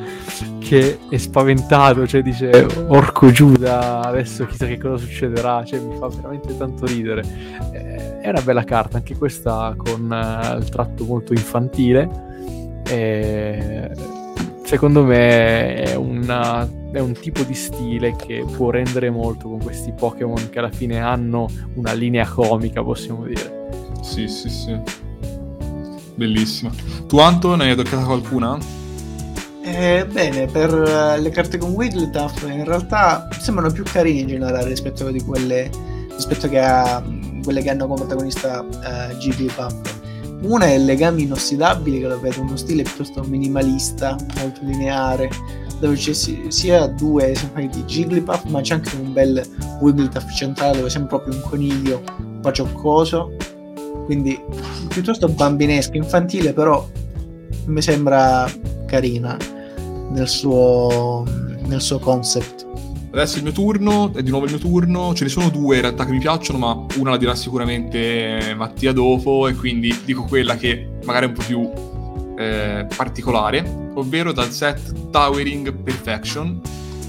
che 0.65 0.99
è 1.11 1.17
spaventato, 1.19 2.07
cioè 2.07 2.23
dice 2.23 2.67
orco 2.89 3.31
Giuda, 3.31 4.01
adesso 4.01 4.47
chissà 4.47 4.67
che 4.67 4.79
cosa 4.79 4.97
succederà, 4.97 5.62
cioè 5.65 5.79
mi 5.79 5.95
fa 5.99 6.09
veramente 6.09 6.57
tanto 6.57 6.87
ridere. 6.87 7.23
Eh, 7.73 8.21
è 8.21 8.31
una 8.31 8.41
bella 8.41 8.65
carta, 8.65 8.97
anche 8.97 9.15
questa 9.17 9.75
con 9.77 10.11
uh, 10.11 10.57
il 10.57 10.69
tratto 10.71 11.05
molto 11.05 11.35
infantile. 11.35 12.83
E 12.89 13.91
secondo 14.65 15.05
me 15.05 15.75
è, 15.75 15.95
una, 15.95 16.67
è 16.91 16.99
un 16.99 17.12
tipo 17.12 17.43
di 17.43 17.55
stile 17.55 18.17
che 18.17 18.45
può 18.57 18.71
rendere 18.71 19.11
molto 19.11 19.49
con 19.51 19.62
questi 19.62 19.93
Pokémon 19.93 20.49
che 20.49 20.59
alla 20.59 20.71
fine 20.71 20.99
hanno 21.01 21.47
una 21.75 21.93
linea 21.93 22.27
comica, 22.27 22.83
possiamo 22.83 23.25
dire. 23.27 23.69
Sì, 24.01 24.27
sì, 24.29 24.49
sì. 24.49 24.81
Bellissima. 26.15 26.71
Tu 27.07 27.19
Anto 27.19 27.55
ne 27.55 27.71
hai 27.71 27.77
toccata 27.77 28.05
qualcuna? 28.05 28.84
Eh, 29.67 30.07
bene, 30.12 30.45
per 30.45 30.71
uh, 30.75 31.19
le 31.19 31.31
carte 31.31 31.57
con 31.57 31.71
Wigglytuff 31.71 32.43
in 32.43 32.65
realtà 32.65 33.27
sembrano 33.41 33.73
più 33.73 33.83
carine 33.83 34.21
in 34.21 34.27
generale 34.27 34.69
rispetto 34.69 35.11
quelle, 35.25 35.71
rispetto 36.15 36.51
a 36.55 37.03
quelle 37.43 37.62
che 37.62 37.71
hanno 37.71 37.87
come 37.87 38.01
protagonista 38.01 38.61
uh, 38.61 39.15
Jigglypuff. 39.17 39.95
Una 40.43 40.67
è 40.67 40.77
Legami 40.77 41.23
inossidabili, 41.23 42.01
che 42.01 42.09
lo 42.09 42.21
vedo 42.21 42.43
uno 42.43 42.57
stile 42.57 42.83
piuttosto 42.83 43.23
minimalista, 43.23 44.15
molto 44.37 44.61
lineare, 44.65 45.31
dove 45.81 45.97
c'è 45.97 46.12
sia 46.12 46.87
due 46.87 47.31
esemplari 47.31 47.69
di 47.69 47.85
Jigglypuff, 47.85 48.45
ma 48.45 48.61
c'è 48.61 48.75
anche 48.75 48.95
un 48.97 49.15
bel 49.15 49.43
Wigglytuff 49.81 50.31
centrale 50.35 50.77
dove 50.77 50.91
sembra 50.91 51.17
proprio 51.17 51.37
un 51.37 51.49
coniglio 51.49 52.03
un 52.19 52.41
po' 52.41 52.53
cioccoso. 52.53 53.35
Quindi 54.05 54.39
piuttosto 54.89 55.27
bambinesco, 55.27 55.97
infantile, 55.97 56.53
però 56.53 56.87
mi 57.65 57.81
sembra 57.81 58.47
carina 58.95 59.37
nel 60.11 60.29
suo, 60.29 61.25
nel 61.67 61.81
suo 61.81 61.99
concept. 61.99 62.65
Adesso 63.11 63.35
è 63.35 63.39
il 63.39 63.45
mio 63.45 63.53
turno, 63.53 64.13
è 64.15 64.23
di 64.23 64.31
nuovo 64.31 64.45
il 64.45 64.53
mio 64.53 64.61
turno. 64.61 65.15
Ce 65.15 65.25
ne 65.25 65.31
sono 65.31 65.49
due 65.49 65.77
in 65.77 65.83
realtà 65.83 66.05
che 66.05 66.13
mi 66.13 66.19
piacciono, 66.19 66.59
ma 66.59 66.87
una 66.99 67.11
la 67.11 67.17
dirà 67.17 67.35
sicuramente 67.35 68.55
Mattia 68.57 68.93
dopo, 68.93 69.49
e 69.49 69.55
quindi 69.55 69.97
dico 70.05 70.23
quella 70.23 70.57
che 70.57 70.99
magari 71.05 71.27
è 71.27 71.29
un 71.29 71.35
po' 71.35 71.45
più 71.45 71.71
eh, 72.39 72.87
particolare, 72.97 73.91
ovvero 73.95 74.33
dal 74.33 74.51
set 74.51 75.11
Towering 75.11 75.73
Perfection, 75.73 76.61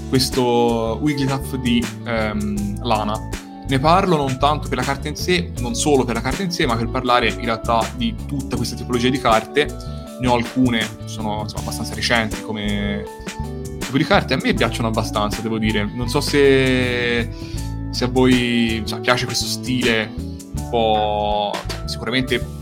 questo 0.08 0.98
Wigglytuff 1.00 1.54
di 1.56 1.84
ehm, 2.04 2.84
Lana. 2.84 3.28
Ne 3.68 3.78
parlo 3.80 4.16
non 4.16 4.38
tanto 4.38 4.68
per 4.68 4.78
la 4.78 4.84
carta 4.84 5.08
in 5.08 5.16
sé, 5.16 5.50
non 5.58 5.74
solo 5.74 6.04
per 6.04 6.14
la 6.14 6.20
carta 6.20 6.42
in 6.42 6.52
sé, 6.52 6.66
ma 6.66 6.76
per 6.76 6.88
parlare 6.88 7.28
in 7.28 7.44
realtà 7.44 7.84
di 7.96 8.14
tutta 8.26 8.56
questa 8.56 8.76
tipologia 8.76 9.08
di 9.08 9.18
carte 9.18 10.04
ne 10.20 10.26
ho 10.26 10.34
alcune, 10.34 10.86
sono 11.04 11.42
insomma, 11.42 11.62
abbastanza 11.62 11.94
recenti 11.94 12.40
come 12.42 13.04
tipo 13.78 13.96
di 13.96 14.04
carte, 14.04 14.34
a 14.34 14.38
me 14.42 14.54
piacciono 14.54 14.88
abbastanza, 14.88 15.40
devo 15.40 15.58
dire. 15.58 15.88
Non 15.94 16.08
so 16.08 16.20
se, 16.20 17.28
se 17.90 18.04
a 18.04 18.08
voi 18.08 18.76
insomma, 18.76 19.00
piace 19.00 19.24
questo 19.26 19.46
stile 19.46 20.10
un 20.16 20.68
po' 20.70 21.52
sicuramente 21.86 22.54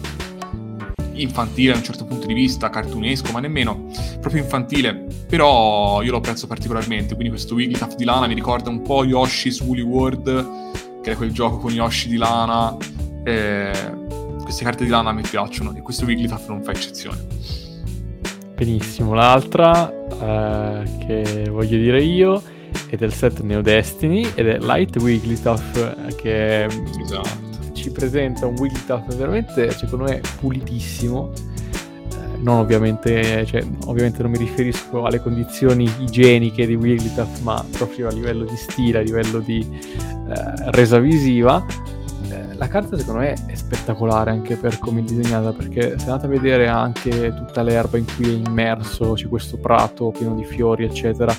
infantile 1.13 1.73
da 1.73 1.79
un 1.79 1.85
certo 1.85 2.05
punto 2.05 2.27
di 2.27 2.35
vista, 2.35 2.71
cartunesco, 2.71 3.33
ma 3.33 3.41
nemmeno 3.41 3.91
proprio 4.21 4.43
infantile. 4.43 5.07
Però 5.29 6.03
io 6.03 6.11
lo 6.11 6.19
apprezzo 6.19 6.47
particolarmente. 6.47 7.15
Quindi 7.15 7.31
questo 7.31 7.55
Wigglytuff 7.55 7.95
di 7.95 8.05
lana 8.05 8.27
mi 8.27 8.35
ricorda 8.35 8.71
un 8.71 8.83
po' 8.83 9.05
Yoshi's 9.05 9.61
Woolly 9.61 9.83
World, 9.83 11.01
che 11.03 11.13
è 11.13 11.17
quel 11.17 11.33
gioco 11.33 11.59
con 11.59 11.73
Yoshi 11.73 12.09
di 12.09 12.17
lana. 12.17 12.77
Eh, 13.25 14.03
queste 14.45 14.63
carte 14.63 14.85
di 14.85 14.91
lana 14.91 15.11
me 15.11 15.23
piacciono 15.23 15.75
e 15.75 15.81
questo 15.81 16.05
Wigglytuff 16.05 16.49
non 16.49 16.63
fa 16.63 16.71
eccezione. 16.71 17.19
Benissimo, 18.55 19.15
l'altra 19.15 19.91
eh, 19.91 20.83
che 21.05 21.49
voglio 21.51 21.77
dire 21.77 22.01
io 22.01 22.41
è 22.89 22.97
del 22.97 23.13
set 23.13 23.41
Neo 23.41 23.63
Destiny 23.63 24.31
ed 24.35 24.47
è 24.47 24.59
Light 24.59 24.97
Wigglytuff 24.97 26.15
che 26.15 26.65
esatto. 26.65 27.73
ci 27.73 27.91
presenta 27.91 28.47
un 28.47 28.55
Wigglytuff 28.57 29.13
veramente 29.17 29.71
secondo 29.71 30.05
me 30.05 30.21
pulitissimo 30.39 31.33
eh, 31.33 32.37
non 32.39 32.59
ovviamente, 32.59 33.45
cioè, 33.47 33.65
ovviamente 33.87 34.23
non 34.23 34.31
mi 34.31 34.39
riferisco 34.39 35.05
alle 35.05 35.21
condizioni 35.21 35.91
igieniche 35.99 36.67
di 36.67 36.75
Wigglytuff 36.75 37.41
ma 37.41 37.65
proprio 37.73 38.07
a 38.07 38.13
livello 38.13 38.45
di 38.45 38.57
stile, 38.57 38.99
a 38.99 39.03
livello 39.03 39.41
di 39.41 39.67
eh, 39.69 40.71
resa 40.71 41.01
visiva 41.01 41.65
eh, 41.67 41.94
la 42.57 42.69
carta 42.69 42.97
secondo 42.97 43.21
me 43.21 43.35
è 43.47 43.55
spettacolare 43.55 44.31
anche 44.31 44.57
per 44.57 44.79
come 44.79 45.01
è 45.01 45.03
disegnata 45.03 45.53
perché 45.53 45.99
se 45.99 46.05
andate 46.05 46.27
a 46.27 46.29
vedere 46.29 46.69
anche 46.69 47.35
tutta 47.35 47.63
l'erba 47.63 47.99
in 47.99 48.05
cui 48.05 48.27
è 48.27 48.49
immerso, 48.49 49.13
c'è 49.13 49.27
questo 49.29 49.59
prato 49.59 50.11
pieno 50.11 50.35
di 50.35 50.45
fiori 50.45 50.85
eccetera, 50.85 51.35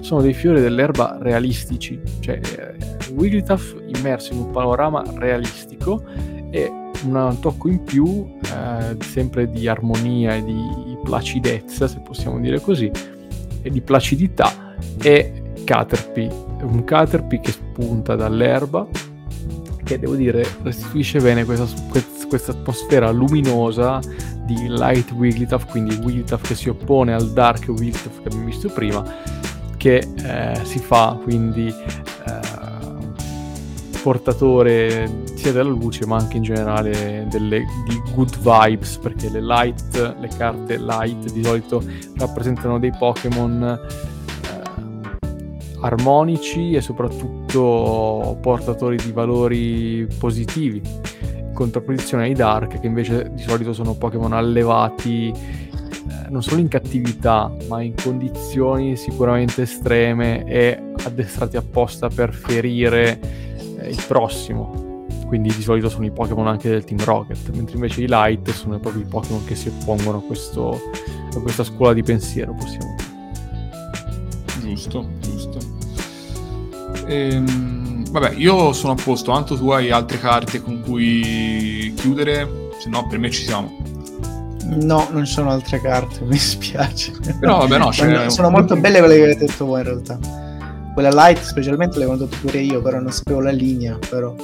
sono 0.00 0.20
dei 0.20 0.34
fiori 0.34 0.60
dell'erba 0.60 1.18
realistici, 1.20 2.00
cioè 2.20 2.40
eh, 2.42 3.12
Wigglytuff 3.12 3.74
immerso 3.86 4.32
in 4.32 4.40
un 4.40 4.50
panorama 4.50 5.02
realistico 5.16 6.02
e 6.50 6.72
un 7.04 7.36
tocco 7.40 7.68
in 7.68 7.82
più 7.82 8.36
eh, 8.44 8.96
sempre 9.02 9.50
di 9.50 9.66
armonia 9.68 10.34
e 10.34 10.44
di 10.44 10.98
placidezza 11.02 11.88
se 11.88 12.00
possiamo 12.00 12.38
dire 12.38 12.60
così 12.60 12.90
e 13.62 13.70
di 13.70 13.80
placidità 13.80 14.74
è 15.00 15.32
Caterpie, 15.64 16.28
un 16.62 16.84
Caterpie 16.84 17.40
che 17.40 17.52
spunta 17.52 18.16
dall'erba 18.16 18.86
che 19.90 19.98
devo 19.98 20.14
dire 20.14 20.46
restituisce 20.62 21.18
bene 21.18 21.44
questa, 21.44 21.66
questa 22.28 22.52
atmosfera 22.52 23.10
luminosa 23.10 23.98
di 24.44 24.68
Light 24.68 25.10
Wigglytuff, 25.10 25.68
quindi 25.68 25.96
Wigglytuff 25.96 26.46
che 26.46 26.54
si 26.54 26.68
oppone 26.68 27.12
al 27.12 27.32
Dark 27.32 27.66
Wigglytuff 27.66 28.20
che 28.22 28.28
abbiamo 28.28 28.44
visto 28.44 28.68
prima, 28.68 29.04
che 29.76 29.96
eh, 29.96 30.60
si 30.62 30.78
fa 30.78 31.18
quindi 31.20 31.66
eh, 31.66 32.40
portatore 34.00 35.24
sia 35.34 35.50
della 35.50 35.70
luce 35.70 36.06
ma 36.06 36.18
anche 36.18 36.36
in 36.36 36.44
generale 36.44 37.26
delle, 37.28 37.64
di 37.84 38.00
good 38.14 38.38
vibes 38.38 38.96
perché 38.98 39.28
le 39.28 39.42
light, 39.42 40.16
le 40.20 40.28
carte 40.28 40.78
light 40.78 41.32
di 41.32 41.42
solito 41.42 41.82
rappresentano 42.16 42.78
dei 42.78 42.92
Pokémon 42.96 43.80
armonici 45.80 46.72
e 46.72 46.80
soprattutto 46.80 48.36
portatori 48.40 48.96
di 48.96 49.12
valori 49.12 50.06
positivi, 50.18 50.80
in 51.36 51.52
contrapposizione 51.52 52.24
ai 52.24 52.34
Dark 52.34 52.80
che 52.80 52.86
invece 52.86 53.30
di 53.32 53.42
solito 53.42 53.72
sono 53.72 53.94
Pokémon 53.94 54.32
allevati 54.32 55.28
eh, 55.30 56.28
non 56.30 56.42
solo 56.42 56.60
in 56.60 56.68
cattività 56.68 57.52
ma 57.68 57.82
in 57.82 57.94
condizioni 57.94 58.96
sicuramente 58.96 59.62
estreme 59.62 60.44
e 60.44 60.80
addestrati 61.04 61.56
apposta 61.56 62.08
per 62.08 62.32
ferire 62.32 63.18
eh, 63.78 63.88
il 63.88 64.02
prossimo. 64.06 64.88
Quindi 65.26 65.54
di 65.54 65.62
solito 65.62 65.88
sono 65.88 66.04
i 66.06 66.10
Pokémon 66.10 66.48
anche 66.48 66.68
del 66.68 66.82
Team 66.82 67.04
Rocket, 67.04 67.50
mentre 67.50 67.76
invece 67.76 68.02
i 68.02 68.08
Light 68.08 68.50
sono 68.50 68.80
proprio 68.80 69.02
i 69.02 69.06
Pokémon 69.06 69.44
che 69.44 69.54
si 69.54 69.68
oppongono 69.68 70.18
a, 70.18 70.22
questo, 70.22 70.80
a 71.32 71.40
questa 71.40 71.62
scuola 71.62 71.92
di 71.92 72.02
pensiero, 72.02 72.52
possiamo 72.52 72.96
dire. 72.96 73.08
Giusto, 74.60 75.06
giusto. 75.19 75.19
Ehm, 77.10 78.08
vabbè, 78.10 78.34
io 78.36 78.72
sono 78.72 78.92
a 78.92 78.96
posto. 79.02 79.32
Anto, 79.32 79.56
tu 79.56 79.70
hai 79.70 79.90
altre 79.90 80.18
carte 80.18 80.62
con 80.62 80.80
cui 80.80 81.92
chiudere? 81.96 82.70
Se 82.78 82.88
no, 82.88 83.06
per 83.08 83.18
me 83.18 83.30
ci 83.30 83.42
siamo. 83.42 83.76
No, 84.64 85.08
non 85.10 85.26
ci 85.26 85.32
sono 85.32 85.50
altre 85.50 85.80
carte, 85.80 86.20
mi 86.24 86.38
spiace. 86.38 87.12
Però 87.40 87.58
vabbè, 87.58 87.78
no, 87.78 87.92
cioè... 87.92 88.30
sono 88.30 88.50
molto 88.50 88.76
belle 88.76 89.00
quelle 89.00 89.16
che 89.16 89.22
avete 89.22 89.46
detto 89.46 89.66
voi 89.66 89.80
in 89.80 89.86
realtà. 89.86 90.18
Quella 90.94 91.10
light 91.10 91.42
specialmente 91.42 91.98
le 91.98 92.06
detto 92.06 92.28
pure 92.40 92.60
io, 92.60 92.80
però 92.80 93.00
non 93.00 93.10
sapevo 93.10 93.40
la 93.40 93.50
linea, 93.50 93.98
però. 94.08 94.34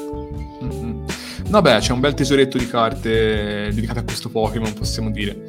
Mm-hmm. 0.64 1.04
Vabbè, 1.48 1.78
c'è 1.78 1.92
un 1.92 2.00
bel 2.00 2.14
tesoretto 2.14 2.58
di 2.58 2.66
carte 2.66 3.70
dedicate 3.72 4.00
a 4.00 4.02
questo 4.02 4.28
Pokémon, 4.28 4.72
possiamo 4.72 5.10
dire. 5.10 5.48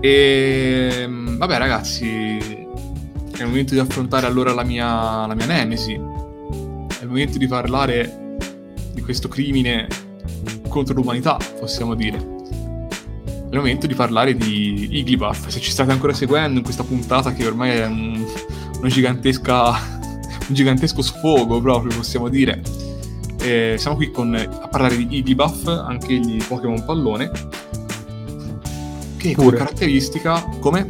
E 0.00 0.90
ehm, 1.02 1.36
vabbè, 1.36 1.58
ragazzi, 1.58 2.38
è 2.38 3.42
il 3.42 3.46
momento 3.46 3.74
di 3.74 3.80
affrontare 3.80 4.26
allora 4.26 4.54
la 4.54 4.64
mia, 4.64 5.26
la 5.26 5.34
mia 5.34 5.46
Nemesi. 5.46 6.17
Il 7.08 7.14
momento 7.14 7.38
di 7.38 7.46
parlare 7.46 8.36
di 8.92 9.00
questo 9.00 9.28
crimine 9.28 9.88
contro 10.68 10.92
l'umanità, 10.92 11.38
possiamo 11.58 11.94
dire. 11.94 12.18
È 12.18 13.48
il 13.50 13.56
momento 13.56 13.86
di 13.86 13.94
parlare 13.94 14.36
di 14.36 14.98
Iglibuff. 14.98 15.48
Se 15.48 15.58
ci 15.58 15.70
state 15.70 15.90
ancora 15.90 16.12
seguendo 16.12 16.58
in 16.58 16.62
questa 16.62 16.82
puntata 16.84 17.32
che 17.32 17.46
ormai 17.46 17.70
è 17.70 17.86
un, 17.86 18.22
una 18.76 18.88
gigantesca, 18.88 19.70
un 19.70 20.54
gigantesco 20.54 21.00
sfogo 21.00 21.62
proprio, 21.62 21.96
possiamo 21.96 22.28
dire. 22.28 22.60
E 23.40 23.76
siamo 23.78 23.96
qui 23.96 24.10
con, 24.10 24.34
a 24.34 24.68
parlare 24.68 24.98
di 24.98 25.16
Iglibuff, 25.16 25.66
anche 25.66 26.12
gli 26.12 26.36
Pokémon 26.44 26.84
pallone, 26.84 27.30
che 29.16 29.34
come 29.34 29.52
caratteristica, 29.52 30.46
come? 30.60 30.84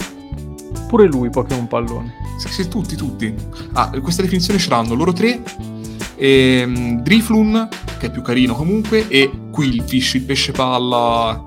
Pure 0.88 1.06
lui 1.06 1.30
Pokémon 1.30 1.68
pallone. 1.68 2.12
Sì, 2.38 2.48
sì, 2.48 2.68
tutti, 2.68 2.96
tutti. 2.96 3.32
Ah, 3.74 3.88
questa 4.00 4.22
definizione 4.22 4.58
ce 4.58 4.68
l'hanno 4.68 4.94
loro 4.94 5.12
tre. 5.12 5.76
E, 6.18 6.64
um, 6.66 7.00
Driflun, 7.00 7.68
che 7.98 8.06
è 8.06 8.10
più 8.10 8.22
carino 8.22 8.54
comunque, 8.54 9.06
e 9.08 9.30
Quillfish, 9.50 10.14
il 10.14 10.22
pesce 10.22 10.52
palla. 10.52 11.44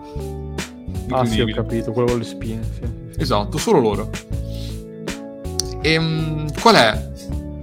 Ah 1.09 1.25
sì, 1.25 1.41
ho 1.41 1.45
capito, 1.53 1.91
quello 1.91 2.07
con 2.07 2.19
le 2.19 2.23
spine. 2.23 2.61
Sì. 2.73 3.21
Esatto, 3.21 3.57
solo 3.57 3.79
loro. 3.79 4.09
E, 5.81 5.97
um, 5.97 6.51
qual 6.59 6.75
è 6.75 7.09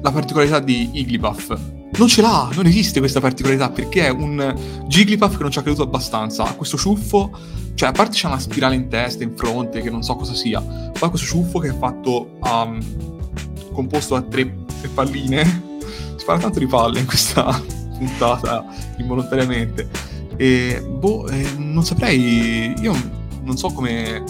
la 0.02 0.11
particolarità 0.12 0.61
di 0.61 0.90
Igglybuff? 0.92 1.59
Non 1.96 2.06
ce 2.06 2.20
l'ha, 2.20 2.50
non 2.54 2.66
esiste 2.66 3.00
questa 3.00 3.18
particolarità 3.18 3.70
perché 3.70 4.06
è 4.06 4.11
un 4.11 4.54
Jigglypuff 4.86 5.36
che 5.36 5.42
non 5.42 5.50
ci 5.50 5.59
ha 5.59 5.62
creduto 5.62 5.82
abbastanza. 5.82 6.44
Ha 6.44 6.52
questo 6.52 6.76
ciuffo, 6.76 7.30
cioè 7.74 7.88
a 7.88 7.92
parte 7.92 8.12
c'è 8.12 8.26
una 8.26 8.38
spirale 8.38 8.74
in 8.74 8.88
testa, 8.88 9.24
in 9.24 9.34
fronte, 9.34 9.80
che 9.80 9.88
non 9.88 10.02
so 10.02 10.14
cosa 10.14 10.34
sia. 10.34 10.61
Poi 10.61 11.09
questo 11.09 11.26
ciuffo 11.26 11.59
che 11.59 11.70
è 11.70 11.74
fatto 11.76 12.38
um, 12.42 12.78
composto 13.72 14.14
da 14.14 14.22
tre, 14.22 14.54
tre 14.80 14.88
palline. 14.92 15.67
Si 16.16 16.24
parla 16.24 16.42
tanto 16.42 16.59
di 16.59 16.66
palle 16.66 17.01
in 17.01 17.07
questa 17.07 17.61
puntata 17.96 18.64
involontariamente. 18.96 19.88
E 20.36 20.80
boh, 20.80 21.28
eh, 21.28 21.51
non 21.57 21.84
saprei. 21.84 22.74
Io 22.80 22.94
non 23.42 23.57
so 23.57 23.68
come 23.68 24.22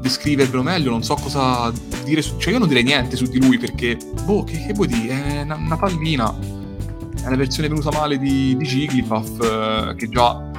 descrivervelo 0.00 0.62
meglio, 0.62 0.90
non 0.90 1.02
so 1.02 1.14
cosa 1.14 1.72
dire 2.04 2.22
su... 2.22 2.36
Cioè 2.38 2.52
io 2.52 2.58
non 2.58 2.68
direi 2.68 2.84
niente 2.84 3.16
su 3.16 3.26
di 3.26 3.40
lui 3.40 3.58
perché, 3.58 3.96
boh, 4.24 4.44
che, 4.44 4.64
che 4.66 4.72
vuoi 4.72 4.86
dire? 4.86 5.24
È 5.24 5.42
una, 5.42 5.56
una, 5.56 5.76
pallina. 5.76 6.34
È 7.22 7.28
la 7.28 7.36
versione 7.36 7.68
venuta 7.68 7.90
male 7.90 8.18
di, 8.18 8.56
di 8.56 8.64
Jigglypuff, 8.64 9.40
eh, 9.42 9.94
che 9.96 10.08
già, 10.08 10.50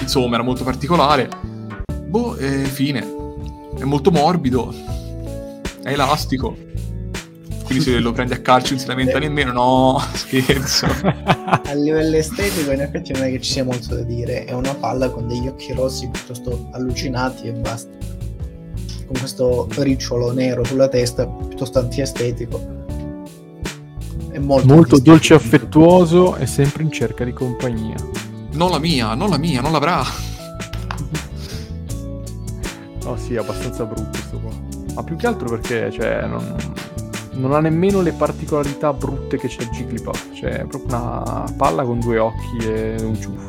insomma, 0.00 0.34
era 0.34 0.42
molto 0.42 0.64
particolare. 0.64 1.28
Boh, 2.06 2.36
eh, 2.36 2.64
fine. 2.64 3.22
È 3.76 3.84
molto 3.84 4.10
morbido. 4.10 4.74
È 5.82 5.90
elastico. 5.90 6.56
Quindi 7.64 7.82
se 7.82 7.98
lo 7.98 8.12
prendi 8.12 8.34
a 8.34 8.40
calcio 8.40 8.70
non 8.70 8.78
si 8.78 8.86
lamenta 8.86 9.18
nemmeno, 9.18 9.52
no, 9.52 10.02
scherzo. 10.12 10.86
a 11.04 11.72
livello 11.74 12.16
estetico 12.16 12.70
in 12.70 12.82
effetti 12.82 13.12
non 13.12 13.22
è 13.22 13.30
che 13.30 13.40
ci 13.40 13.52
sia 13.52 13.64
molto 13.64 13.94
da 13.94 14.02
dire, 14.02 14.44
è 14.44 14.52
una 14.52 14.74
palla 14.74 15.08
con 15.08 15.26
degli 15.26 15.48
occhi 15.48 15.72
rossi 15.72 16.08
piuttosto 16.08 16.68
allucinati 16.72 17.48
e 17.48 17.52
basta. 17.52 17.96
Con 19.06 19.16
questo 19.18 19.68
ricciolo 19.78 20.32
nero 20.32 20.62
sulla 20.64 20.88
testa, 20.88 21.26
piuttosto 21.26 21.78
antiestetico. 21.78 22.82
È 24.30 24.38
molto, 24.38 24.66
molto 24.66 24.98
dolce 24.98 25.34
e 25.34 25.36
affettuoso 25.36 26.36
e 26.36 26.46
sempre 26.46 26.82
in 26.82 26.90
cerca 26.90 27.24
di 27.24 27.32
compagnia. 27.32 27.96
Non 28.52 28.70
la 28.70 28.78
mia, 28.78 29.14
non 29.14 29.30
la 29.30 29.38
mia, 29.38 29.60
non 29.60 29.72
l'avrà. 29.72 30.02
No, 33.04 33.16
sì, 33.18 33.34
è 33.34 33.38
abbastanza 33.38 33.84
brutto 33.84 34.10
questo 34.10 34.38
qua. 34.38 34.50
Ma 34.94 35.02
più 35.02 35.16
che 35.16 35.26
altro 35.26 35.48
perché, 35.48 35.90
cioè, 35.90 36.26
non 36.26 36.56
non 37.34 37.52
ha 37.52 37.60
nemmeno 37.60 38.00
le 38.00 38.12
particolarità 38.12 38.92
brutte 38.92 39.38
che 39.38 39.48
c'è 39.48 39.64
Jigglypuff, 39.68 40.32
cioè 40.34 40.60
è 40.60 40.64
proprio 40.66 40.96
una 40.96 41.44
palla 41.56 41.84
con 41.84 42.00
due 42.00 42.18
occhi 42.18 42.58
e 42.66 42.96
un 43.00 43.14
ciuffo. 43.20 43.48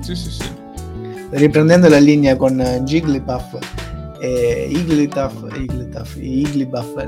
Sì, 0.00 0.14
sì, 0.14 0.30
sì. 0.30 0.48
Riprendendo 1.30 1.88
la 1.88 1.98
linea 1.98 2.36
con 2.36 2.56
Jigglypuff, 2.84 3.56
eh, 4.20 4.70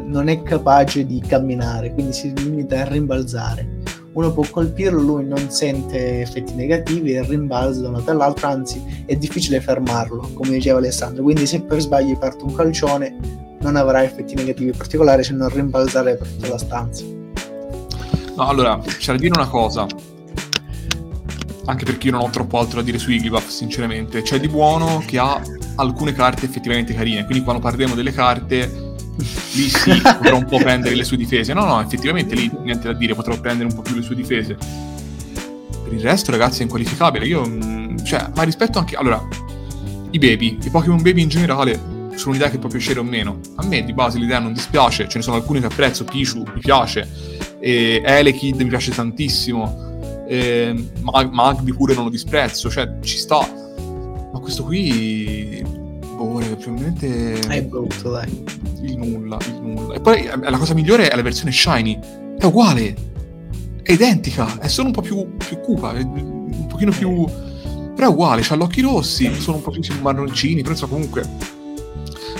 non 0.05 0.29
è 0.29 0.43
capace 0.43 1.07
di 1.07 1.21
camminare, 1.21 1.93
quindi 1.93 2.13
si 2.13 2.33
limita 2.37 2.81
a 2.81 2.85
rimbalzare. 2.85 3.81
Uno 4.15 4.33
può 4.33 4.45
colpirlo, 4.49 5.01
lui 5.01 5.27
non 5.27 5.51
sente 5.51 6.21
effetti 6.21 6.55
negativi, 6.55 7.13
è 7.13 7.25
rimbalzo 7.25 7.81
da 7.81 7.89
una 7.89 7.97
parte 7.97 8.11
all'altra, 8.11 8.49
anzi 8.49 8.83
è 9.07 9.17
difficile 9.17 9.61
fermarlo, 9.61 10.31
come 10.35 10.51
diceva 10.51 10.79
Alessandro, 10.79 11.23
quindi 11.23 11.47
se 11.47 11.63
per 11.63 11.81
sbaglio 11.81 12.19
parte 12.19 12.45
un 12.45 12.55
calcione 12.55 13.17
non 13.61 13.77
avrà 13.77 14.03
effetti 14.03 14.35
negativi 14.35 14.73
particolari 14.73 15.25
se 15.25 15.33
non 15.33 15.49
rimbalzare 15.49 16.17
per 16.17 16.27
tutta 16.27 16.49
la 16.49 16.59
stanza. 16.59 17.05
No, 18.37 18.47
allora, 18.47 18.79
c'è 18.79 19.13
da 19.13 19.19
dire 19.19 19.35
una 19.35 19.49
cosa, 19.49 19.87
anche 21.67 21.85
perché 21.85 22.09
io 22.09 22.13
non 22.13 22.23
ho 22.23 22.31
troppo 22.31 22.59
altro 22.59 22.81
da 22.81 22.83
dire 22.83 22.99
su 22.99 23.11
Iglibuff, 23.11 23.49
sinceramente. 23.49 24.23
C'è 24.23 24.41
di 24.41 24.49
buono 24.49 25.03
che 25.07 25.19
ha 25.19 25.41
alcune 25.77 26.13
carte 26.13 26.45
effettivamente 26.45 26.93
carine, 26.93 27.25
quindi 27.25 27.45
quando 27.45 27.63
parleremo 27.63 27.95
delle 27.95 28.13
carte 28.13 28.92
lì 29.17 29.69
sì, 29.69 30.01
potrò 30.01 30.37
un 30.37 30.47
po' 30.47 30.59
prendere 30.59 30.95
le 30.95 31.05
sue 31.05 31.17
difese. 31.17 31.53
No, 31.53 31.65
no, 31.65 31.81
effettivamente 31.81 32.35
lì 32.35 32.51
niente 32.63 32.89
da 32.89 32.95
dire, 32.95 33.15
potrò 33.15 33.39
prendere 33.39 33.69
un 33.69 33.75
po' 33.75 33.83
più 33.83 33.95
le 33.95 34.03
sue 34.03 34.15
difese. 34.15 34.57
Per 35.85 35.93
il 35.93 36.01
resto, 36.01 36.31
ragazzi, 36.31 36.61
è 36.61 36.63
inqualificabile. 36.63 37.27
Io, 37.27 37.47
mm, 37.47 37.99
cioè, 37.99 38.31
ma 38.35 38.43
rispetto 38.43 38.79
anche... 38.79 38.97
Allora, 38.97 39.23
i 40.11 40.19
baby, 40.19 40.59
i 40.63 40.71
Pokémon 40.71 41.03
baby 41.03 41.23
in 41.23 41.29
generale, 41.29 41.79
sono 42.15 42.31
un'idea 42.31 42.51
che 42.51 42.59
può 42.59 42.69
piacere 42.69 43.01
o 43.01 43.03
meno. 43.03 43.41
A 43.57 43.65
me 43.65 43.85
di 43.85 43.93
base 43.93 44.19
l'idea 44.19 44.39
non 44.39 44.53
dispiace, 44.53 45.09
ce 45.09 45.19
ne 45.19 45.25
sono 45.25 45.37
alcune 45.37 45.61
che 45.61 45.67
apprezzo, 45.67 46.05
Pichu 46.05 46.45
mi 46.55 46.61
piace, 46.61 47.09
e 47.61 48.03
Elekid 48.05 48.61
mi 48.61 48.69
piace 48.69 48.93
tantissimo, 48.93 50.25
e 50.27 50.91
Mag- 51.01 51.31
Magby 51.31 51.73
pure 51.73 51.95
non 51.95 52.05
lo 52.05 52.11
disprezzo, 52.11 52.71
cioè 52.71 52.99
ci 53.03 53.17
sta. 53.17 53.47
Ma 54.33 54.39
questo 54.39 54.65
qui... 54.65 55.72
Boh, 56.23 56.39
probabilmente... 56.57 57.41
È 57.41 57.63
brutto, 57.63 58.11
dai. 58.11 58.45
Il 58.83 58.97
nulla, 58.97 59.37
il 59.41 59.61
nulla. 59.61 59.95
E 59.95 60.01
poi 60.01 60.25
eh, 60.25 60.37
la 60.37 60.57
cosa 60.57 60.73
migliore 60.75 61.09
è 61.09 61.17
la 61.17 61.23
versione 61.23 61.51
Shiny. 61.51 61.99
È 62.39 62.45
uguale, 62.45 62.95
è 63.83 63.93
identica, 63.93 64.59
è 64.61 64.69
solo 64.69 64.89
un 64.89 64.93
po' 64.93 65.03
più, 65.03 65.37
più 65.37 65.59
cupa, 65.61 65.91
un 65.91 66.67
pochino 66.69 66.93
più... 66.93 67.25
Però 67.95 68.09
è 68.09 68.11
uguale, 68.11 68.43
ha 68.49 68.57
gli 68.57 68.61
occhi 68.61 68.81
rossi, 68.81 69.35
sono 69.35 69.59
un 69.59 69.63
po' 69.63 69.71
più 69.71 69.83
marroncini, 70.01 70.63
però 70.63 70.73
insomma 70.73 70.93
comunque... 70.93 71.29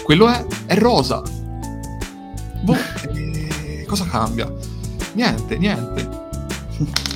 Quello 0.03 0.29
è, 0.29 0.45
è 0.67 0.77
rosa. 0.77 1.23
Boh, 2.63 2.77
e... 3.13 3.85
cosa 3.87 4.05
cambia? 4.07 4.53
Niente, 5.15 5.59
niente. 5.59 6.09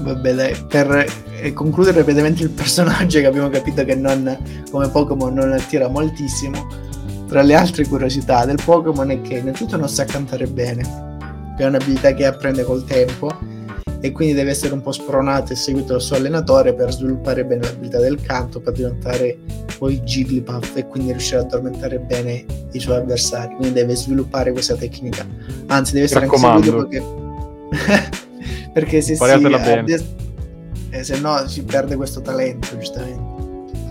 Vabbè, 0.00 0.34
dai, 0.34 0.56
per 0.66 1.06
eh, 1.40 1.52
concludere 1.52 1.98
rapidamente 1.98 2.42
il 2.42 2.50
personaggio 2.50 3.20
che 3.20 3.26
abbiamo 3.26 3.48
capito 3.48 3.84
che 3.84 3.94
non, 3.94 4.38
come 4.70 4.88
Pokémon 4.88 5.34
non 5.34 5.52
attira 5.52 5.88
moltissimo, 5.88 6.66
tra 7.28 7.42
le 7.42 7.54
altre 7.54 7.86
curiosità 7.86 8.44
del 8.44 8.58
Pokémon 8.64 9.10
è 9.10 9.20
che 9.20 9.34
innanzitutto 9.34 9.76
non 9.76 9.88
sa 9.88 10.04
cantare 10.04 10.46
bene, 10.46 10.82
che 11.56 11.62
è 11.62 11.66
un'abilità 11.66 12.14
che 12.14 12.26
apprende 12.26 12.64
col 12.64 12.84
tempo 12.84 13.28
e 14.00 14.12
quindi 14.12 14.34
deve 14.34 14.50
essere 14.50 14.72
un 14.72 14.80
po' 14.80 14.92
spronato 14.92 15.52
e 15.52 15.56
seguito 15.56 15.92
dal 15.92 16.00
suo 16.00 16.16
allenatore 16.16 16.74
per 16.74 16.90
sviluppare 16.90 17.44
bene 17.44 17.62
l'abilità 17.64 17.98
del 17.98 18.20
canto, 18.20 18.60
per 18.60 18.72
diventare 18.72 19.38
poi 19.78 20.00
Jigglypuff 20.00 20.76
e 20.76 20.86
quindi 20.86 21.10
riuscire 21.10 21.38
ad 21.38 21.44
addormentare 21.46 21.98
bene 21.98 22.44
i 22.72 22.80
suoi 22.80 22.96
avversari. 22.96 23.54
Quindi 23.56 23.74
deve 23.74 23.94
sviluppare 23.94 24.52
questa 24.52 24.74
tecnica. 24.74 25.26
Anzi, 25.66 25.92
deve 25.92 26.06
essere 26.06 26.24
anche 26.24 26.38
seguito 26.38 26.86
perché, 26.86 28.10
perché 28.72 29.00
se 29.00 29.14
si 29.14 29.18
addest- 29.22 30.28
eh, 30.90 31.04
se 31.04 31.20
no 31.20 31.46
si 31.46 31.62
perde 31.62 31.96
questo 31.96 32.20
talento, 32.20 32.76
giustamente. 32.76 33.38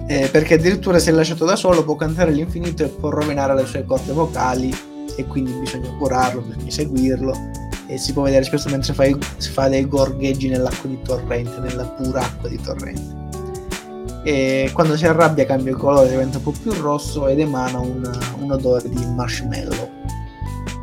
Eh, 0.08 0.28
perché 0.30 0.56
addirittura 0.56 0.98
se 1.00 1.12
lasciato 1.12 1.46
da 1.46 1.56
solo 1.56 1.84
può 1.84 1.96
cantare 1.96 2.32
all'infinito 2.32 2.84
e 2.84 2.88
può 2.88 3.10
rovinare 3.10 3.56
le 3.56 3.66
sue 3.66 3.86
corde 3.86 4.12
vocali 4.12 4.76
e 5.16 5.26
quindi 5.26 5.52
bisogna 5.52 5.90
curarlo, 5.98 6.42
bisogna 6.42 6.72
seguirlo 6.72 7.34
e 7.88 7.98
si 7.98 8.14
può 8.14 8.24
vedere 8.24 8.44
spesso 8.44 8.70
mentre 8.70 8.94
fa, 8.94 9.06
fa 9.52 9.68
dei 9.68 9.88
gorgheggi 9.88 10.48
nell'acqua 10.48 10.90
di 10.90 11.00
torrente, 11.04 11.60
nella 11.60 11.86
pura 11.86 12.22
acqua 12.22 12.50
di 12.50 12.60
torrente. 12.62 13.18
E 14.24 14.70
quando 14.74 14.98
si 14.98 15.06
arrabbia 15.06 15.46
cambia 15.46 15.72
il 15.72 15.78
colore, 15.78 16.10
diventa 16.10 16.38
un 16.38 16.44
po' 16.44 16.54
più 16.60 16.72
rosso 16.74 17.28
ed 17.28 17.40
emana 17.40 17.80
un, 17.80 18.02
un 18.40 18.52
odore 18.52 18.90
di 18.90 19.06
marshmallow. 19.16 19.90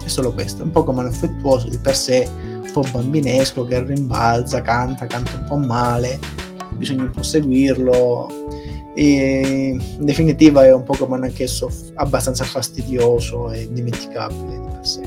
È 0.04 0.08
solo 0.08 0.32
questo, 0.32 0.62
un 0.62 0.70
po' 0.70 0.84
come 0.84 1.00
un 1.00 1.06
affettuoso 1.06 1.68
di 1.68 1.78
per 1.78 1.94
sé, 1.94 2.28
po' 2.80 2.88
bambinesco 2.90 3.64
che 3.64 3.82
rimbalza, 3.82 4.60
canta, 4.60 5.06
canta 5.06 5.38
un 5.38 5.44
po' 5.48 5.56
male, 5.56 6.18
bisogna 6.72 7.04
un 7.04 7.10
po' 7.10 7.22
seguirlo. 7.22 8.44
E 8.94 9.76
in 9.98 10.04
definitiva 10.04 10.64
è 10.64 10.72
un 10.72 10.82
Pokémon 10.82 11.22
anch'esso 11.22 11.70
abbastanza 11.94 12.44
fastidioso 12.44 13.50
e 13.52 13.68
dimenticabile 13.70 14.60
di 14.60 14.68
per 14.68 14.86
sé 14.86 15.00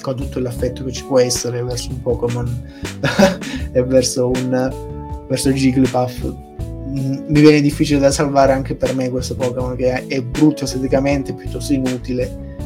con 0.00 0.16
tutto 0.16 0.40
l'affetto 0.40 0.84
che 0.84 0.92
ci 0.92 1.04
può 1.04 1.18
essere 1.20 1.62
verso 1.62 1.90
un 1.90 2.02
Pokémon 2.02 2.70
e 3.72 3.82
verso 3.84 4.30
un 4.34 5.26
verso 5.28 5.50
Jigglypuff 5.50 6.24
mm, 6.24 7.26
mi 7.28 7.40
viene 7.40 7.60
difficile 7.60 8.00
da 8.00 8.10
salvare 8.10 8.52
anche 8.52 8.74
per 8.74 8.94
me 8.94 9.10
questo 9.10 9.36
Pokémon 9.36 9.76
che 9.76 10.06
è 10.06 10.22
brutto 10.22 10.64
esteticamente 10.64 11.34
piuttosto 11.34 11.72
inutile 11.72 12.56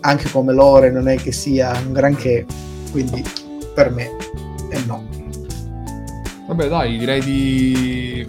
anche 0.00 0.28
come 0.30 0.52
lore 0.52 0.90
non 0.90 1.08
è 1.08 1.16
che 1.16 1.32
sia 1.32 1.72
un 1.86 1.92
granché 1.92 2.44
quindi 2.90 3.22
per 3.78 3.90
me 3.92 4.10
è 4.70 4.78
no 4.86 5.06
vabbè 6.48 6.66
dai 6.66 6.98
direi 6.98 7.20
di 7.22 8.26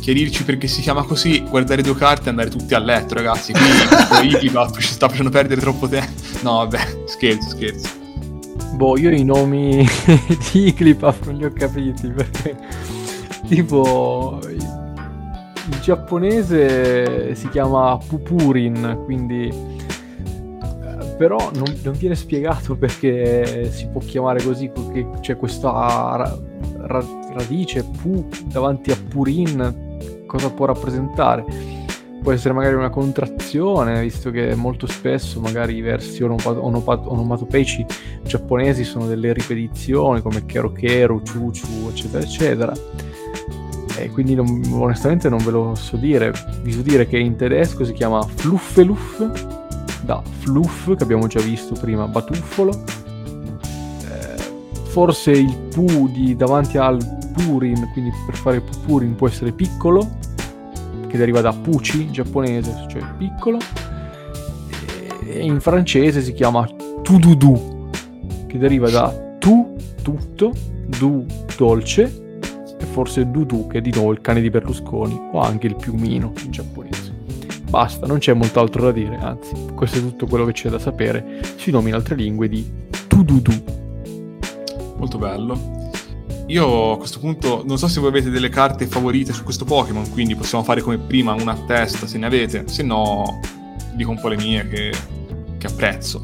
chiarirci 0.00 0.44
perché 0.44 0.66
si 0.66 0.80
chiama 0.80 1.02
così, 1.02 1.42
guardare 1.42 1.82
due 1.82 1.94
carte 1.94 2.26
e 2.26 2.28
andare 2.30 2.48
tutti 2.48 2.72
a 2.72 2.78
letto, 2.78 3.12
ragazzi. 3.12 3.52
Quindi 3.52 4.36
Iglibuff 4.36 4.78
ci 4.80 4.92
sta 4.92 5.06
facendo 5.06 5.28
perdere 5.28 5.60
troppo 5.60 5.86
tempo. 5.86 6.10
No, 6.40 6.66
vabbè, 6.66 7.02
scherzo, 7.04 7.50
scherzo. 7.50 7.88
Boh, 8.72 8.96
io 8.96 9.10
i 9.10 9.22
nomi 9.22 9.86
di 10.52 10.68
Iglibuff 10.68 11.26
non 11.26 11.34
li 11.34 11.44
ho 11.44 11.52
capiti 11.52 12.08
perché 12.08 12.56
tipo 13.48 14.40
il, 14.48 15.78
giapponese 15.82 17.34
si 17.34 17.48
chiama 17.50 17.98
Pupurin, 17.98 19.02
quindi 19.04 19.52
però 21.18 21.50
non, 21.52 21.64
non, 21.82 21.94
viene 21.94 22.14
spiegato 22.14 22.76
perché 22.76 23.70
si 23.72 23.88
può 23.88 24.00
chiamare 24.00 24.40
così, 24.40 24.68
perché 24.68 25.06
c'è 25.20 25.36
questa 25.36 25.68
ra, 25.68 26.38
ra, 26.76 27.04
radice 27.32 27.84
Pu 27.84 28.28
davanti 28.46 28.92
a 28.92 28.96
Purin 29.08 29.86
cosa 30.26 30.50
può 30.50 30.66
rappresentare. 30.66 31.44
Può 32.22 32.32
essere 32.32 32.54
magari 32.54 32.74
una 32.76 32.90
contrazione, 32.90 34.02
visto 34.02 34.30
che 34.30 34.54
molto 34.54 34.86
spesso 34.86 35.40
magari 35.40 35.76
i 35.76 35.80
versi 35.80 36.22
onomat- 36.22 36.58
onomat- 36.60 37.06
onomatopeici 37.06 37.84
giapponesi 38.22 38.84
sono 38.84 39.06
delle 39.06 39.32
ripetizioni 39.32 40.20
come 40.20 40.44
Kero 40.44 40.70
Kero, 40.70 41.20
Chu 41.20 41.50
Chu, 41.50 41.88
eccetera, 41.88 42.22
eccetera. 42.22 42.72
E 43.98 44.10
quindi 44.10 44.36
non, 44.36 44.62
onestamente 44.70 45.28
non 45.28 45.38
ve 45.38 45.50
lo 45.50 45.74
so 45.74 45.96
dire. 45.96 46.32
Vi 46.62 46.70
so 46.70 46.82
dire 46.82 47.08
che 47.08 47.18
in 47.18 47.34
tedesco 47.34 47.84
si 47.84 47.92
chiama 47.92 48.22
Fluffeluff, 48.22 49.66
da 50.08 50.22
Fluff, 50.38 50.96
che 50.96 51.02
abbiamo 51.02 51.26
già 51.26 51.40
visto 51.40 51.74
prima, 51.74 52.06
batuffolo. 52.06 52.72
Eh, 54.08 54.42
forse 54.86 55.32
il 55.32 55.54
Pu 55.68 56.08
di 56.10 56.34
davanti 56.34 56.78
al 56.78 56.96
Purin, 57.34 57.90
quindi 57.92 58.10
per 58.24 58.34
fare 58.34 58.62
Purin 58.86 59.14
può 59.14 59.28
essere 59.28 59.52
piccolo, 59.52 60.08
che 61.08 61.18
deriva 61.18 61.42
da 61.42 61.52
Pucci, 61.52 62.10
giapponese, 62.10 62.86
cioè 62.88 63.02
piccolo, 63.18 63.58
e 65.26 65.40
in 65.40 65.60
francese 65.60 66.22
si 66.22 66.32
chiama 66.32 66.66
Tududu, 67.02 67.90
che 68.46 68.56
deriva 68.56 68.88
da 68.88 69.14
tu, 69.38 69.76
tutto, 70.00 70.54
du, 70.86 71.26
dolce, 71.58 72.38
e 72.80 72.84
forse 72.86 73.30
Dudu, 73.30 73.66
che 73.66 73.78
è 73.78 73.80
di 73.82 73.92
nuovo 73.92 74.12
il 74.12 74.22
cane 74.22 74.40
di 74.40 74.48
Berlusconi, 74.48 75.20
o 75.32 75.40
anche 75.40 75.66
il 75.66 75.76
piumino 75.76 76.32
in 76.44 76.50
giapponese. 76.50 76.97
Basta, 77.68 78.06
non 78.06 78.18
c'è 78.18 78.32
molto 78.32 78.60
altro 78.60 78.82
da 78.82 78.92
dire, 78.92 79.16
anzi, 79.16 79.54
questo 79.74 79.98
è 79.98 80.00
tutto 80.00 80.26
quello 80.26 80.46
che 80.46 80.52
c'è 80.52 80.70
da 80.70 80.78
sapere 80.78 81.40
sui 81.56 81.70
nomi 81.70 81.90
in 81.90 81.94
altre 81.94 82.14
lingue 82.14 82.48
di 82.48 82.66
Tududu. 83.06 83.52
Molto 84.96 85.18
bello. 85.18 85.76
Io 86.46 86.92
a 86.92 86.96
questo 86.96 87.18
punto 87.18 87.62
non 87.66 87.76
so 87.76 87.86
se 87.88 88.00
voi 88.00 88.08
avete 88.08 88.30
delle 88.30 88.48
carte 88.48 88.86
favorite 88.86 89.34
su 89.34 89.44
questo 89.44 89.66
Pokémon, 89.66 90.10
quindi 90.12 90.34
possiamo 90.34 90.64
fare 90.64 90.80
come 90.80 90.96
prima 90.96 91.34
una 91.34 91.52
a 91.52 91.58
testa 91.66 92.06
se 92.06 92.16
ne 92.16 92.24
avete, 92.24 92.66
se 92.68 92.82
no 92.82 93.38
dico 93.92 94.10
un 94.10 94.18
po' 94.18 94.28
le 94.28 94.36
mie 94.36 94.66
che, 94.66 94.92
che 95.58 95.66
apprezzo. 95.66 96.22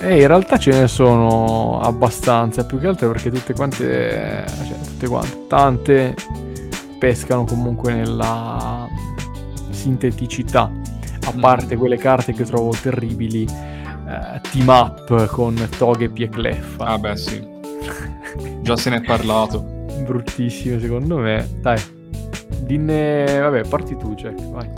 Eh, 0.00 0.20
in 0.20 0.26
realtà 0.28 0.58
ce 0.58 0.70
ne 0.70 0.88
sono 0.88 1.78
abbastanza, 1.80 2.64
più 2.64 2.78
che 2.78 2.86
altro 2.86 3.10
perché 3.10 3.30
tutte 3.30 3.52
quante, 3.52 4.46
cioè 4.46 4.80
tutte 4.80 5.08
quante, 5.08 5.44
tante 5.46 6.14
pescano 6.98 7.44
comunque 7.44 7.92
nella 7.92 8.87
sinteticità, 9.78 10.70
a 11.26 11.32
mm. 11.34 11.40
parte 11.40 11.76
quelle 11.76 11.96
carte 11.96 12.32
che 12.32 12.44
trovo 12.44 12.74
terribili, 12.80 13.44
eh, 13.44 14.40
team 14.50 14.68
up 14.68 15.26
con 15.28 15.54
Togepi 15.78 16.24
e 16.24 16.28
Clef. 16.28 16.80
Ah 16.80 16.98
beh 16.98 17.16
sì. 17.16 17.46
Già 18.60 18.76
se 18.76 18.90
ne 18.90 18.96
è 18.96 19.00
parlato. 19.02 19.76
Bruttissimo 20.04 20.78
secondo 20.78 21.18
me. 21.18 21.48
Dai, 21.60 21.80
dinne... 22.60 23.38
Vabbè, 23.38 23.68
parti 23.68 23.96
tu 23.96 24.14
Jack, 24.14 24.42
vai. 24.50 24.68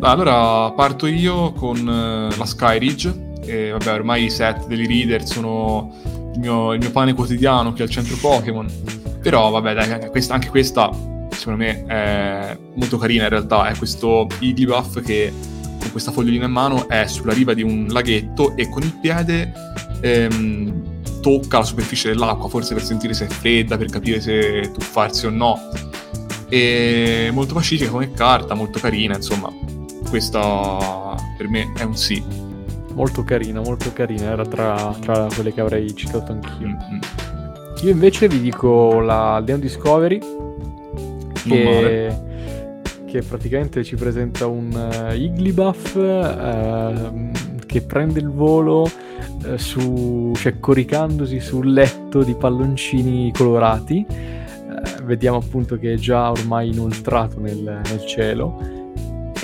Allora 0.00 0.72
parto 0.72 1.06
io 1.06 1.52
con 1.52 1.78
uh, 1.78 2.36
la 2.36 2.44
Skyridge. 2.44 3.30
E 3.44 3.70
vabbè, 3.70 3.92
ormai 3.92 4.24
i 4.24 4.30
set 4.30 4.66
degli 4.66 4.86
reader 4.86 5.26
sono 5.26 5.92
il 6.32 6.38
mio, 6.38 6.72
il 6.72 6.78
mio 6.78 6.90
pane 6.90 7.12
quotidiano 7.12 7.72
qui 7.72 7.82
al 7.82 7.90
centro 7.90 8.16
Pokémon. 8.16 8.66
Però 9.20 9.50
vabbè, 9.50 9.74
dai, 9.74 10.10
questa, 10.10 10.34
anche 10.34 10.48
questa 10.48 10.90
secondo 11.42 11.64
me 11.64 11.84
è 11.86 12.56
molto 12.74 12.98
carina 12.98 13.24
in 13.24 13.30
realtà. 13.30 13.66
È 13.68 13.76
questo 13.76 14.28
Igglybuff 14.38 15.00
che 15.02 15.32
con 15.80 15.90
questa 15.90 16.12
fogliolina 16.12 16.44
in 16.44 16.52
mano 16.52 16.88
è 16.88 17.06
sulla 17.08 17.32
riva 17.32 17.52
di 17.52 17.62
un 17.62 17.88
laghetto 17.90 18.56
e 18.56 18.68
con 18.68 18.82
il 18.82 18.96
piede 19.00 19.52
ehm, 20.00 21.20
tocca 21.20 21.58
la 21.58 21.64
superficie 21.64 22.10
dell'acqua, 22.10 22.48
forse 22.48 22.74
per 22.74 22.84
sentire 22.84 23.12
se 23.12 23.26
è 23.26 23.28
fredda, 23.28 23.76
per 23.76 23.90
capire 23.90 24.20
se 24.20 24.70
tuffarsi 24.72 25.26
o 25.26 25.30
no. 25.30 25.58
E 26.48 27.30
molto 27.32 27.54
pacifica 27.54 27.90
come 27.90 28.12
carta, 28.12 28.54
molto 28.54 28.78
carina, 28.78 29.16
insomma. 29.16 29.52
Questa 30.08 31.16
per 31.36 31.48
me 31.48 31.72
è 31.76 31.82
un 31.82 31.96
sì. 31.96 32.22
Molto 32.94 33.24
carina, 33.24 33.60
molto 33.60 33.92
carina, 33.92 34.30
era 34.30 34.44
tra, 34.44 34.94
tra 35.00 35.26
quelle 35.34 35.52
che 35.52 35.60
avrei 35.60 35.92
citato 35.96 36.30
anch'io. 36.30 36.68
Mm-hmm. 36.68 37.00
Io 37.82 37.90
invece 37.90 38.28
vi 38.28 38.40
dico 38.40 39.00
la 39.00 39.40
Leon 39.40 39.58
Discovery, 39.58 40.20
che, 41.42 42.14
che 43.06 43.22
praticamente 43.22 43.84
ci 43.84 43.96
presenta 43.96 44.46
un 44.46 44.72
uh, 44.72 45.12
Igglybuff 45.12 45.94
uh, 45.94 47.30
che 47.66 47.82
prende 47.82 48.20
il 48.20 48.30
volo 48.30 48.82
uh, 48.82 49.56
su, 49.56 50.32
cioè 50.36 50.58
coricandosi 50.58 51.40
sul 51.40 51.72
letto 51.72 52.22
di 52.22 52.34
palloncini 52.34 53.32
colorati. 53.32 54.04
Eh, 54.08 55.02
vediamo 55.04 55.38
appunto 55.38 55.76
che 55.78 55.94
è 55.94 55.96
già 55.96 56.30
ormai 56.30 56.70
inoltrato 56.70 57.40
nel, 57.40 57.80
nel 57.84 58.06
cielo 58.06 58.80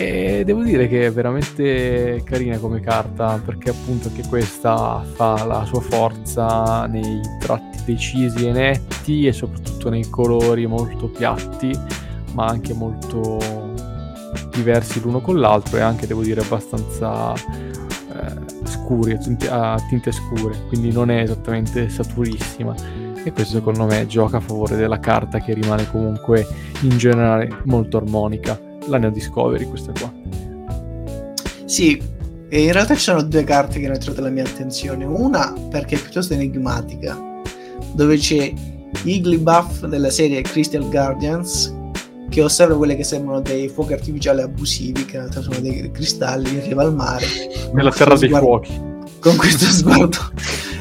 e 0.01 0.45
devo 0.45 0.63
dire 0.63 0.87
che 0.87 1.07
è 1.07 1.13
veramente 1.13 2.23
carina 2.25 2.57
come 2.59 2.79
carta 2.81 3.41
perché 3.45 3.71
appunto 3.71 4.07
anche 4.07 4.23
questa 4.29 5.03
fa 5.15 5.45
la 5.45 5.65
sua 5.65 5.81
forza 5.81 6.87
nei 6.87 7.21
tratti 7.41 7.78
decisi 7.93 8.47
e 8.47 8.53
netti 8.53 9.27
e 9.27 9.33
soprattutto 9.33 9.89
nei 9.89 10.09
colori 10.11 10.67
molto 10.67 11.09
piatti 11.09 11.73
ma 12.35 12.47
anche 12.47 12.75
molto 12.75 13.39
diversi 14.53 15.01
l'uno 15.01 15.21
con 15.21 15.39
l'altro 15.41 15.79
e 15.79 15.81
anche 15.81 16.07
devo 16.07 16.23
dire 16.23 16.43
abbastanza 16.43 17.33
eh, 17.35 18.47
scuri, 18.65 19.19
a 19.49 19.77
tinte, 19.89 20.13
scure, 20.13 20.67
quindi 20.69 20.93
non 20.93 21.11
è 21.11 21.23
esattamente 21.23 21.89
saturissima 21.89 22.75
e 23.25 23.33
questo 23.33 23.55
secondo 23.55 23.87
me 23.87 24.07
gioca 24.07 24.37
a 24.37 24.41
favore 24.41 24.77
della 24.77 25.01
carta 25.01 25.39
che 25.39 25.55
rimane 25.55 25.91
comunque 25.91 26.47
in 26.83 26.97
generale 26.99 27.49
molto 27.65 27.97
armonica 27.97 28.61
la 28.87 28.99
Neo 28.99 29.11
Discovery 29.11 29.65
questa 29.65 29.93
qua. 29.93 30.13
Sì, 31.65 32.01
in 32.51 32.73
realtà 32.73 32.95
ci 32.95 33.01
sono 33.01 33.23
due 33.23 33.45
carte 33.45 33.79
che 33.79 33.87
hanno 33.87 33.97
attirato 33.97 34.23
la 34.23 34.31
mia 34.31 34.45
attenzione. 34.45 35.05
Una 35.05 35.53
perché 35.71 35.97
è 35.97 36.01
piuttosto 36.01 36.33
enigmatica, 36.33 37.28
dove 37.99 38.17
c'è 38.17 38.53
Igglybuff 39.03 39.85
della 39.87 40.11
serie 40.11 40.41
Crystal 40.43 40.89
Guardians 40.89 41.75
che 42.31 42.43
osserva 42.43 42.77
quelle 42.77 42.95
che 42.95 43.03
sembrano 43.03 43.41
dei 43.41 43.69
fuochi 43.69 43.95
artificiali 43.95 44.43
abusivi, 44.43 45.05
che 45.05 45.17
in 45.17 45.23
realtà 45.23 45.43
sono 45.43 45.59
dei 45.59 45.91
cristalli 45.91 46.51
in 46.51 46.63
riva 46.63 46.83
al 46.83 46.95
mare. 46.95 47.27
Nella 47.73 47.91
terra 47.91 48.17
dei 48.17 48.29
sguardo, 48.29 48.47
fuochi. 48.47 48.81
Con 49.19 49.37
questo 49.37 49.65
sguardo. 49.65 50.19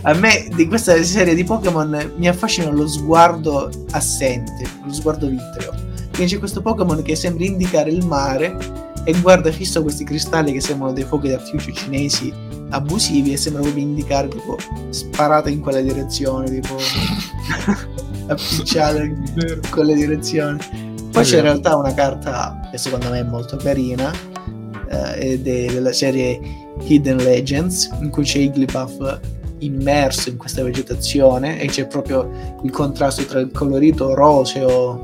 A 0.03 0.13
me 0.13 0.47
di 0.55 0.67
questa 0.67 1.01
serie 1.03 1.33
di 1.33 1.43
Pokémon 1.43 2.13
mi 2.17 2.27
affascina 2.27 2.69
lo 2.69 2.87
sguardo 2.87 3.69
assente, 3.91 4.69
lo 4.85 4.93
sguardo 4.93 5.27
vitreo 5.27 5.87
quindi 6.17 6.33
c'è 6.33 6.39
questo 6.39 6.61
Pokémon 6.63 7.03
che 7.03 7.15
sembra 7.15 7.45
indicare 7.45 7.91
il 7.91 8.03
mare 8.03 8.57
e 9.03 9.13
guarda 9.21 9.51
fisso 9.51 9.83
questi 9.83 10.03
cristalli 10.03 10.51
che 10.51 10.61
sembrano 10.61 10.91
dei 10.91 11.03
fuochi 11.03 11.29
d'artificio 11.29 11.71
cinesi 11.71 12.33
abusivi 12.69 13.33
e 13.33 13.37
sembra 13.37 13.61
proprio 13.61 13.83
indicare 13.83 14.27
tipo 14.27 14.57
sparata 14.89 15.49
in 15.49 15.61
quella 15.61 15.81
direzione, 15.81 16.49
tipo 16.49 16.75
appicciata 18.27 19.03
in 19.03 19.59
quella 19.69 19.93
direzione. 19.93 20.57
Poi 21.11 21.23
c'è 21.23 21.37
in 21.37 21.43
realtà 21.43 21.75
una 21.75 21.93
carta 21.93 22.59
che 22.69 22.77
secondo 22.77 23.09
me 23.09 23.19
è 23.19 23.23
molto 23.23 23.57
carina 23.57 24.11
eh, 24.89 25.31
ed 25.31 25.47
è 25.47 25.65
della 25.73 25.93
serie 25.93 26.39
Hidden 26.83 27.17
Legends 27.17 27.89
in 28.01 28.09
cui 28.09 28.23
c'è 28.23 28.39
Igglybuff 28.39 29.19
immerso 29.59 30.29
in 30.29 30.37
questa 30.37 30.61
vegetazione 30.61 31.59
e 31.59 31.67
c'è 31.67 31.87
proprio 31.87 32.59
il 32.63 32.69
contrasto 32.69 33.25
tra 33.25 33.39
il 33.39 33.49
colorito 33.51 34.13
roseo 34.13 35.01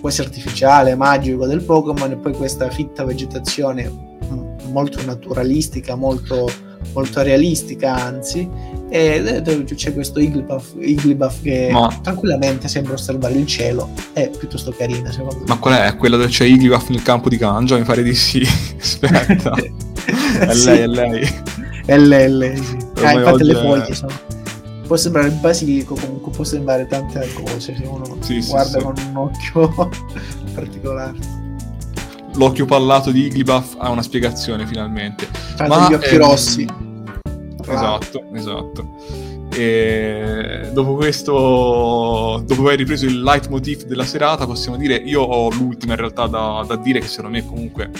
quasi 0.00 0.20
artificiale, 0.20 0.96
magico 0.96 1.46
del 1.46 1.62
Pokémon 1.62 2.10
e 2.10 2.16
poi 2.16 2.32
questa 2.32 2.68
fitta 2.70 3.04
vegetazione 3.04 4.14
molto 4.76 5.02
naturalistica, 5.04 5.94
molto, 5.94 6.50
molto 6.92 7.22
realistica 7.22 7.94
anzi 7.94 8.48
e 8.88 9.42
c'è 9.74 9.92
questo 9.92 10.20
Igglybuff 10.20 11.42
che 11.42 11.68
Ma... 11.72 11.98
tranquillamente 12.02 12.68
sembra 12.68 12.92
osservare 12.92 13.34
il 13.34 13.46
cielo 13.46 13.90
è 14.12 14.30
piuttosto 14.30 14.70
carina 14.70 15.10
secondo 15.10 15.38
me 15.38 15.44
Ma 15.46 15.58
qual 15.58 15.74
è? 15.74 15.96
Quella 15.96 16.16
dove 16.16 16.28
c'è 16.28 16.44
Igglybuff 16.44 16.88
nel 16.88 17.02
campo 17.02 17.28
di 17.28 17.36
Ganja? 17.36 17.76
Mi 17.76 17.84
pare 17.84 18.02
di 18.02 18.14
sì 18.14 18.42
aspetta 18.78 19.54
è 20.38 20.52
sì. 20.52 20.64
lei, 20.64 20.80
è 20.80 20.86
lei 20.86 21.28
è 21.86 21.98
lei, 21.98 22.24
è 22.24 22.28
lei 22.28 22.56
sì. 22.56 22.76
ah, 23.02 23.12
infatti 23.12 23.44
le 23.44 23.54
foglie 23.54 23.94
sono 23.94 24.34
può 24.86 24.96
sembrare 24.96 25.30
basilico, 25.30 25.94
comunque 25.94 26.32
può 26.32 26.44
sembrare 26.44 26.86
tante 26.86 27.28
cose 27.34 27.74
se 27.74 27.82
uno 27.84 28.16
sì, 28.20 28.40
guarda 28.46 28.78
sì, 28.78 28.84
con 28.84 28.94
un 28.96 29.16
occhio 29.16 29.90
particolare. 30.54 31.45
L'occhio 32.36 32.64
pallato 32.64 33.10
di 33.10 33.24
Igglybuff 33.24 33.74
ha 33.78 33.90
una 33.90 34.02
spiegazione 34.02 34.66
finalmente. 34.66 35.28
Ma, 35.66 35.88
gli 35.88 35.94
occhi 35.94 36.14
ehm... 36.14 36.18
rossi. 36.18 36.66
Esatto, 37.66 38.18
wow. 38.20 38.34
esatto. 38.34 38.96
E 39.54 40.70
dopo 40.72 40.96
questo, 40.96 42.42
dopo 42.44 42.60
aver 42.62 42.78
ripreso 42.78 43.06
il 43.06 43.22
leitmotiv 43.22 43.84
della 43.84 44.04
serata, 44.04 44.44
possiamo 44.44 44.76
dire, 44.76 44.96
io 44.96 45.22
ho 45.22 45.50
l'ultima 45.50 45.94
in 45.94 45.98
realtà 45.98 46.26
da, 46.26 46.64
da 46.66 46.76
dire 46.76 47.00
che 47.00 47.06
secondo 47.06 47.36
me 47.36 47.46
comunque 47.46 47.90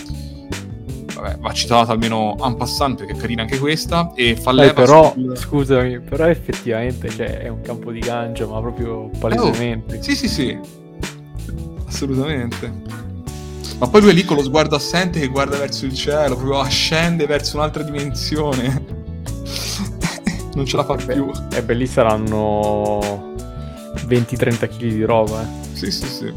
vabbè, 1.17 1.37
va 1.39 1.51
citata 1.51 1.91
almeno 1.91 2.35
en 2.43 2.55
passant 2.55 2.97
perché 2.97 3.13
è 3.13 3.15
carina 3.17 3.41
anche 3.41 3.57
questa 3.57 4.11
e 4.15 4.35
fa 4.35 4.51
leva 4.51 4.71
eh, 4.71 4.73
però 4.73 5.11
sul... 5.13 5.37
scusami 5.37 5.99
però 5.99 6.27
effettivamente 6.27 7.09
cioè, 7.09 7.39
è 7.39 7.47
un 7.47 7.61
campo 7.61 7.91
di 7.91 7.99
gancio 7.99 8.47
ma 8.47 8.59
proprio 8.59 9.09
palesemente 9.19 9.95
eh, 9.95 9.97
oh, 9.97 10.01
sì 10.01 10.15
sì 10.15 10.27
sì 10.27 10.57
assolutamente 11.87 12.96
ma 13.77 13.87
poi 13.87 14.01
lui 14.01 14.09
è 14.11 14.13
lì 14.13 14.25
con 14.25 14.37
lo 14.37 14.43
sguardo 14.43 14.75
assente 14.75 15.19
che 15.19 15.27
guarda 15.27 15.57
verso 15.57 15.85
il 15.85 15.93
cielo 15.93 16.35
proprio 16.35 16.59
ascende 16.59 17.25
verso 17.25 17.57
un'altra 17.57 17.83
dimensione 17.83 18.85
non 20.55 20.65
ce 20.65 20.77
la 20.77 20.83
fa 20.83 20.95
Beh, 20.95 21.13
più 21.13 21.31
e 21.53 21.63
beh 21.63 21.73
lì 21.73 21.87
saranno 21.87 23.35
20-30 24.07 24.67
kg 24.67 24.77
di 24.77 25.03
roba 25.03 25.43
eh. 25.43 25.75
sì 25.75 25.91
sì 25.91 26.07
sì 26.07 26.33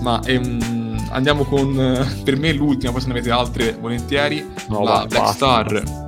ma 0.00 0.20
ehm 0.24 0.86
andiamo 1.10 1.44
con 1.44 1.78
eh, 1.78 2.22
per 2.22 2.36
me 2.36 2.52
l'ultima, 2.52 2.92
poi 2.92 3.00
se 3.00 3.06
ne 3.08 3.12
avete 3.14 3.30
altre 3.30 3.72
volentieri. 3.72 4.46
No, 4.68 4.82
la 4.82 4.90
va, 4.90 5.06
Black 5.06 5.22
basta, 5.22 5.32
Star. 5.32 5.82
Basta. 5.82 6.04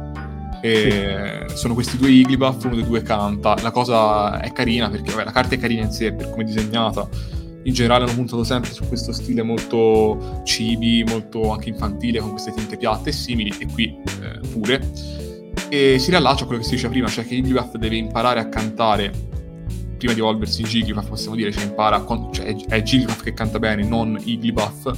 E 0.61 1.45
sì. 1.49 1.57
Sono 1.57 1.75
questi 1.75 1.97
due 1.97 2.11
Igglybuff, 2.11 2.65
uno 2.65 2.75
dei 2.75 2.85
due 2.85 3.03
canta. 3.03 3.57
La 3.61 3.71
cosa 3.71 4.41
è 4.41 4.53
carina 4.53 4.89
perché 4.91 5.11
vabbè, 5.11 5.25
la 5.25 5.33
carta 5.33 5.55
è 5.55 5.59
carina 5.59 5.83
in 5.83 5.93
sé 5.93 6.13
per 6.13 6.31
come 6.31 6.43
è 6.43 6.47
disegnata. 6.47 7.09
In 7.69 7.75
generale 7.75 8.05
hanno 8.05 8.15
puntato 8.15 8.45
sempre 8.45 8.73
su 8.73 8.89
questo 8.89 9.13
stile 9.13 9.43
molto 9.43 10.41
cibi, 10.45 11.05
molto 11.07 11.53
anche 11.53 11.69
infantile, 11.69 12.19
con 12.19 12.31
queste 12.31 12.51
tinte 12.55 12.79
piatte 12.79 13.11
e 13.11 13.13
simili, 13.13 13.55
e 13.59 13.67
qui 13.67 13.95
eh, 14.23 14.41
pure. 14.49 14.91
E 15.69 15.99
si 15.99 16.09
riallaccia 16.09 16.45
a 16.45 16.47
quello 16.47 16.63
che 16.63 16.67
si 16.67 16.77
diceva 16.77 16.93
prima, 16.93 17.09
cioè 17.09 17.27
che 17.27 17.35
Igglybuff 17.35 17.75
deve 17.77 17.97
imparare 17.97 18.41
a 18.41 18.49
cantare 18.49 19.13
prima 19.99 20.15
di 20.15 20.21
evolversi 20.21 20.63
in 20.63 20.69
Jigglypuff 20.69 21.09
possiamo 21.09 21.35
dire 21.35 21.53
cioè 21.53 21.65
impara 21.65 22.01
con, 22.01 22.33
cioè 22.33 22.57
è 22.69 22.83
Jigglypuff 22.83 23.21
che 23.21 23.35
canta 23.35 23.59
bene 23.59 23.83
non 23.83 24.17
Igglybuff 24.23 24.93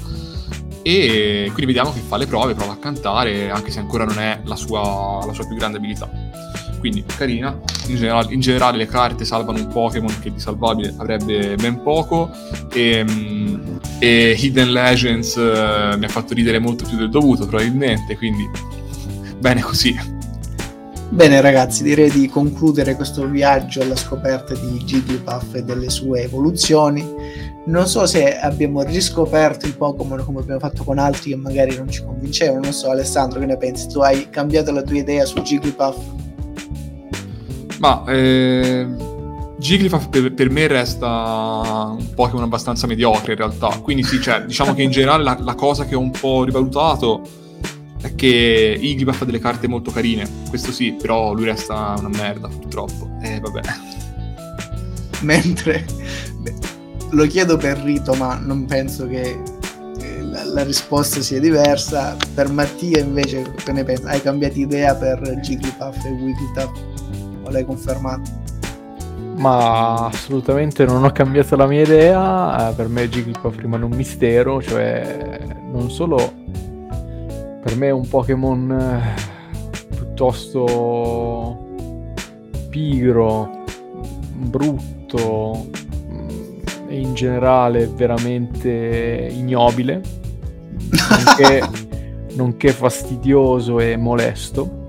e 0.83 1.45
quindi 1.47 1.65
vediamo 1.65 1.91
che 1.91 2.01
fa 2.01 2.19
le 2.19 2.27
prove 2.27 2.55
prova 2.55 2.73
a 2.73 2.77
cantare 2.77 3.51
anche 3.51 3.71
se 3.71 3.79
ancora 3.81 4.05
non 4.05 4.19
è 4.19 4.43
la 4.45 4.57
sua, 4.57 5.25
la 5.25 5.33
sua 5.33 5.47
più 5.47 5.57
grande 5.57 5.79
abilità 5.79 6.11
quindi 6.81 7.05
carina 7.05 7.57
in 7.87 7.97
generale, 7.97 8.33
in 8.35 8.41
generale, 8.41 8.77
le 8.79 8.87
carte 8.87 9.25
salvano 9.25 9.59
un 9.59 9.69
Pokémon 9.69 10.19
che 10.21 10.33
di 10.33 10.41
salvabile 10.41 10.95
avrebbe 10.97 11.55
ben 11.55 11.83
poco 11.83 12.31
e, 12.73 13.05
e 14.01 14.37
Hidden 14.37 14.73
Legends 14.73 15.37
uh, 15.37 15.97
mi 15.97 16.05
ha 16.05 16.09
fatto 16.09 16.35
ridere 16.35 16.59
molto 16.59 16.85
più 16.85 16.97
del 16.97 17.11
dovuto 17.11 17.47
probabilmente 17.47 18.17
quindi 18.17 18.49
bene 19.39 19.61
così 19.61 20.19
Bene 21.13 21.41
ragazzi, 21.41 21.83
direi 21.83 22.09
di 22.09 22.29
concludere 22.29 22.95
questo 22.95 23.27
viaggio 23.27 23.83
alla 23.83 23.97
scoperta 23.97 24.55
di 24.55 24.79
Jigglypuff 24.85 25.57
e 25.57 25.65
delle 25.65 25.91
sue 25.91 26.23
evoluzioni. 26.23 27.05
Non 27.65 27.89
so 27.89 28.07
se 28.07 28.39
abbiamo 28.39 28.83
riscoperto 28.83 29.67
il 29.67 29.77
Pokémon 29.77 30.25
come 30.25 30.39
abbiamo 30.39 30.61
fatto 30.61 30.85
con 30.85 30.99
altri 30.99 31.31
che 31.31 31.37
magari 31.37 31.77
non 31.77 31.91
ci 31.91 32.05
convincevano. 32.05 32.61
Non 32.61 32.73
so 32.73 32.91
Alessandro, 32.91 33.41
che 33.41 33.47
ne 33.47 33.57
pensi? 33.57 33.89
Tu 33.89 33.99
hai 33.99 34.31
cambiato 34.31 34.71
la 34.71 34.83
tua 34.83 34.99
idea 34.99 35.25
su 35.25 35.41
Jigglypuff? 35.41 35.97
Ma 37.81 38.05
eh, 38.07 38.87
Jigglypuff 39.59 40.09
per, 40.09 40.33
per, 40.35 40.51
me 40.51 40.67
resta 40.67 41.95
un 41.97 42.15
Pokémon 42.15 42.43
abbastanza 42.43 42.87
mediocre 42.87 43.33
in 43.33 43.39
realtà. 43.39 43.69
Quindi 43.83 44.03
sì, 44.03 44.21
cioè, 44.21 44.45
diciamo 44.45 44.75
che 44.75 44.83
in 44.83 44.91
generale 44.91 45.23
la, 45.23 45.39
la 45.41 45.55
cosa 45.55 45.87
che 45.87 45.95
ho 45.95 46.01
un 46.01 46.11
po' 46.11 46.45
rivalutato 46.45 47.23
è 48.03 48.15
che 48.15 48.79
Igglybuff 48.81 49.23
ha 49.23 49.25
delle 49.25 49.39
carte 49.39 49.67
molto 49.67 49.91
carine, 49.91 50.29
questo 50.49 50.73
sì, 50.73 50.93
però 50.93 51.33
lui 51.33 51.45
resta 51.45 51.95
una 51.99 52.09
merda, 52.09 52.49
purtroppo. 52.49 53.09
E 53.23 53.35
eh, 53.35 53.41
vabbè. 53.41 53.61
Mentre 55.21 55.85
beh, 56.39 56.55
lo 57.11 57.27
chiedo 57.27 57.57
per 57.57 57.79
rito, 57.79 58.15
ma 58.15 58.37
non 58.37 58.67
penso 58.67 59.07
che 59.07 59.39
la, 60.31 60.45
la, 60.45 60.63
risposta 60.63 61.21
sia 61.21 61.41
diversa. 61.41 62.17
Per 62.35 62.51
Mattia 62.51 63.01
invece, 63.01 63.53
che 63.63 63.73
ne 63.73 63.85
pensi? 63.85 64.05
Hai 64.05 64.23
cambiato 64.23 64.59
idea 64.59 64.95
per 64.95 65.21
Jigglypuff 65.41 66.05
e 66.05 66.11
Wigglytuff? 66.11 66.71
L'hai 67.51 67.65
confermato? 67.65 68.49
Ma 69.37 70.07
assolutamente 70.07 70.85
non 70.85 71.05
ho 71.05 71.11
cambiato 71.13 71.57
la 71.57 71.67
mia 71.67 71.83
idea. 71.83 72.73
Per 72.77 72.89
me 72.89 73.09
Jigglypuff 73.09 73.57
rimane 73.59 73.85
un 73.85 73.93
mistero, 73.93 74.61
cioè 74.61 75.39
non 75.73 75.91
solo 75.91 76.33
per 77.63 77.77
me 77.77 77.89
è 77.89 77.91
un 77.91 78.09
Pokémon 78.09 78.71
eh, 78.71 79.15
piuttosto 79.95 81.69
pigro, 82.71 83.65
brutto 84.33 85.67
mm, 86.11 86.29
e 86.89 87.01
in 87.01 87.15
generale 87.15 87.87
veramente 87.87 89.29
ignobile, 89.31 90.01
nonché, 90.91 91.69
nonché 92.35 92.73
fastidioso 92.73 93.79
e 93.79 93.97
molesto, 93.97 94.89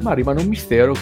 ma 0.00 0.12
rimane 0.12 0.40
un 0.40 0.48
mistero 0.48 0.94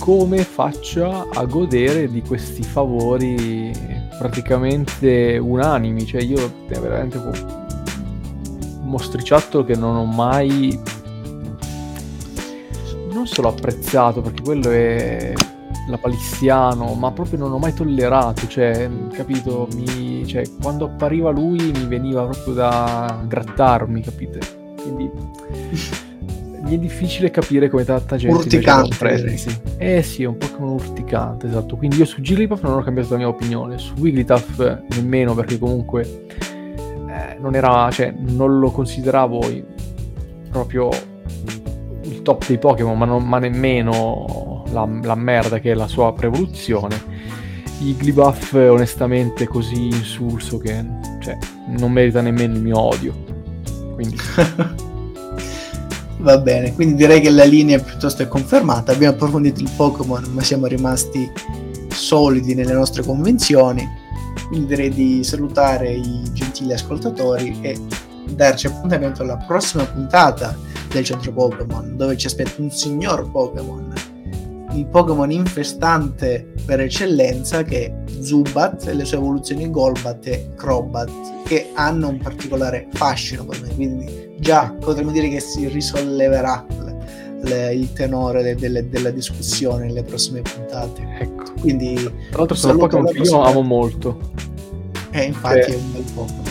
come 0.00 0.38
faccia 0.44 1.26
a 1.30 1.44
godere 1.44 2.10
di 2.10 2.22
questi 2.22 2.62
favori 2.62 3.70
praticamente 4.18 5.36
unanimi, 5.38 6.06
cioè 6.06 6.22
io 6.22 6.52
veramente 6.66 7.20
mostriciattolo 8.82 9.64
che 9.64 9.76
non 9.76 9.94
ho 9.96 10.06
mai 10.06 10.76
non 13.12 13.26
solo 13.26 13.48
apprezzato 13.48 14.22
perché 14.22 14.42
quello 14.42 14.70
è 14.70 15.32
la 15.88 15.98
palissiano 15.98 16.94
ma 16.94 17.10
proprio 17.12 17.38
non 17.38 17.52
ho 17.52 17.58
mai 17.58 17.74
tollerato 17.74 18.46
cioè 18.48 18.88
capito? 19.12 19.68
Mi, 19.74 20.26
cioè, 20.26 20.44
quando 20.62 20.86
appariva 20.86 21.30
lui 21.30 21.58
mi 21.72 21.86
veniva 21.86 22.24
proprio 22.24 22.54
da 22.54 23.22
grattarmi 23.26 24.00
capite? 24.00 24.38
Quindi 24.80 25.10
mi 26.70 26.76
è 26.76 26.78
difficile 26.78 27.30
capire 27.30 27.68
come 27.68 27.84
tanta 27.84 28.16
gente 28.16 28.36
urticante 28.36 29.36
sì. 29.36 29.60
eh 29.76 30.02
sì 30.02 30.22
è 30.22 30.26
un 30.26 30.36
po' 30.38 30.48
come 30.50 30.68
un 30.68 30.74
urticante 30.74 31.46
esatto 31.46 31.76
quindi 31.76 31.96
io 31.96 32.04
su 32.04 32.20
Jigglypuff 32.20 32.62
non 32.62 32.78
ho 32.78 32.82
cambiato 32.82 33.10
la 33.10 33.16
mia 33.16 33.28
opinione 33.28 33.78
su 33.78 33.94
Wigglytuff 33.98 34.78
nemmeno 34.94 35.34
perché 35.34 35.58
comunque 35.58 36.26
non 37.40 37.54
era, 37.54 37.90
cioè, 37.90 38.14
non 38.16 38.58
lo 38.58 38.70
consideravo 38.70 39.40
proprio 40.50 40.90
il 42.02 42.22
top 42.22 42.46
dei 42.46 42.58
Pokémon, 42.58 42.96
ma, 42.96 43.18
ma 43.18 43.38
nemmeno 43.38 44.64
la, 44.70 44.88
la, 45.02 45.14
merda 45.14 45.58
che 45.58 45.72
è 45.72 45.74
la 45.74 45.88
sua 45.88 46.12
prevoluzione. 46.12 47.18
Igglybuff 47.80 48.56
è 48.56 48.70
onestamente 48.70 49.46
così 49.46 49.86
insulso 49.86 50.58
che 50.58 50.84
cioè, 51.20 51.38
non 51.78 51.92
merita 51.92 52.20
nemmeno 52.20 52.54
il 52.54 52.60
mio 52.60 52.78
odio. 52.78 53.14
Quindi... 53.94 54.16
Va 56.20 56.38
bene, 56.38 56.74
quindi 56.74 56.94
direi 56.94 57.20
che 57.20 57.30
la 57.30 57.44
linea 57.44 57.78
piuttosto 57.78 58.22
è 58.22 58.28
confermata. 58.28 58.92
Abbiamo 58.92 59.14
approfondito 59.14 59.60
il 59.60 59.70
Pokémon, 59.74 60.24
ma 60.32 60.42
siamo 60.42 60.66
rimasti 60.66 61.30
solidi 61.88 62.54
nelle 62.54 62.72
nostre 62.72 63.02
convenzioni 63.02 64.00
quindi 64.50 64.66
direi 64.66 64.90
di 64.90 65.22
salutare 65.22 65.92
i 65.92 66.22
gentili 66.32 66.72
ascoltatori 66.72 67.56
e 67.60 67.78
darci 68.30 68.66
appuntamento 68.66 69.22
alla 69.22 69.36
prossima 69.36 69.84
puntata 69.84 70.56
del 70.88 71.04
centro 71.04 71.32
Pokémon, 71.32 71.96
dove 71.96 72.16
ci 72.16 72.26
aspetta 72.26 72.60
un 72.60 72.70
signor 72.70 73.30
Pokémon, 73.30 73.92
il 74.72 74.86
Pokémon 74.86 75.30
infestante 75.30 76.52
per 76.64 76.80
eccellenza 76.80 77.62
che 77.62 77.86
è 77.86 78.20
Zubat 78.20 78.88
e 78.88 78.94
le 78.94 79.04
sue 79.04 79.18
evoluzioni 79.18 79.70
Golbat 79.70 80.26
e 80.26 80.50
Crobat, 80.56 81.10
che 81.44 81.70
hanno 81.74 82.08
un 82.08 82.18
particolare 82.18 82.88
fascino 82.92 83.44
per 83.44 83.62
me, 83.62 83.74
quindi 83.74 84.29
già 84.40 84.74
potremmo 84.80 85.12
dire 85.12 85.28
che 85.28 85.38
si 85.38 85.68
risolleverà 85.68 86.66
le, 87.42 87.74
il 87.74 87.92
tenore 87.92 88.42
de, 88.42 88.54
de, 88.54 88.88
della 88.88 89.10
discussione 89.10 89.86
nelle 89.86 90.02
prossime 90.02 90.40
puntate. 90.42 91.06
Ecco. 91.20 91.44
Quindi, 91.60 91.94
Tra 91.94 92.38
l'altro 92.38 92.56
sono 92.56 92.76
Pokémon 92.78 93.12
che 93.12 93.18
io 93.18 93.42
amo 93.42 93.62
molto. 93.62 94.32
Eh, 95.10 95.24
infatti 95.24 95.58
Beh. 95.58 95.66
è 95.66 95.74
un 95.74 95.92
bel 95.92 96.04
Pokémon. 96.14 96.48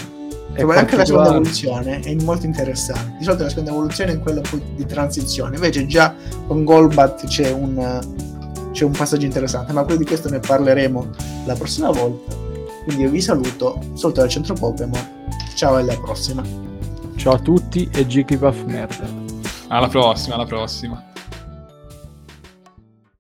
E 0.53 0.65
poi 0.65 0.77
anche 0.77 0.95
la 0.97 1.05
seconda 1.05 1.29
evoluzione 1.29 1.99
è 2.01 2.13
molto 2.15 2.45
interessante. 2.45 3.15
Di 3.17 3.23
solito 3.23 3.43
la 3.43 3.49
seconda 3.49 3.71
evoluzione 3.71 4.11
è 4.13 4.19
quella 4.19 4.41
di 4.75 4.85
transizione, 4.85 5.55
invece 5.55 5.85
già 5.85 6.13
con 6.47 6.65
Golbat 6.65 7.27
c'è 7.27 7.49
un, 7.51 7.99
c'è 8.71 8.83
un 8.83 8.91
passaggio 8.91 9.25
interessante, 9.25 9.71
ma 9.71 9.85
poi 9.85 9.97
di 9.97 10.05
questo 10.05 10.29
ne 10.29 10.39
parleremo 10.39 11.09
la 11.45 11.55
prossima 11.55 11.91
volta. 11.91 12.35
Quindi 12.83 13.03
io 13.03 13.09
vi 13.09 13.21
saluto, 13.21 13.79
saluto 13.93 14.19
dal 14.19 14.29
centro 14.29 14.53
Pokémon, 14.53 14.99
ciao 15.55 15.77
e 15.77 15.81
alla 15.81 15.97
prossima. 15.97 16.68
Ciao 17.19 17.33
a 17.33 17.39
tutti 17.39 17.89
e 17.93 18.07
Jigglypuff 18.07 18.63
merda. 18.63 19.05
Alla 19.67 19.89
prossima, 19.89 20.35
alla 20.35 20.45
prossima. 20.45 21.08